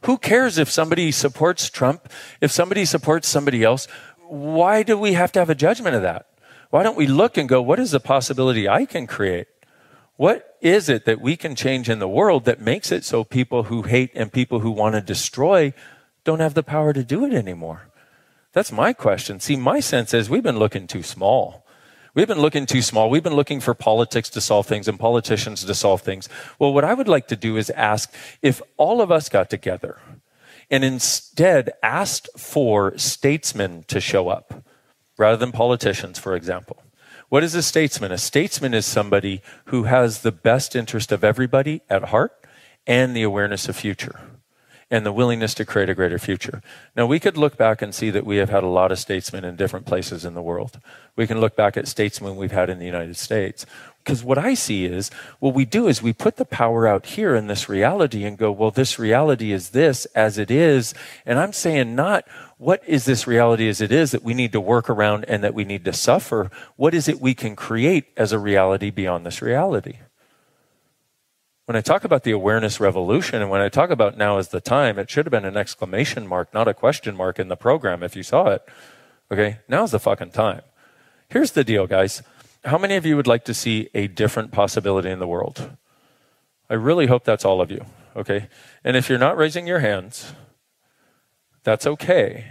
Who 0.03 0.18
cares 0.18 0.59
if 0.59 0.70
somebody 0.70 1.12
supports 1.12 1.68
Trump? 1.68 2.11
If 2.40 2.51
somebody 2.51 2.84
supports 2.84 3.28
somebody 3.28 3.62
else? 3.62 3.86
Why 4.28 4.82
do 4.82 4.96
we 4.96 5.12
have 5.14 5.32
to 5.32 5.38
have 5.38 5.51
a 5.51 5.55
judgment 5.55 5.96
of 5.96 6.03
that? 6.03 6.26
Why 6.70 6.82
don't 6.82 6.96
we 6.96 7.07
look 7.07 7.36
and 7.36 7.48
go, 7.48 7.61
what 7.61 7.80
is 7.80 7.90
the 7.90 8.01
possibility 8.01 8.68
I 8.68 8.86
can 8.86 9.07
create? 9.07 9.48
What 10.16 10.57
is 10.61 10.88
it 10.88 11.05
that 11.07 11.20
we 11.20 11.36
can 11.36 11.57
change 11.57 11.88
in 11.88 11.98
the 11.98 12.09
world 12.09 12.44
that 12.44 12.61
makes 12.61 12.92
it 12.92 13.05
so 13.05 13.24
people 13.24 13.64
who 13.64 13.82
hate 13.82 14.11
and 14.14 14.32
people 14.32 14.61
who 14.61 14.70
want 14.70 14.94
to 14.94 15.01
destroy 15.01 15.72
don't 16.24 16.40
have 16.40 16.55
the 16.55 16.62
power 16.62 16.92
to 16.92 17.03
do 17.03 17.24
it 17.24 17.32
anymore? 17.32 17.88
That's 18.53 18.70
my 18.70 18.92
question. 18.92 19.40
See, 19.40 19.57
my 19.57 19.80
sense 19.80 20.12
is 20.12 20.28
we've 20.28 20.42
been 20.42 20.59
looking 20.59 20.86
too 20.86 21.03
small. 21.03 21.66
We've 22.14 22.26
been 22.26 22.40
looking 22.40 22.66
too 22.66 22.82
small. 22.82 23.08
We've 23.08 23.22
been 23.22 23.34
looking 23.34 23.61
for 23.61 23.74
politics 23.74 24.28
to 24.30 24.40
solve 24.40 24.66
things 24.66 24.88
and 24.88 24.98
politicians 24.98 25.64
to 25.64 25.74
solve 25.74 26.02
things. 26.02 26.28
Well, 26.58 26.72
what 26.72 26.84
I 26.84 26.94
would 26.94 27.08
like 27.08 27.28
to 27.28 27.36
do 27.36 27.56
is 27.56 27.70
ask 27.70 28.12
if 28.42 28.61
all 28.76 29.00
of 29.00 29.12
us 29.12 29.28
got 29.28 29.48
together 29.48 29.98
and 30.70 30.84
instead 30.84 31.70
asked 31.82 32.28
for 32.36 32.96
statesmen 32.98 33.84
to 33.88 34.00
show 34.00 34.28
up 34.28 34.64
rather 35.18 35.36
than 35.36 35.52
politicians, 35.52 36.18
for 36.18 36.34
example. 36.34 36.82
What 37.28 37.44
is 37.44 37.54
a 37.54 37.62
statesman? 37.62 38.11
A 38.11 38.18
statesman 38.18 38.74
is 38.74 38.86
somebody 38.86 39.40
who 39.66 39.84
has 39.84 40.22
the 40.22 40.32
best 40.32 40.74
interest 40.74 41.12
of 41.12 41.22
everybody 41.22 41.82
at 41.88 42.04
heart 42.04 42.32
and 42.86 43.14
the 43.14 43.22
awareness 43.22 43.68
of 43.68 43.76
future 43.76 44.18
and 44.91 45.07
the 45.07 45.12
willingness 45.12 45.55
to 45.55 45.64
create 45.64 45.88
a 45.88 45.95
greater 45.95 46.18
future. 46.18 46.62
Now, 46.97 47.07
we 47.07 47.20
could 47.20 47.36
look 47.36 47.57
back 47.57 47.80
and 47.80 47.95
see 47.95 48.11
that 48.11 48.26
we 48.26 48.38
have 48.38 48.51
had 48.51 48.64
a 48.64 48.68
lot 48.68 48.91
of 48.91 48.99
statesmen 48.99 49.45
in 49.45 49.55
different 49.55 49.86
places 49.86 50.24
in 50.24 50.34
the 50.34 50.43
world. 50.43 50.80
We 51.14 51.28
can 51.28 51.41
look 51.41 51.55
back 51.55 51.76
at 51.76 51.86
statesmen 51.86 52.34
we've 52.34 52.51
had 52.51 52.68
in 52.68 52.80
the 52.80 52.86
United 52.86 53.16
States. 53.16 53.64
Because 53.99 54.24
what 54.24 54.38
I 54.38 54.55
see 54.55 54.86
is, 54.86 55.11
what 55.38 55.55
we 55.55 55.64
do 55.64 55.86
is 55.86 56.03
we 56.03 56.12
put 56.12 56.36
the 56.36 56.45
power 56.45 56.88
out 56.88 57.07
here 57.07 57.36
in 57.36 57.47
this 57.47 57.68
reality 57.68 58.24
and 58.24 58.36
go, 58.36 58.51
well, 58.51 58.70
this 58.70 58.99
reality 58.99 59.53
is 59.53 59.70
this 59.70 60.07
as 60.07 60.38
it 60.38 60.51
is. 60.51 60.95
And 61.24 61.38
I'm 61.38 61.53
saying 61.53 61.95
not, 61.95 62.26
what 62.57 62.82
is 62.86 63.05
this 63.05 63.26
reality 63.26 63.68
as 63.68 63.80
it 63.80 63.93
is 63.93 64.11
that 64.11 64.24
we 64.24 64.34
need 64.34 64.53
to 64.53 64.61
work 64.61 64.91
around 64.91 65.24
and 65.26 65.45
that 65.45 65.55
we 65.55 65.64
need 65.64 65.84
to 65.84 65.93
suffer? 65.93 66.51
What 66.76 66.95
is 66.95 67.09
it 67.09 67.20
we 67.20 67.34
can 67.34 67.55
create 67.55 68.07
as 68.16 68.32
a 68.32 68.38
reality 68.38 68.91
beyond 68.91 69.24
this 69.24 69.41
reality? 69.41 69.99
When 71.70 71.76
I 71.76 71.82
talk 71.82 72.02
about 72.02 72.24
the 72.24 72.32
awareness 72.32 72.80
revolution 72.80 73.40
and 73.40 73.48
when 73.48 73.60
I 73.60 73.68
talk 73.68 73.90
about 73.90 74.18
now 74.18 74.38
is 74.38 74.48
the 74.48 74.60
time, 74.60 74.98
it 74.98 75.08
should 75.08 75.24
have 75.24 75.30
been 75.30 75.44
an 75.44 75.56
exclamation 75.56 76.26
mark, 76.26 76.52
not 76.52 76.66
a 76.66 76.74
question 76.74 77.14
mark 77.14 77.38
in 77.38 77.46
the 77.46 77.54
program 77.54 78.02
if 78.02 78.16
you 78.16 78.24
saw 78.24 78.48
it. 78.48 78.68
Okay, 79.30 79.58
now's 79.68 79.92
the 79.92 80.00
fucking 80.00 80.32
time. 80.32 80.62
Here's 81.28 81.52
the 81.52 81.62
deal, 81.62 81.86
guys. 81.86 82.24
How 82.64 82.76
many 82.76 82.96
of 82.96 83.06
you 83.06 83.14
would 83.14 83.28
like 83.28 83.44
to 83.44 83.54
see 83.54 83.88
a 83.94 84.08
different 84.08 84.50
possibility 84.50 85.10
in 85.10 85.20
the 85.20 85.28
world? 85.28 85.70
I 86.68 86.74
really 86.74 87.06
hope 87.06 87.22
that's 87.22 87.44
all 87.44 87.60
of 87.60 87.70
you. 87.70 87.86
Okay, 88.16 88.48
and 88.82 88.96
if 88.96 89.08
you're 89.08 89.16
not 89.16 89.36
raising 89.36 89.68
your 89.68 89.78
hands, 89.78 90.32
that's 91.62 91.86
okay. 91.86 92.46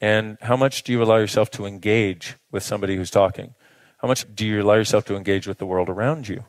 And 0.00 0.36
how 0.40 0.56
much 0.56 0.82
do 0.82 0.90
you 0.90 1.00
allow 1.00 1.18
yourself 1.18 1.48
to 1.52 1.64
engage 1.64 2.34
with 2.50 2.64
somebody 2.64 2.96
who's 2.96 3.12
talking? 3.12 3.54
How 3.98 4.08
much 4.08 4.26
do 4.34 4.44
you 4.44 4.60
allow 4.60 4.74
yourself 4.74 5.04
to 5.04 5.14
engage 5.14 5.46
with 5.46 5.58
the 5.58 5.66
world 5.66 5.88
around 5.88 6.26
you? 6.26 6.42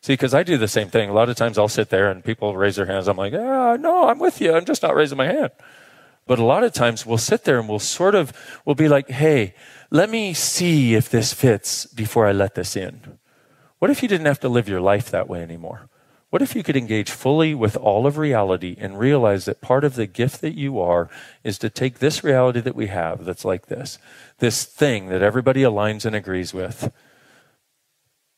See, 0.00 0.12
because 0.12 0.34
I 0.34 0.42
do 0.42 0.56
the 0.56 0.68
same 0.68 0.88
thing. 0.88 1.10
A 1.10 1.12
lot 1.12 1.28
of 1.28 1.36
times 1.36 1.58
I'll 1.58 1.68
sit 1.68 1.90
there 1.90 2.10
and 2.10 2.24
people 2.24 2.56
raise 2.56 2.76
their 2.76 2.86
hands. 2.86 3.08
I'm 3.08 3.16
like, 3.16 3.32
yeah, 3.32 3.76
no, 3.78 4.08
I'm 4.08 4.18
with 4.18 4.40
you. 4.40 4.54
I'm 4.54 4.64
just 4.64 4.82
not 4.82 4.94
raising 4.94 5.18
my 5.18 5.26
hand. 5.26 5.50
But 6.26 6.38
a 6.38 6.44
lot 6.44 6.62
of 6.62 6.72
times 6.72 7.06
we'll 7.06 7.18
sit 7.18 7.44
there 7.44 7.58
and 7.58 7.68
we'll 7.68 7.78
sort 7.78 8.14
of, 8.14 8.32
we'll 8.64 8.74
be 8.74 8.88
like, 8.88 9.08
hey, 9.08 9.54
let 9.90 10.10
me 10.10 10.34
see 10.34 10.94
if 10.94 11.08
this 11.08 11.32
fits 11.32 11.86
before 11.86 12.26
I 12.26 12.32
let 12.32 12.54
this 12.54 12.76
in. 12.76 13.18
What 13.78 13.90
if 13.90 14.02
you 14.02 14.08
didn't 14.08 14.26
have 14.26 14.40
to 14.40 14.48
live 14.48 14.68
your 14.68 14.80
life 14.80 15.10
that 15.10 15.28
way 15.28 15.42
anymore? 15.42 15.88
What 16.30 16.42
if 16.42 16.54
you 16.54 16.62
could 16.62 16.76
engage 16.76 17.10
fully 17.10 17.54
with 17.54 17.74
all 17.76 18.06
of 18.06 18.18
reality 18.18 18.76
and 18.78 18.98
realize 18.98 19.46
that 19.46 19.62
part 19.62 19.82
of 19.82 19.94
the 19.94 20.06
gift 20.06 20.42
that 20.42 20.54
you 20.54 20.78
are 20.78 21.08
is 21.42 21.56
to 21.58 21.70
take 21.70 21.98
this 21.98 22.22
reality 22.22 22.60
that 22.60 22.76
we 22.76 22.88
have 22.88 23.24
that's 23.24 23.46
like 23.46 23.66
this, 23.66 23.98
this 24.38 24.64
thing 24.64 25.08
that 25.08 25.22
everybody 25.22 25.62
aligns 25.62 26.04
and 26.04 26.14
agrees 26.14 26.52
with, 26.52 26.92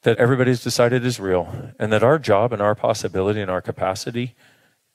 that 0.03 0.19
everybody's 0.19 0.63
decided 0.63 1.05
is 1.05 1.21
real, 1.21 1.73
and 1.79 1.93
that 1.93 2.03
our 2.03 2.19
job 2.19 2.53
and 2.53 2.63
our 2.63 2.75
possibility 2.75 3.41
and 3.41 3.51
our 3.51 3.61
capacity 3.61 4.35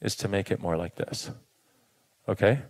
is 0.02 0.16
to 0.16 0.28
make 0.28 0.52
it 0.52 0.62
more 0.62 0.78
like 0.78 0.96
this. 0.96 1.32
Okay? 2.28 2.62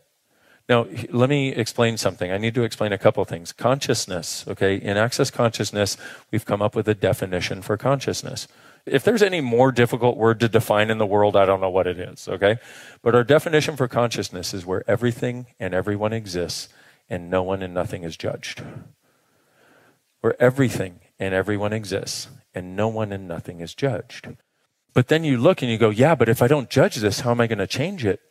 Now, 0.67 0.87
let 1.11 1.29
me 1.29 1.49
explain 1.49 1.95
something. 1.97 2.31
I 2.31 2.39
need 2.39 2.55
to 2.55 2.63
explain 2.63 2.91
a 2.91 2.97
couple 2.97 3.23
things. 3.23 3.51
Consciousness, 3.51 4.45
okay? 4.47 4.75
In 4.75 4.97
Access 4.97 5.29
Consciousness, 5.29 5.95
we've 6.31 6.45
come 6.45 6.61
up 6.61 6.75
with 6.75 6.87
a 6.87 6.95
definition 6.95 7.61
for 7.61 7.77
consciousness. 7.77 8.47
If 8.85 9.03
there's 9.03 9.21
any 9.21 9.41
more 9.41 9.71
difficult 9.71 10.17
word 10.17 10.39
to 10.39 10.49
define 10.49 10.89
in 10.89 10.97
the 10.97 11.05
world, 11.05 11.35
I 11.35 11.45
don't 11.45 11.61
know 11.61 11.69
what 11.69 11.87
it 11.87 11.99
is, 11.99 12.27
okay? 12.27 12.57
But 13.03 13.13
our 13.13 13.23
definition 13.23 13.75
for 13.75 13.87
consciousness 13.87 14.53
is 14.55 14.65
where 14.65 14.83
everything 14.89 15.45
and 15.59 15.75
everyone 15.75 16.13
exists 16.13 16.69
and 17.09 17.29
no 17.29 17.43
one 17.43 17.61
and 17.61 17.73
nothing 17.73 18.03
is 18.03 18.17
judged. 18.17 18.63
Where 20.21 20.35
everything 20.41 20.99
and 21.19 21.33
everyone 21.33 21.73
exists, 21.73 22.27
and 22.53 22.75
no 22.75 22.87
one 22.87 23.11
and 23.11 23.27
nothing 23.27 23.59
is 23.59 23.73
judged. 23.73 24.29
But 24.93 25.07
then 25.09 25.23
you 25.23 25.37
look 25.37 25.61
and 25.61 25.69
you 25.69 25.77
go, 25.77 25.89
yeah, 25.89 26.15
but 26.15 26.29
if 26.29 26.41
I 26.41 26.47
don't 26.47 26.69
judge 26.69 26.95
this, 26.95 27.21
how 27.21 27.31
am 27.31 27.41
I 27.41 27.47
going 27.47 27.59
to 27.59 27.67
change 27.67 28.05
it? 28.05 28.21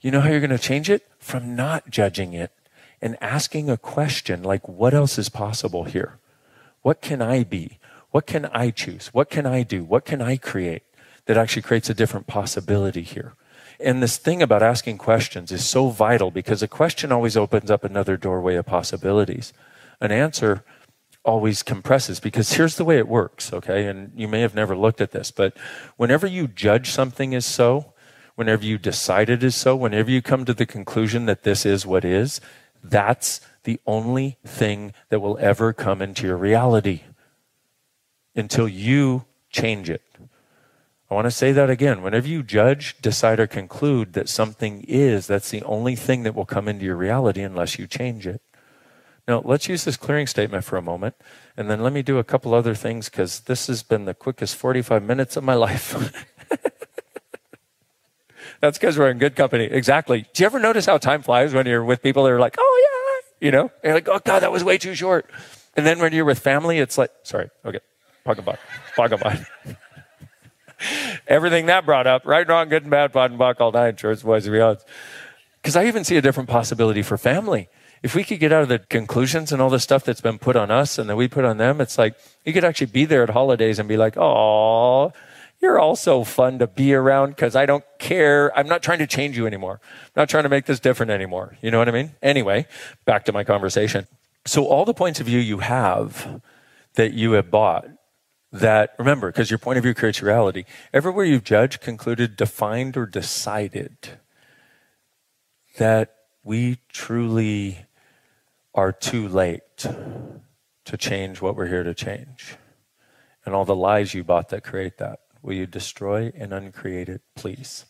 You 0.00 0.10
know 0.10 0.20
how 0.20 0.30
you're 0.30 0.40
going 0.40 0.50
to 0.50 0.58
change 0.58 0.90
it? 0.90 1.06
From 1.18 1.56
not 1.56 1.90
judging 1.90 2.32
it 2.32 2.52
and 3.00 3.16
asking 3.20 3.70
a 3.70 3.76
question 3.76 4.42
like, 4.42 4.68
what 4.68 4.94
else 4.94 5.18
is 5.18 5.28
possible 5.28 5.84
here? 5.84 6.18
What 6.82 7.00
can 7.00 7.22
I 7.22 7.44
be? 7.44 7.78
What 8.10 8.26
can 8.26 8.46
I 8.46 8.70
choose? 8.70 9.08
What 9.08 9.30
can 9.30 9.46
I 9.46 9.62
do? 9.62 9.84
What 9.84 10.04
can 10.04 10.22
I 10.22 10.36
create 10.36 10.82
that 11.26 11.36
actually 11.36 11.62
creates 11.62 11.90
a 11.90 11.94
different 11.94 12.26
possibility 12.26 13.02
here? 13.02 13.34
And 13.78 14.02
this 14.02 14.16
thing 14.16 14.42
about 14.42 14.62
asking 14.62 14.98
questions 14.98 15.52
is 15.52 15.64
so 15.64 15.90
vital 15.90 16.30
because 16.30 16.62
a 16.62 16.68
question 16.68 17.12
always 17.12 17.36
opens 17.36 17.70
up 17.70 17.84
another 17.84 18.16
doorway 18.16 18.54
of 18.56 18.66
possibilities. 18.66 19.52
An 20.00 20.12
answer 20.12 20.64
always 21.26 21.62
compresses 21.62 22.20
because 22.20 22.52
here's 22.52 22.76
the 22.76 22.84
way 22.84 22.96
it 22.96 23.08
works, 23.08 23.52
okay? 23.52 23.86
And 23.86 24.12
you 24.16 24.28
may 24.28 24.40
have 24.40 24.54
never 24.54 24.76
looked 24.76 25.00
at 25.00 25.10
this, 25.10 25.30
but 25.30 25.56
whenever 25.96 26.26
you 26.26 26.48
judge 26.48 26.90
something 26.90 27.34
as 27.34 27.44
so, 27.44 27.92
whenever 28.36 28.64
you 28.64 28.78
decide 28.78 29.28
it 29.28 29.42
is 29.42 29.56
so, 29.56 29.74
whenever 29.76 30.10
you 30.10 30.22
come 30.22 30.44
to 30.44 30.54
the 30.54 30.64
conclusion 30.64 31.26
that 31.26 31.42
this 31.42 31.66
is 31.66 31.84
what 31.84 32.04
is, 32.04 32.40
that's 32.82 33.40
the 33.64 33.80
only 33.86 34.38
thing 34.46 34.94
that 35.08 35.20
will 35.20 35.36
ever 35.38 35.72
come 35.72 36.00
into 36.00 36.26
your 36.26 36.36
reality 36.36 37.02
until 38.36 38.68
you 38.68 39.24
change 39.50 39.90
it. 39.90 40.02
I 41.10 41.14
want 41.14 41.26
to 41.26 41.30
say 41.30 41.52
that 41.52 41.70
again. 41.70 42.02
Whenever 42.02 42.26
you 42.26 42.42
judge, 42.42 43.00
decide, 43.00 43.38
or 43.38 43.46
conclude 43.46 44.12
that 44.14 44.28
something 44.28 44.84
is, 44.88 45.26
that's 45.26 45.50
the 45.50 45.62
only 45.62 45.94
thing 45.94 46.24
that 46.24 46.34
will 46.34 46.44
come 46.46 46.68
into 46.68 46.84
your 46.84 46.96
reality 46.96 47.42
unless 47.42 47.78
you 47.78 47.86
change 47.86 48.26
it. 48.26 48.42
Now, 49.28 49.42
let's 49.44 49.68
use 49.68 49.84
this 49.84 49.96
clearing 49.96 50.28
statement 50.28 50.64
for 50.64 50.76
a 50.76 50.82
moment, 50.82 51.16
and 51.56 51.68
then 51.68 51.82
let 51.82 51.92
me 51.92 52.02
do 52.02 52.18
a 52.18 52.24
couple 52.24 52.54
other 52.54 52.74
things 52.74 53.08
because 53.08 53.40
this 53.40 53.66
has 53.66 53.82
been 53.82 54.04
the 54.04 54.14
quickest 54.14 54.54
45 54.54 55.02
minutes 55.02 55.36
of 55.36 55.42
my 55.42 55.54
life. 55.54 55.94
That's 58.60 58.78
because 58.78 58.96
we're 58.96 59.10
in 59.10 59.18
good 59.18 59.34
company. 59.34 59.64
Exactly. 59.64 60.26
Do 60.32 60.42
you 60.42 60.46
ever 60.46 60.60
notice 60.60 60.86
how 60.86 60.98
time 60.98 61.22
flies 61.22 61.52
when 61.52 61.66
you're 61.66 61.84
with 61.84 62.02
people 62.02 62.22
that 62.24 62.30
are 62.30 62.38
like, 62.38 62.54
oh, 62.56 63.22
yeah, 63.40 63.46
you 63.46 63.50
know? 63.50 63.62
And 63.82 63.84
you're 63.84 63.94
like, 63.94 64.08
oh, 64.08 64.20
God, 64.24 64.40
that 64.40 64.52
was 64.52 64.62
way 64.62 64.78
too 64.78 64.94
short. 64.94 65.28
And 65.76 65.84
then 65.84 65.98
when 65.98 66.12
you're 66.12 66.24
with 66.24 66.38
family, 66.38 66.78
it's 66.78 66.96
like, 66.96 67.10
sorry, 67.24 67.50
okay, 67.64 67.80
talk 68.24 68.38
about. 68.38 68.58
Everything 71.26 71.66
that 71.66 71.84
brought 71.84 72.06
up, 72.06 72.24
right, 72.24 72.46
wrong, 72.48 72.68
good 72.68 72.82
and 72.82 72.90
bad, 72.92 73.12
POC, 73.12 73.60
all 73.60 73.72
nine, 73.72 73.96
shorts, 73.96 74.22
boys, 74.22 74.46
and 74.46 74.54
beyonds. 74.54 74.84
Because 75.60 75.74
I 75.74 75.86
even 75.86 76.04
see 76.04 76.16
a 76.16 76.22
different 76.22 76.48
possibility 76.48 77.02
for 77.02 77.18
family 77.18 77.68
if 78.02 78.14
we 78.14 78.24
could 78.24 78.40
get 78.40 78.52
out 78.52 78.62
of 78.62 78.68
the 78.68 78.78
conclusions 78.78 79.52
and 79.52 79.60
all 79.60 79.70
the 79.70 79.80
stuff 79.80 80.04
that's 80.04 80.20
been 80.20 80.38
put 80.38 80.56
on 80.56 80.70
us 80.70 80.98
and 80.98 81.08
that 81.08 81.16
we 81.16 81.28
put 81.28 81.44
on 81.44 81.56
them, 81.56 81.80
it's 81.80 81.98
like 81.98 82.14
you 82.44 82.52
could 82.52 82.64
actually 82.64 82.88
be 82.88 83.04
there 83.04 83.22
at 83.22 83.30
holidays 83.30 83.78
and 83.78 83.88
be 83.88 83.96
like, 83.96 84.16
oh, 84.16 85.12
you're 85.60 85.78
all 85.78 85.96
so 85.96 86.22
fun 86.22 86.58
to 86.58 86.66
be 86.66 86.94
around 86.94 87.30
because 87.30 87.56
I 87.56 87.66
don't 87.66 87.84
care. 87.98 88.56
I'm 88.56 88.68
not 88.68 88.82
trying 88.82 88.98
to 88.98 89.06
change 89.06 89.36
you 89.36 89.46
anymore. 89.46 89.80
I'm 89.82 90.12
not 90.16 90.28
trying 90.28 90.42
to 90.42 90.48
make 90.48 90.66
this 90.66 90.80
different 90.80 91.10
anymore. 91.10 91.56
You 91.62 91.70
know 91.70 91.78
what 91.78 91.88
I 91.88 91.92
mean? 91.92 92.14
Anyway, 92.22 92.66
back 93.04 93.24
to 93.24 93.32
my 93.32 93.42
conversation. 93.44 94.06
So, 94.44 94.66
all 94.66 94.84
the 94.84 94.94
points 94.94 95.18
of 95.18 95.26
view 95.26 95.40
you 95.40 95.58
have 95.58 96.40
that 96.94 97.14
you 97.14 97.32
have 97.32 97.50
bought, 97.50 97.88
that 98.52 98.94
remember, 98.98 99.32
because 99.32 99.50
your 99.50 99.58
point 99.58 99.78
of 99.78 99.82
view 99.82 99.94
creates 99.94 100.22
reality, 100.22 100.64
everywhere 100.92 101.24
you've 101.24 101.44
judged, 101.44 101.80
concluded, 101.80 102.36
defined, 102.36 102.96
or 102.96 103.06
decided 103.06 104.20
that 105.78 106.15
we 106.46 106.78
truly 106.88 107.76
are 108.72 108.92
too 108.92 109.26
late 109.26 109.84
to 110.84 110.96
change 110.96 111.42
what 111.42 111.56
we're 111.56 111.66
here 111.66 111.82
to 111.82 111.92
change. 111.92 112.54
And 113.44 113.52
all 113.52 113.64
the 113.64 113.74
lies 113.74 114.14
you 114.14 114.22
bought 114.22 114.50
that 114.50 114.62
create 114.62 114.98
that. 114.98 115.18
Will 115.42 115.54
you 115.54 115.66
destroy 115.66 116.32
and 116.36 116.52
uncreate 116.52 117.08
it, 117.08 117.22
please? 117.34 117.86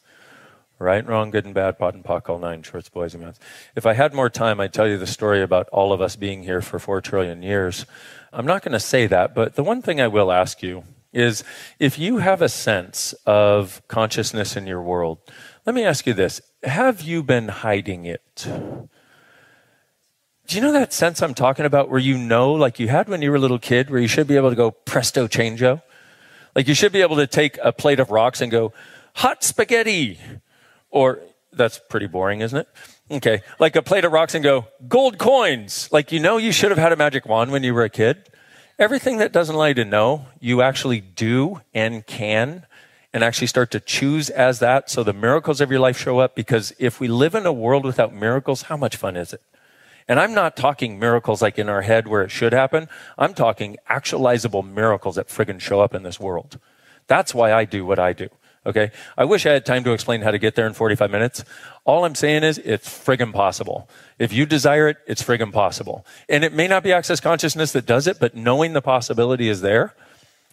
Right, 0.79 1.07
wrong, 1.07 1.31
good 1.31 1.45
and 1.45 1.53
bad, 1.53 1.79
POD 1.79 1.97
and 1.97 2.05
POC, 2.05 2.31
all 2.31 2.39
nine 2.39 2.63
shorts, 2.63 2.89
boys 2.89 3.13
and 3.13 3.25
girls. 3.25 3.39
If 3.75 3.85
I 3.85 3.93
had 3.93 4.15
more 4.15 4.31
time, 4.31 4.59
I'd 4.59 4.73
tell 4.73 4.89
you 4.89 4.97
the 4.97 5.07
story 5.07 5.43
about 5.43 5.69
all 5.69 5.93
of 5.93 6.01
us 6.01 6.17
being 6.17 6.43
here 6.43 6.63
for 6.63 6.79
four 6.79 7.03
trillion 7.03 7.43
years. 7.43 7.85
I'm 8.33 8.47
not 8.47 8.63
going 8.63 8.73
to 8.73 8.81
say 8.81 9.07
that, 9.07 9.35
but 9.35 9.57
the 9.57 9.65
one 9.65 9.83
thing 9.83 10.01
I 10.01 10.09
will 10.09 10.33
ask 10.33 10.63
you 10.63 10.85
is 11.13 11.45
if 11.79 11.99
you 11.99 12.19
have 12.19 12.41
a 12.41 12.49
sense 12.49 13.13
of 13.27 13.83
consciousness 13.87 14.57
in 14.57 14.67
your 14.67 14.83
world, 14.83 15.19
let 15.67 15.75
me 15.75 15.85
ask 15.85 16.07
you 16.07 16.15
this 16.15 16.41
Have 16.63 17.03
you 17.03 17.23
been 17.23 17.49
hiding 17.49 18.07
it? 18.45 18.89
Do 20.47 20.55
you 20.55 20.63
know 20.63 20.73
that 20.73 20.93
sense 20.93 21.23
I'm 21.23 21.35
talking 21.35 21.65
about 21.65 21.91
where 21.91 21.99
you 21.99 22.17
know, 22.17 22.53
like 22.53 22.79
you 22.79 22.89
had 22.89 23.09
when 23.09 23.21
you 23.21 23.31
were 23.31 23.37
a 23.37 23.41
little 23.41 23.59
kid, 23.59 23.91
where 23.91 23.99
you 23.99 24.07
should 24.07 24.29
be 24.29 24.37
able 24.37 24.51
to 24.51 24.57
go 24.57 24.71
presto 24.71 25.27
changeo? 25.27 25.83
Like 26.55 26.69
you 26.69 26.75
should 26.75 26.93
be 26.93 27.03
able 27.03 27.17
to 27.17 27.27
take 27.27 27.59
a 27.63 27.73
plate 27.73 27.99
of 27.99 28.11
rocks 28.11 28.41
and 28.41 28.51
go, 28.51 28.73
hot 29.15 29.43
spaghetti. 29.43 30.21
Or 30.91 31.21
that's 31.53 31.81
pretty 31.89 32.07
boring, 32.07 32.43
isn't 32.43 32.59
it? 32.59 32.69
Okay. 33.11 33.43
Like 33.59 33.77
a 33.77 33.83
plate 33.83 34.05
of 34.05 34.13
rocks 34.13 34.35
and 34.35 34.45
go, 34.45 34.67
gold 34.87 35.19
coins. 35.19 35.89
Like 35.91 36.13
you 36.13 36.21
know 36.21 36.37
you 36.37 36.53
should 36.53 36.71
have 36.71 36.79
had 36.79 36.93
a 36.93 36.97
magic 36.97 37.27
wand 37.27 37.51
when 37.51 37.65
you 37.65 37.75
were 37.75 37.85
a 37.85 37.91
kid. 37.91 38.29
Everything 38.79 39.19
that 39.19 39.33
doesn't 39.33 39.55
allow 39.55 39.67
you 39.67 39.75
to 39.75 39.85
know, 39.85 40.27
you 40.39 40.63
actually 40.63 41.01
do 41.01 41.61
and 41.75 42.07
can 42.07 42.67
and 43.13 43.25
actually 43.25 43.47
start 43.47 43.71
to 43.71 43.81
choose 43.81 44.31
as 44.31 44.59
that 44.59 44.91
so 44.91 45.03
the 45.03 45.13
miracles 45.13 45.61
of 45.61 45.71
your 45.71 45.81
life 45.81 45.99
show 45.99 46.19
up 46.19 46.35
because 46.35 46.73
if 46.79 47.01
we 47.01 47.09
live 47.09 47.35
in 47.35 47.47
a 47.47 47.53
world 47.53 47.85
without 47.85 48.15
miracles, 48.15 48.63
how 48.63 48.77
much 48.77 48.97
fun 48.97 49.17
is 49.17 49.33
it? 49.33 49.43
And 50.09 50.21
I'm 50.21 50.35
not 50.35 50.57
talking 50.57 50.99
miracles 50.99 51.43
like 51.43 51.59
in 51.59 51.69
our 51.69 51.83
head 51.83 52.07
where 52.07 52.23
it 52.23 52.31
should 52.31 52.53
happen. 52.53 52.89
I'm 53.19 53.35
talking 53.35 53.77
actualizable 53.91 54.63
miracles 54.63 55.17
that 55.17 55.29
friggin' 55.29 55.61
show 55.61 55.81
up 55.81 55.95
in 55.95 56.03
this 56.03 56.21
world. 56.21 56.59
That's 57.07 57.35
why 57.35 57.53
I 57.53 57.65
do 57.65 57.85
what 57.85 57.99
I 57.99 58.13
do. 58.13 58.29
Okay. 58.65 58.91
I 59.17 59.25
wish 59.25 59.47
I 59.47 59.53
had 59.53 59.65
time 59.65 59.85
to 59.85 59.93
explain 59.93 60.23
how 60.23 60.33
to 60.33 60.39
get 60.39 60.57
there 60.57 60.67
in 60.67 60.75
45 60.75 61.11
minutes. 61.11 61.45
All 61.85 62.05
I'm 62.05 62.17
saying 62.17 62.43
is 62.43 62.59
it's 62.59 62.89
friggin' 62.89 63.33
possible. 63.33 63.89
If 64.19 64.33
you 64.33 64.45
desire 64.45 64.89
it, 64.89 64.97
it's 65.07 65.23
friggin' 65.23 65.53
possible. 65.53 66.05
And 66.29 66.45
it 66.45 66.53
may 66.53 66.67
not 66.67 66.83
be 66.83 66.93
access 66.93 67.21
consciousness 67.21 67.73
that 67.73 67.87
does 67.87 68.07
it, 68.07 68.19
but 68.19 68.35
knowing 68.35 68.73
the 68.73 68.83
possibility 68.83 69.49
is 69.49 69.61
there, 69.61 69.95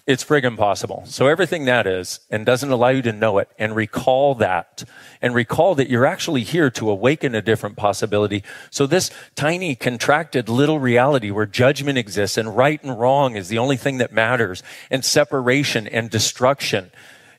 it's 0.05 0.23
friggin' 0.23 0.57
possible. 0.57 1.03
So 1.05 1.27
everything 1.27 1.65
that 1.65 1.87
is 1.87 2.19
and 2.29 2.45
doesn't 2.45 2.69
allow 2.69 2.89
you 2.89 3.01
to 3.03 3.13
know 3.13 3.37
it 3.37 3.49
and 3.57 3.73
recall 3.73 4.35
that 4.35 4.83
and 5.21 5.33
recall 5.33 5.75
that 5.75 5.89
you're 5.89 6.05
actually 6.05 6.43
here 6.43 6.69
to 6.71 6.89
awaken 6.89 7.33
a 7.35 7.41
different 7.41 7.77
possibility. 7.77 8.43
So 8.69 8.85
this 8.85 9.11
tiny 9.35 9.75
contracted 9.75 10.49
little 10.49 10.79
reality 10.79 11.31
where 11.31 11.45
judgment 11.45 11.97
exists 11.97 12.37
and 12.37 12.55
right 12.57 12.83
and 12.83 12.99
wrong 12.99 13.37
is 13.37 13.47
the 13.47 13.59
only 13.59 13.77
thing 13.77 13.97
that 13.99 14.11
matters 14.11 14.61
and 14.91 15.05
separation 15.05 15.87
and 15.87 16.09
destruction 16.09 16.91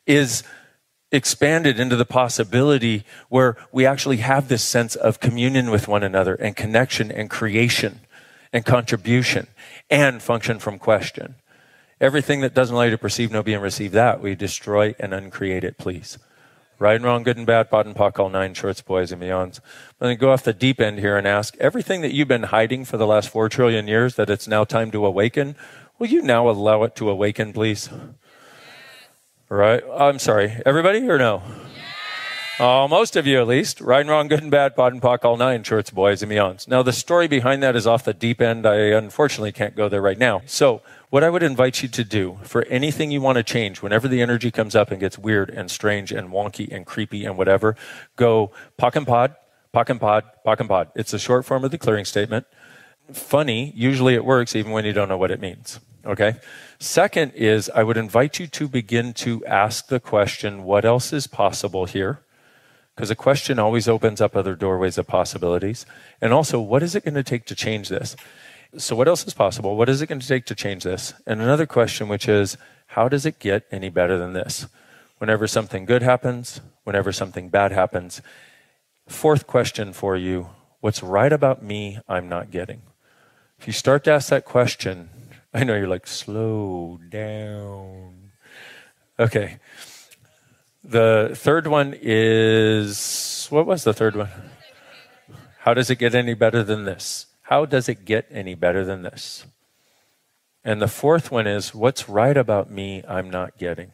is 0.06 0.42
expanded 1.12 1.78
into 1.78 1.96
the 1.96 2.06
possibility 2.06 3.04
where 3.28 3.56
we 3.72 3.84
actually 3.84 4.16
have 4.16 4.48
this 4.48 4.64
sense 4.64 4.96
of 4.96 5.20
communion 5.20 5.70
with 5.70 5.86
one 5.86 6.02
another 6.02 6.34
and 6.34 6.56
connection 6.56 7.12
and 7.12 7.28
creation 7.28 8.00
and 8.54 8.64
contribution 8.64 9.48
and 9.90 10.22
function 10.22 10.58
from 10.58 10.78
question. 10.78 11.34
Everything 12.00 12.40
that 12.40 12.54
doesn't 12.54 12.74
allow 12.74 12.84
you 12.84 12.90
to 12.90 12.98
perceive, 12.98 13.30
know, 13.30 13.42
be, 13.42 13.54
and 13.54 13.62
receive 13.62 13.92
that, 13.92 14.20
we 14.20 14.34
destroy 14.34 14.94
and 14.98 15.14
uncreate 15.14 15.64
it, 15.64 15.78
please. 15.78 16.18
Right 16.78 16.96
and 16.96 17.04
wrong, 17.04 17.22
good 17.22 17.36
and 17.36 17.46
bad, 17.46 17.70
POD 17.70 17.86
and 17.86 17.94
POC, 17.94 18.18
all 18.18 18.28
nine 18.30 18.52
shorts, 18.52 18.82
boys 18.82 19.12
and 19.12 19.22
beyonds. 19.22 19.60
Let 20.00 20.08
me 20.08 20.16
go 20.16 20.32
off 20.32 20.42
the 20.42 20.52
deep 20.52 20.80
end 20.80 20.98
here 20.98 21.16
and 21.16 21.26
ask 21.26 21.56
everything 21.58 22.00
that 22.00 22.12
you've 22.12 22.28
been 22.28 22.44
hiding 22.44 22.84
for 22.84 22.96
the 22.96 23.06
last 23.06 23.28
four 23.28 23.48
trillion 23.48 23.86
years 23.86 24.16
that 24.16 24.28
it's 24.28 24.48
now 24.48 24.64
time 24.64 24.90
to 24.90 25.06
awaken, 25.06 25.54
will 25.98 26.08
you 26.08 26.20
now 26.20 26.50
allow 26.50 26.82
it 26.82 26.96
to 26.96 27.08
awaken, 27.08 27.52
please? 27.52 27.88
Right? 29.48 29.84
I'm 29.96 30.18
sorry. 30.18 30.60
Everybody 30.66 31.08
or 31.08 31.16
no? 31.16 31.42
Uh, 32.58 32.86
most 32.88 33.16
of 33.16 33.26
you, 33.26 33.40
at 33.40 33.46
least. 33.46 33.80
Right 33.80 34.00
and 34.00 34.10
wrong, 34.10 34.28
good 34.28 34.42
and 34.42 34.50
bad, 34.50 34.76
POD 34.76 34.92
and 34.94 35.02
POC, 35.02 35.24
all 35.24 35.36
nine 35.36 35.62
shorts, 35.62 35.90
boys 35.90 36.22
and 36.22 36.30
beyonds. 36.30 36.66
Now, 36.66 36.82
the 36.82 36.92
story 36.92 37.28
behind 37.28 37.62
that 37.62 37.76
is 37.76 37.86
off 37.86 38.04
the 38.04 38.14
deep 38.14 38.40
end. 38.40 38.66
I 38.66 38.76
unfortunately 38.76 39.52
can't 39.52 39.74
go 39.76 39.88
there 39.88 40.02
right 40.02 40.18
now. 40.18 40.42
So, 40.46 40.82
what 41.14 41.22
I 41.22 41.30
would 41.30 41.44
invite 41.44 41.80
you 41.80 41.88
to 41.90 42.02
do 42.02 42.40
for 42.42 42.64
anything 42.64 43.12
you 43.12 43.20
want 43.20 43.36
to 43.36 43.44
change, 43.44 43.80
whenever 43.80 44.08
the 44.08 44.20
energy 44.20 44.50
comes 44.50 44.74
up 44.74 44.90
and 44.90 44.98
gets 44.98 45.16
weird 45.16 45.48
and 45.48 45.70
strange 45.70 46.10
and 46.10 46.30
wonky 46.30 46.68
and 46.74 46.84
creepy 46.84 47.24
and 47.24 47.38
whatever, 47.38 47.76
go 48.16 48.50
POC 48.80 48.96
and 48.96 49.06
POD, 49.06 49.36
POC 49.72 49.90
and 49.90 50.00
POD, 50.00 50.24
POC 50.44 50.58
and 50.58 50.68
POD. 50.68 50.88
It's 50.96 51.14
a 51.14 51.18
short 51.20 51.44
form 51.44 51.62
of 51.62 51.70
the 51.70 51.78
clearing 51.78 52.04
statement. 52.04 52.46
Funny, 53.12 53.72
usually 53.76 54.14
it 54.14 54.24
works 54.24 54.56
even 54.56 54.72
when 54.72 54.84
you 54.84 54.92
don't 54.92 55.08
know 55.08 55.16
what 55.16 55.30
it 55.30 55.40
means. 55.40 55.78
Okay? 56.04 56.34
Second 56.80 57.30
is 57.36 57.70
I 57.72 57.84
would 57.84 57.96
invite 57.96 58.40
you 58.40 58.48
to 58.48 58.66
begin 58.66 59.12
to 59.12 59.46
ask 59.46 59.86
the 59.86 60.00
question, 60.00 60.64
what 60.64 60.84
else 60.84 61.12
is 61.12 61.28
possible 61.28 61.84
here? 61.84 62.22
Because 62.96 63.12
a 63.12 63.14
question 63.14 63.60
always 63.60 63.86
opens 63.86 64.20
up 64.20 64.34
other 64.34 64.56
doorways 64.56 64.98
of 64.98 65.06
possibilities. 65.06 65.86
And 66.20 66.32
also, 66.32 66.60
what 66.60 66.82
is 66.82 66.96
it 66.96 67.04
going 67.04 67.14
to 67.14 67.22
take 67.22 67.46
to 67.46 67.54
change 67.54 67.88
this? 67.88 68.16
So, 68.76 68.96
what 68.96 69.08
else 69.08 69.26
is 69.26 69.34
possible? 69.34 69.76
What 69.76 69.88
is 69.88 70.02
it 70.02 70.08
going 70.08 70.20
to 70.20 70.26
take 70.26 70.46
to 70.46 70.54
change 70.54 70.84
this? 70.84 71.14
And 71.26 71.40
another 71.40 71.66
question, 71.66 72.08
which 72.08 72.28
is, 72.28 72.56
how 72.88 73.08
does 73.08 73.24
it 73.24 73.38
get 73.38 73.66
any 73.70 73.88
better 73.88 74.18
than 74.18 74.32
this? 74.32 74.66
Whenever 75.18 75.46
something 75.46 75.84
good 75.84 76.02
happens, 76.02 76.60
whenever 76.84 77.12
something 77.12 77.48
bad 77.48 77.72
happens. 77.72 78.20
Fourth 79.08 79.46
question 79.46 79.92
for 79.92 80.16
you 80.16 80.48
what's 80.80 81.02
right 81.02 81.32
about 81.32 81.62
me 81.62 81.98
I'm 82.08 82.28
not 82.28 82.50
getting? 82.50 82.82
If 83.58 83.66
you 83.66 83.72
start 83.72 84.04
to 84.04 84.12
ask 84.12 84.28
that 84.28 84.44
question, 84.44 85.08
I 85.52 85.64
know 85.64 85.76
you're 85.76 85.88
like, 85.88 86.06
slow 86.06 86.98
down. 87.08 88.32
Okay. 89.18 89.58
The 90.82 91.30
third 91.34 91.66
one 91.66 91.96
is 92.00 93.46
what 93.50 93.66
was 93.66 93.84
the 93.84 93.94
third 93.94 94.16
one? 94.16 94.28
How 95.60 95.72
does 95.72 95.88
it 95.88 95.96
get 95.96 96.14
any 96.14 96.34
better 96.34 96.62
than 96.62 96.84
this? 96.84 97.26
How 97.44 97.66
does 97.66 97.88
it 97.88 98.04
get 98.04 98.26
any 98.30 98.54
better 98.54 98.84
than 98.84 99.02
this? 99.02 99.44
And 100.64 100.80
the 100.80 100.88
fourth 100.88 101.30
one 101.30 101.46
is 101.46 101.74
what's 101.74 102.08
right 102.08 102.36
about 102.36 102.70
me 102.70 103.02
I'm 103.06 103.28
not 103.28 103.58
getting? 103.58 103.92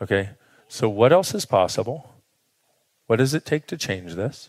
Okay, 0.00 0.30
so 0.66 0.88
what 0.88 1.12
else 1.12 1.34
is 1.34 1.44
possible? 1.44 2.14
What 3.06 3.16
does 3.16 3.34
it 3.34 3.44
take 3.44 3.66
to 3.66 3.76
change 3.76 4.14
this? 4.14 4.48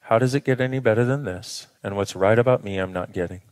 How 0.00 0.18
does 0.18 0.34
it 0.34 0.44
get 0.44 0.60
any 0.60 0.80
better 0.80 1.04
than 1.04 1.24
this? 1.24 1.68
And 1.84 1.96
what's 1.96 2.16
right 2.16 2.38
about 2.38 2.64
me 2.64 2.78
I'm 2.78 2.92
not 2.92 3.12
getting? 3.12 3.42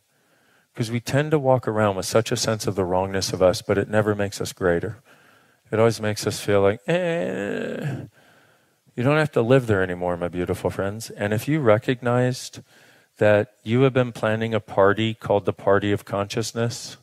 Because 0.74 0.90
we 0.90 0.98
tend 0.98 1.30
to 1.30 1.38
walk 1.38 1.68
around 1.68 1.94
with 1.94 2.06
such 2.06 2.32
a 2.32 2.36
sense 2.36 2.66
of 2.66 2.74
the 2.74 2.84
wrongness 2.84 3.32
of 3.32 3.42
us, 3.42 3.62
but 3.62 3.78
it 3.78 3.88
never 3.88 4.16
makes 4.16 4.40
us 4.40 4.52
greater. 4.52 4.98
It 5.70 5.78
always 5.78 6.00
makes 6.00 6.26
us 6.26 6.40
feel 6.40 6.62
like, 6.62 6.80
eh. 6.88 8.06
You 8.96 9.02
don't 9.04 9.18
have 9.18 9.32
to 9.32 9.40
live 9.40 9.68
there 9.68 9.82
anymore, 9.84 10.16
my 10.16 10.28
beautiful 10.28 10.68
friends. 10.68 11.10
And 11.10 11.32
if 11.32 11.46
you 11.46 11.60
recognized 11.60 12.60
that 13.23 13.53
you 13.62 13.83
have 13.83 13.93
been 13.93 14.11
planning 14.11 14.53
a 14.53 14.59
party 14.59 15.14
called 15.14 15.45
the 15.45 15.53
Party 15.53 15.93
of 15.93 16.05
Consciousness 16.05 16.97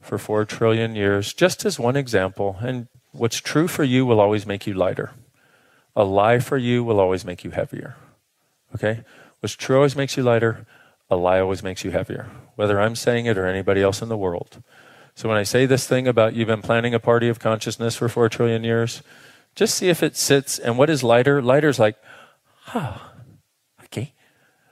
for 0.00 0.16
four 0.16 0.46
trillion 0.46 0.96
years, 0.96 1.34
just 1.34 1.66
as 1.66 1.78
one 1.78 1.96
example. 1.96 2.56
And 2.62 2.88
what's 3.12 3.42
true 3.42 3.68
for 3.68 3.84
you 3.84 4.06
will 4.06 4.20
always 4.20 4.46
make 4.46 4.66
you 4.66 4.72
lighter. 4.72 5.12
A 5.94 6.02
lie 6.02 6.38
for 6.38 6.56
you 6.56 6.82
will 6.82 6.98
always 6.98 7.26
make 7.26 7.44
you 7.44 7.50
heavier. 7.50 7.94
Okay? 8.74 9.04
What's 9.40 9.54
true 9.54 9.76
always 9.76 9.94
makes 9.94 10.16
you 10.16 10.22
lighter. 10.22 10.64
A 11.10 11.16
lie 11.16 11.40
always 11.40 11.62
makes 11.62 11.84
you 11.84 11.90
heavier, 11.90 12.30
whether 12.56 12.80
I'm 12.80 12.96
saying 12.96 13.26
it 13.26 13.36
or 13.36 13.46
anybody 13.46 13.82
else 13.82 14.00
in 14.00 14.08
the 14.08 14.16
world. 14.16 14.62
So 15.14 15.28
when 15.28 15.36
I 15.36 15.42
say 15.42 15.66
this 15.66 15.86
thing 15.86 16.08
about 16.08 16.32
you've 16.32 16.48
been 16.48 16.62
planning 16.62 16.94
a 16.94 16.98
party 16.98 17.28
of 17.28 17.38
consciousness 17.38 17.96
for 17.96 18.08
four 18.08 18.30
trillion 18.30 18.64
years, 18.64 19.02
just 19.54 19.74
see 19.74 19.90
if 19.90 20.02
it 20.02 20.16
sits. 20.16 20.58
And 20.58 20.78
what 20.78 20.88
is 20.88 21.02
lighter? 21.02 21.42
Lighter 21.42 21.68
is 21.68 21.78
like, 21.78 21.96
huh, 22.62 22.96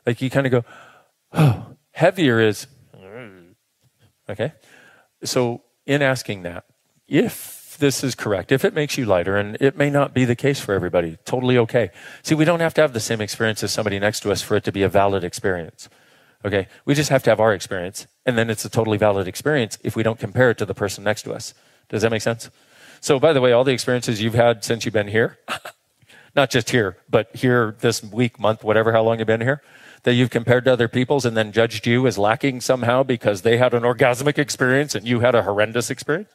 like 0.06 0.20
you 0.20 0.30
kind 0.30 0.46
of 0.46 0.52
go, 0.52 0.64
oh, 1.32 1.76
heavier 1.92 2.40
is, 2.40 2.66
mm. 2.96 3.54
okay? 4.28 4.52
So 5.24 5.62
in 5.86 6.02
asking 6.02 6.42
that, 6.42 6.64
if 7.08 7.76
this 7.78 8.04
is 8.04 8.14
correct, 8.14 8.52
if 8.52 8.64
it 8.64 8.74
makes 8.74 8.96
you 8.96 9.04
lighter, 9.04 9.36
and 9.36 9.56
it 9.60 9.76
may 9.76 9.90
not 9.90 10.14
be 10.14 10.24
the 10.24 10.36
case 10.36 10.60
for 10.60 10.74
everybody, 10.74 11.18
totally 11.24 11.58
okay. 11.58 11.90
See, 12.22 12.34
we 12.34 12.44
don't 12.44 12.60
have 12.60 12.74
to 12.74 12.80
have 12.80 12.92
the 12.92 13.00
same 13.00 13.20
experience 13.20 13.62
as 13.62 13.72
somebody 13.72 13.98
next 13.98 14.20
to 14.20 14.32
us 14.32 14.42
for 14.42 14.56
it 14.56 14.64
to 14.64 14.72
be 14.72 14.82
a 14.82 14.88
valid 14.88 15.24
experience. 15.24 15.88
Okay? 16.44 16.68
We 16.84 16.94
just 16.94 17.10
have 17.10 17.22
to 17.24 17.30
have 17.30 17.40
our 17.40 17.52
experience, 17.52 18.06
and 18.26 18.36
then 18.36 18.50
it's 18.50 18.64
a 18.64 18.70
totally 18.70 18.98
valid 18.98 19.28
experience 19.28 19.78
if 19.82 19.96
we 19.96 20.02
don't 20.02 20.18
compare 20.18 20.50
it 20.50 20.58
to 20.58 20.66
the 20.66 20.74
person 20.74 21.04
next 21.04 21.22
to 21.22 21.32
us. 21.32 21.54
Does 21.88 22.02
that 22.02 22.10
make 22.10 22.22
sense? 22.22 22.50
So, 23.00 23.18
by 23.18 23.32
the 23.32 23.40
way, 23.40 23.52
all 23.52 23.64
the 23.64 23.72
experiences 23.72 24.22
you've 24.22 24.34
had 24.34 24.64
since 24.64 24.84
you've 24.84 24.94
been 24.94 25.08
here, 25.08 25.38
not 26.34 26.50
just 26.50 26.70
here, 26.70 26.96
but 27.10 27.34
here 27.34 27.76
this 27.80 28.02
week, 28.02 28.38
month, 28.40 28.64
whatever, 28.64 28.92
how 28.92 29.02
long 29.02 29.18
you've 29.18 29.26
been 29.26 29.40
here, 29.40 29.62
that 30.04 30.14
you've 30.14 30.30
compared 30.30 30.64
to 30.64 30.72
other 30.72 30.88
people's 30.88 31.24
and 31.24 31.36
then 31.36 31.52
judged 31.52 31.86
you 31.86 32.06
as 32.06 32.18
lacking 32.18 32.60
somehow 32.60 33.02
because 33.02 33.42
they 33.42 33.56
had 33.56 33.74
an 33.74 33.82
orgasmic 33.82 34.38
experience 34.38 34.94
and 34.94 35.06
you 35.06 35.20
had 35.20 35.34
a 35.34 35.42
horrendous 35.42 35.90
experience? 35.90 36.30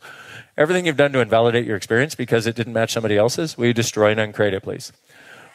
Everything 0.57 0.85
you've 0.85 0.97
done 0.97 1.11
to 1.11 1.19
invalidate 1.19 1.65
your 1.65 1.75
experience 1.75 2.15
because 2.15 2.47
it 2.47 2.55
didn't 2.55 2.73
match 2.73 2.93
somebody 2.93 3.17
else's, 3.17 3.57
will 3.57 3.67
you 3.67 3.73
destroy 3.73 4.11
and 4.11 4.19
uncreate 4.19 4.53
it, 4.53 4.63
please? 4.63 4.91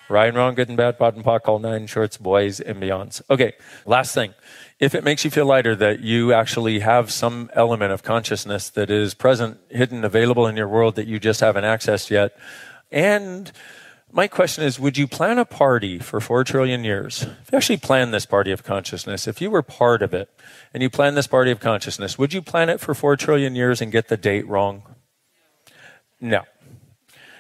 Right 0.09 0.29
and 0.29 0.37
wrong, 0.37 0.55
good 0.55 0.69
and 0.69 0.77
bad, 0.77 0.99
POD 0.99 1.17
and 1.17 1.25
POC, 1.25 1.49
all 1.49 1.59
nine 1.59 1.87
shorts, 1.87 2.17
boys 2.17 2.61
and 2.61 2.83
beyonds. 2.83 3.23
Okay, 3.31 3.55
last 3.87 4.15
thing. 4.15 4.35
If 4.79 4.95
it 4.95 5.05
makes 5.05 5.25
you 5.25 5.31
feel 5.31 5.47
lighter 5.47 5.75
that 5.77 6.01
you 6.01 6.33
actually 6.33 6.81
have 6.81 7.11
some 7.11 7.51
element 7.55 7.93
of 7.93 8.03
consciousness 8.03 8.69
that 8.71 8.91
is 8.91 9.15
present, 9.15 9.59
hidden, 9.71 10.05
available 10.05 10.47
in 10.47 10.57
your 10.57 10.69
world 10.69 10.97
that 10.97 11.07
you 11.07 11.19
just 11.19 11.41
haven't 11.41 11.65
accessed 11.65 12.11
yet, 12.11 12.37
and 12.91 13.53
my 14.13 14.29
question 14.29 14.63
is 14.63 14.79
would 14.79 14.99
you 14.99 15.09
plan 15.09 15.39
a 15.39 15.45
party 15.45 15.99
for 15.99 16.21
four 16.21 16.45
trillion 16.45 16.85
years? 16.85 17.23
If 17.23 17.51
you 17.51 17.57
actually 17.57 17.79
plan 17.79 18.11
this 18.11 18.27
party 18.27 18.53
of 18.53 18.63
consciousness, 18.63 19.27
if 19.27 19.41
you 19.41 19.51
were 19.51 19.63
part 19.63 20.03
of 20.03 20.13
it 20.13 20.29
and 20.75 20.83
you 20.83 20.91
plan 20.91 21.15
this 21.15 21.27
party 21.27 21.51
of 21.51 21.61
consciousness, 21.61 22.19
would 22.19 22.35
you 22.35 22.43
plan 22.43 22.69
it 22.69 22.79
for 22.79 22.95
four 22.95 23.17
trillion 23.17 23.57
years 23.57 23.81
and 23.81 23.91
get 23.91 24.09
the 24.09 24.17
date 24.17 24.47
wrong? 24.47 24.83
No. 26.21 26.43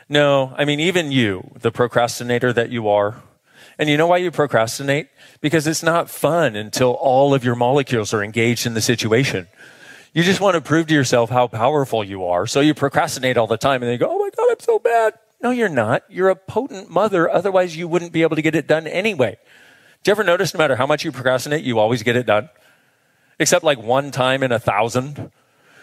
No, 0.09 0.55
I 0.57 0.65
mean, 0.65 0.81
even 0.81 1.13
you, 1.13 1.53
the 1.61 1.71
procrastinator 1.71 2.53
that 2.53 2.71
you 2.71 2.89
are, 2.89 3.23
and 3.79 3.89
you 3.89 3.97
know 3.97 4.07
why 4.07 4.19
you 4.19 4.31
procrastinate? 4.31 5.09
Because 5.41 5.67
it's 5.67 5.83
not 5.83 6.11
fun 6.11 6.57
until 6.57 6.93
all 6.93 7.33
of 7.35 7.45
your 7.45 7.55
molecules 7.55 8.13
are 8.13 8.23
engaged 8.23 8.67
in 8.67 8.75
the 8.75 8.81
situation. 8.81 9.49
You 10.13 10.23
just 10.23 10.41
want 10.41 10.55
to 10.55 10.61
prove 10.61 10.89
to 10.89 10.95
yourself 10.95 11.31
how 11.31 11.47
powerful 11.47 12.05
you 12.05 12.27
are. 12.27 12.47
So 12.47 12.61
you 12.61 12.75
procrastinate 12.75 13.39
all 13.39 13.47
the 13.47 13.57
time 13.57 13.83
and 13.83 13.85
then 13.85 13.93
you 13.93 13.99
go, 13.99 14.11
oh 14.11 14.19
my 14.19 14.31
God, 14.37 14.49
I'm 14.51 14.61
so 14.61 14.79
bad. 14.79 15.15
No, 15.43 15.51
you're 15.51 15.69
not. 15.69 16.05
You're 16.09 16.29
a 16.29 16.37
potent 16.37 16.89
mother. 16.89 17.29
Otherwise, 17.29 17.77
you 17.77 17.89
wouldn't 17.89 18.13
be 18.13 18.23
able 18.23 18.37
to 18.37 18.43
get 18.43 18.55
it 18.55 18.69
done 18.69 18.87
anyway. 18.87 19.37
Do 20.03 20.11
you 20.11 20.13
ever 20.13 20.25
notice 20.25 20.55
no 20.55 20.59
matter 20.59 20.77
how 20.77 20.87
much 20.87 21.05
you 21.05 21.11
procrastinate, 21.11 21.65
you 21.65 21.79
always 21.79 22.03
get 22.03 22.17
it 22.17 22.27
done? 22.27 22.49
Except 23.39 23.65
like 23.65 23.83
one 23.83 24.13
time 24.13 24.43
in 24.43 24.53
a 24.53 24.61
thousand? 24.61 25.33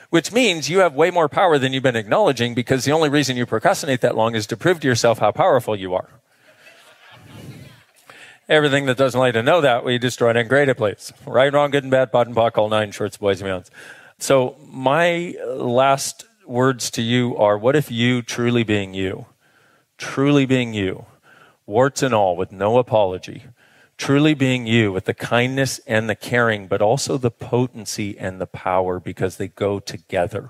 Which 0.10 0.32
means 0.32 0.70
you 0.70 0.80
have 0.80 0.95
way 0.95 1.12
more 1.12 1.30
power 1.30 1.60
than 1.60 1.74
you've 1.74 1.84
been 1.84 1.95
acknowledging 1.95 2.55
because 2.55 2.86
the 2.86 2.93
only 2.93 3.10
reason 3.10 3.38
you 3.38 3.45
procrastinate 3.45 4.01
that 4.01 4.16
long 4.16 4.34
is 4.34 4.47
to 4.47 4.57
prove 4.57 4.80
to 4.80 4.88
yourself 4.88 5.20
how 5.20 5.32
powerful 5.32 5.76
you 5.76 5.93
are. 5.93 6.10
Everything 8.47 8.88
that 8.88 8.97
doesn't 8.97 9.20
like 9.20 9.34
to 9.34 9.43
know 9.43 9.62
that, 9.62 9.86
we 9.86 9.99
destroy 9.99 10.32
it 10.32 10.38
and 10.38 10.49
grade 10.49 10.70
it, 10.70 10.78
please. 10.78 11.14
Right, 11.28 11.53
wrong, 11.53 11.70
good 11.70 11.84
and 11.84 11.91
bad, 11.91 12.12
POD 12.12 12.28
and 12.28 12.36
POC, 12.36 12.57
all 12.57 12.70
nine 12.70 12.91
shorts, 12.91 13.18
boys 13.18 13.41
and 13.41 13.49
beyonds. 13.49 13.70
So 14.18 14.57
my 14.68 15.36
last 15.45 16.26
words 16.47 16.89
to 16.91 17.03
you 17.03 17.38
are 17.38 17.57
what 17.57 17.76
if 17.76 17.91
you 17.91 18.24
truly 18.24 18.64
being 18.64 18.95
you, 18.95 19.28
truly 19.99 20.47
being 20.47 20.73
you, 20.73 21.05
warts 21.67 22.01
and 22.01 22.13
all, 22.13 22.35
with 22.35 22.51
no 22.51 22.79
apology, 22.79 23.43
truly 23.97 24.33
being 24.33 24.65
you 24.65 24.91
with 24.91 25.05
the 25.05 25.13
kindness 25.13 25.79
and 25.85 26.09
the 26.09 26.15
caring, 26.15 26.65
but 26.65 26.81
also 26.81 27.17
the 27.17 27.29
potency 27.29 28.17
and 28.17 28.41
the 28.41 28.47
power 28.47 28.99
because 28.99 29.37
they 29.37 29.49
go 29.49 29.79
together. 29.79 30.49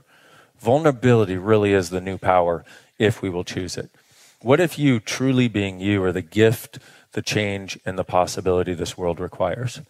Vulnerability 0.59 1.35
really 1.35 1.73
is 1.73 1.89
the 1.89 1.99
new 1.99 2.17
power 2.17 2.63
if 2.97 3.21
we 3.21 3.29
will 3.29 3.43
choose 3.43 3.75
it. 3.75 3.89
What 4.41 4.59
if 4.59 4.79
you 4.79 4.99
truly 4.99 5.47
being 5.47 5.79
you 5.79 6.01
are 6.03 6.13
the 6.13 6.21
gift, 6.21 6.79
the 7.11 7.21
change, 7.21 7.77
and 7.85 7.97
the 7.97 8.03
possibility 8.05 8.73
this 8.73 8.97
world 8.97 9.19
requires? 9.19 9.81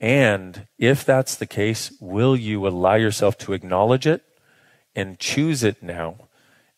And 0.00 0.66
if 0.78 1.04
that's 1.04 1.34
the 1.34 1.46
case, 1.46 1.92
will 2.00 2.36
you 2.36 2.66
allow 2.66 2.94
yourself 2.94 3.36
to 3.38 3.52
acknowledge 3.52 4.06
it 4.06 4.22
and 4.94 5.18
choose 5.18 5.62
it 5.64 5.82
now? 5.82 6.28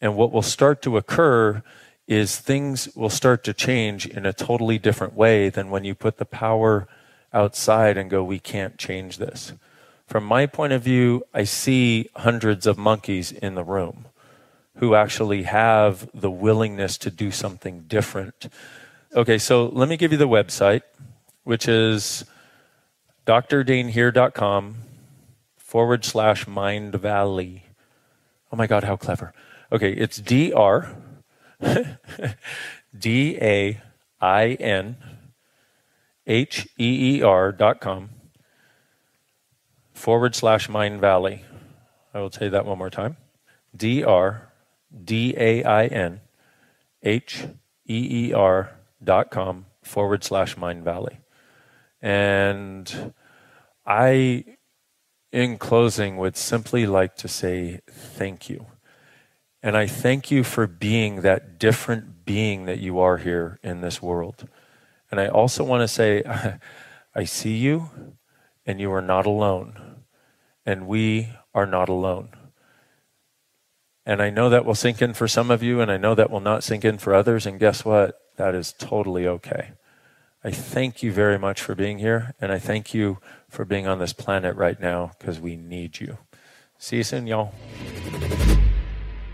And 0.00 0.16
what 0.16 0.32
will 0.32 0.42
start 0.42 0.82
to 0.82 0.96
occur 0.96 1.62
is 2.06 2.38
things 2.38 2.88
will 2.94 3.10
start 3.10 3.42
to 3.44 3.52
change 3.52 4.06
in 4.06 4.24
a 4.24 4.32
totally 4.32 4.78
different 4.78 5.14
way 5.14 5.48
than 5.48 5.70
when 5.70 5.84
you 5.84 5.94
put 5.94 6.18
the 6.18 6.24
power 6.24 6.86
outside 7.32 7.96
and 7.96 8.08
go, 8.08 8.22
we 8.22 8.38
can't 8.38 8.78
change 8.78 9.18
this. 9.18 9.52
From 10.06 10.24
my 10.24 10.46
point 10.46 10.72
of 10.72 10.82
view, 10.82 11.24
I 11.34 11.44
see 11.44 12.08
hundreds 12.16 12.66
of 12.66 12.78
monkeys 12.78 13.32
in 13.32 13.56
the 13.56 13.64
room 13.64 14.06
who 14.76 14.94
actually 14.94 15.44
have 15.44 16.08
the 16.14 16.30
willingness 16.30 16.96
to 16.98 17.10
do 17.10 17.30
something 17.30 17.84
different. 17.88 18.48
Okay, 19.14 19.38
so 19.38 19.66
let 19.66 19.88
me 19.88 19.96
give 19.96 20.12
you 20.12 20.18
the 20.18 20.28
website, 20.28 20.82
which 21.44 21.66
is 21.66 22.24
drdainheer.com 23.26 24.76
forward 25.56 26.04
slash 26.04 26.44
Mindvalley. 26.44 27.62
Oh 28.52 28.56
my 28.56 28.66
God, 28.66 28.84
how 28.84 28.96
clever. 28.96 29.32
Okay, 29.72 29.92
it's 29.92 30.18
dr 30.18 30.94
D 32.98 33.38
A 33.40 33.80
I 34.20 34.48
N 34.52 34.96
H 36.26 36.68
E 36.78 37.16
E 37.16 37.22
R 37.22 37.52
dot 37.52 37.80
com 37.80 38.10
forward 39.92 40.34
slash 40.34 40.68
Mindvalley. 40.68 41.40
I 42.12 42.20
will 42.20 42.30
say 42.30 42.48
that 42.48 42.66
one 42.66 42.78
more 42.78 42.90
time. 42.90 43.16
D 43.76 44.02
R 44.02 44.50
D 45.04 45.34
A 45.36 45.64
I 45.64 45.86
N 45.86 46.20
H 47.02 47.46
E 47.86 48.28
E 48.28 48.32
R 48.32 48.76
dot 49.02 49.30
com 49.30 49.66
forward 49.82 50.24
slash 50.24 50.56
Mindvalley. 50.56 51.18
And 52.02 53.12
I, 53.86 54.44
in 55.32 55.58
closing, 55.58 56.16
would 56.16 56.36
simply 56.36 56.86
like 56.86 57.16
to 57.16 57.28
say 57.28 57.80
thank 57.88 58.48
you. 58.48 58.66
And 59.66 59.76
I 59.76 59.88
thank 59.88 60.30
you 60.30 60.44
for 60.44 60.68
being 60.68 61.22
that 61.22 61.58
different 61.58 62.24
being 62.24 62.66
that 62.66 62.78
you 62.78 63.00
are 63.00 63.16
here 63.16 63.58
in 63.64 63.80
this 63.80 64.00
world. 64.00 64.46
And 65.10 65.18
I 65.18 65.26
also 65.26 65.64
want 65.64 65.80
to 65.80 65.88
say, 65.88 66.22
I 67.16 67.24
see 67.24 67.56
you, 67.56 67.90
and 68.64 68.78
you 68.78 68.92
are 68.92 69.02
not 69.02 69.26
alone. 69.26 70.04
And 70.64 70.86
we 70.86 71.30
are 71.52 71.66
not 71.66 71.88
alone. 71.88 72.28
And 74.06 74.22
I 74.22 74.30
know 74.30 74.48
that 74.50 74.64
will 74.64 74.76
sink 74.76 75.02
in 75.02 75.14
for 75.14 75.26
some 75.26 75.50
of 75.50 75.64
you, 75.64 75.80
and 75.80 75.90
I 75.90 75.96
know 75.96 76.14
that 76.14 76.30
will 76.30 76.38
not 76.38 76.62
sink 76.62 76.84
in 76.84 76.96
for 76.96 77.12
others. 77.12 77.44
And 77.44 77.58
guess 77.58 77.84
what? 77.84 78.20
That 78.36 78.54
is 78.54 78.72
totally 78.72 79.26
okay. 79.26 79.72
I 80.44 80.52
thank 80.52 81.02
you 81.02 81.10
very 81.10 81.40
much 81.40 81.60
for 81.60 81.74
being 81.74 81.98
here, 81.98 82.36
and 82.40 82.52
I 82.52 82.60
thank 82.60 82.94
you 82.94 83.18
for 83.48 83.64
being 83.64 83.88
on 83.88 83.98
this 83.98 84.12
planet 84.12 84.54
right 84.54 84.78
now 84.78 85.10
because 85.18 85.40
we 85.40 85.56
need 85.56 85.98
you. 85.98 86.18
See 86.78 86.98
you 86.98 87.02
soon, 87.02 87.26
y'all. 87.26 87.52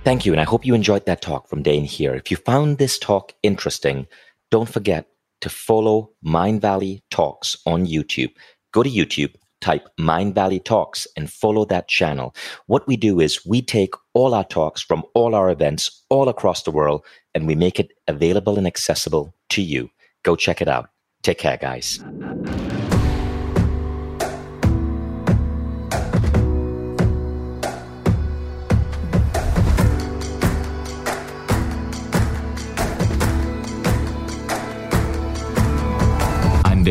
Thank 0.05 0.27
you, 0.27 0.33
and 0.33 0.41
I 0.41 0.45
hope 0.45 0.67
you 0.67 0.75
enjoyed 0.75 1.07
that 1.07 1.23
talk 1.23 1.49
from 1.49 1.63
Dain 1.63 1.85
Heer. 1.85 2.17
If 2.17 2.29
you 2.29 2.37
found 2.37 2.79
this 2.79 2.99
talk 2.99 3.35
interesting, 3.45 4.09
don't 4.51 4.69
forget 4.69 5.07
to 5.43 5.49
follow 5.49 6.11
Mindvalley 6.27 7.03
Talks 7.13 7.57
on 7.67 7.87
YouTube. 7.87 8.33
Go 8.73 8.83
to 8.83 8.91
YouTube, 8.91 9.37
type 9.61 9.89
Mindvalley 10.01 10.65
Talks, 10.65 11.07
and 11.17 11.31
follow 11.31 11.65
that 11.67 11.87
channel. 11.87 12.35
What 12.67 12.85
we 12.89 12.97
do 12.97 13.21
is 13.21 13.47
we 13.47 13.63
take 13.63 13.95
all 14.13 14.35
our 14.35 14.45
talks 14.45 14.83
from 14.83 15.05
all 15.15 15.37
our 15.37 15.51
events 15.51 16.05
all 16.11 16.29
across 16.29 16.65
the 16.65 16.73
world 16.73 17.05
and 17.33 17.47
we 17.47 17.55
make 17.55 17.79
it 17.79 17.93
available 18.09 18.59
and 18.59 18.67
accessible 18.67 19.33
to 19.51 19.63
you. 19.63 19.89
Go 20.25 20.35
check 20.35 20.61
it 20.61 20.69
out. 20.69 20.91
Take 21.23 21.39
care, 21.39 21.57
guys. 21.57 22.03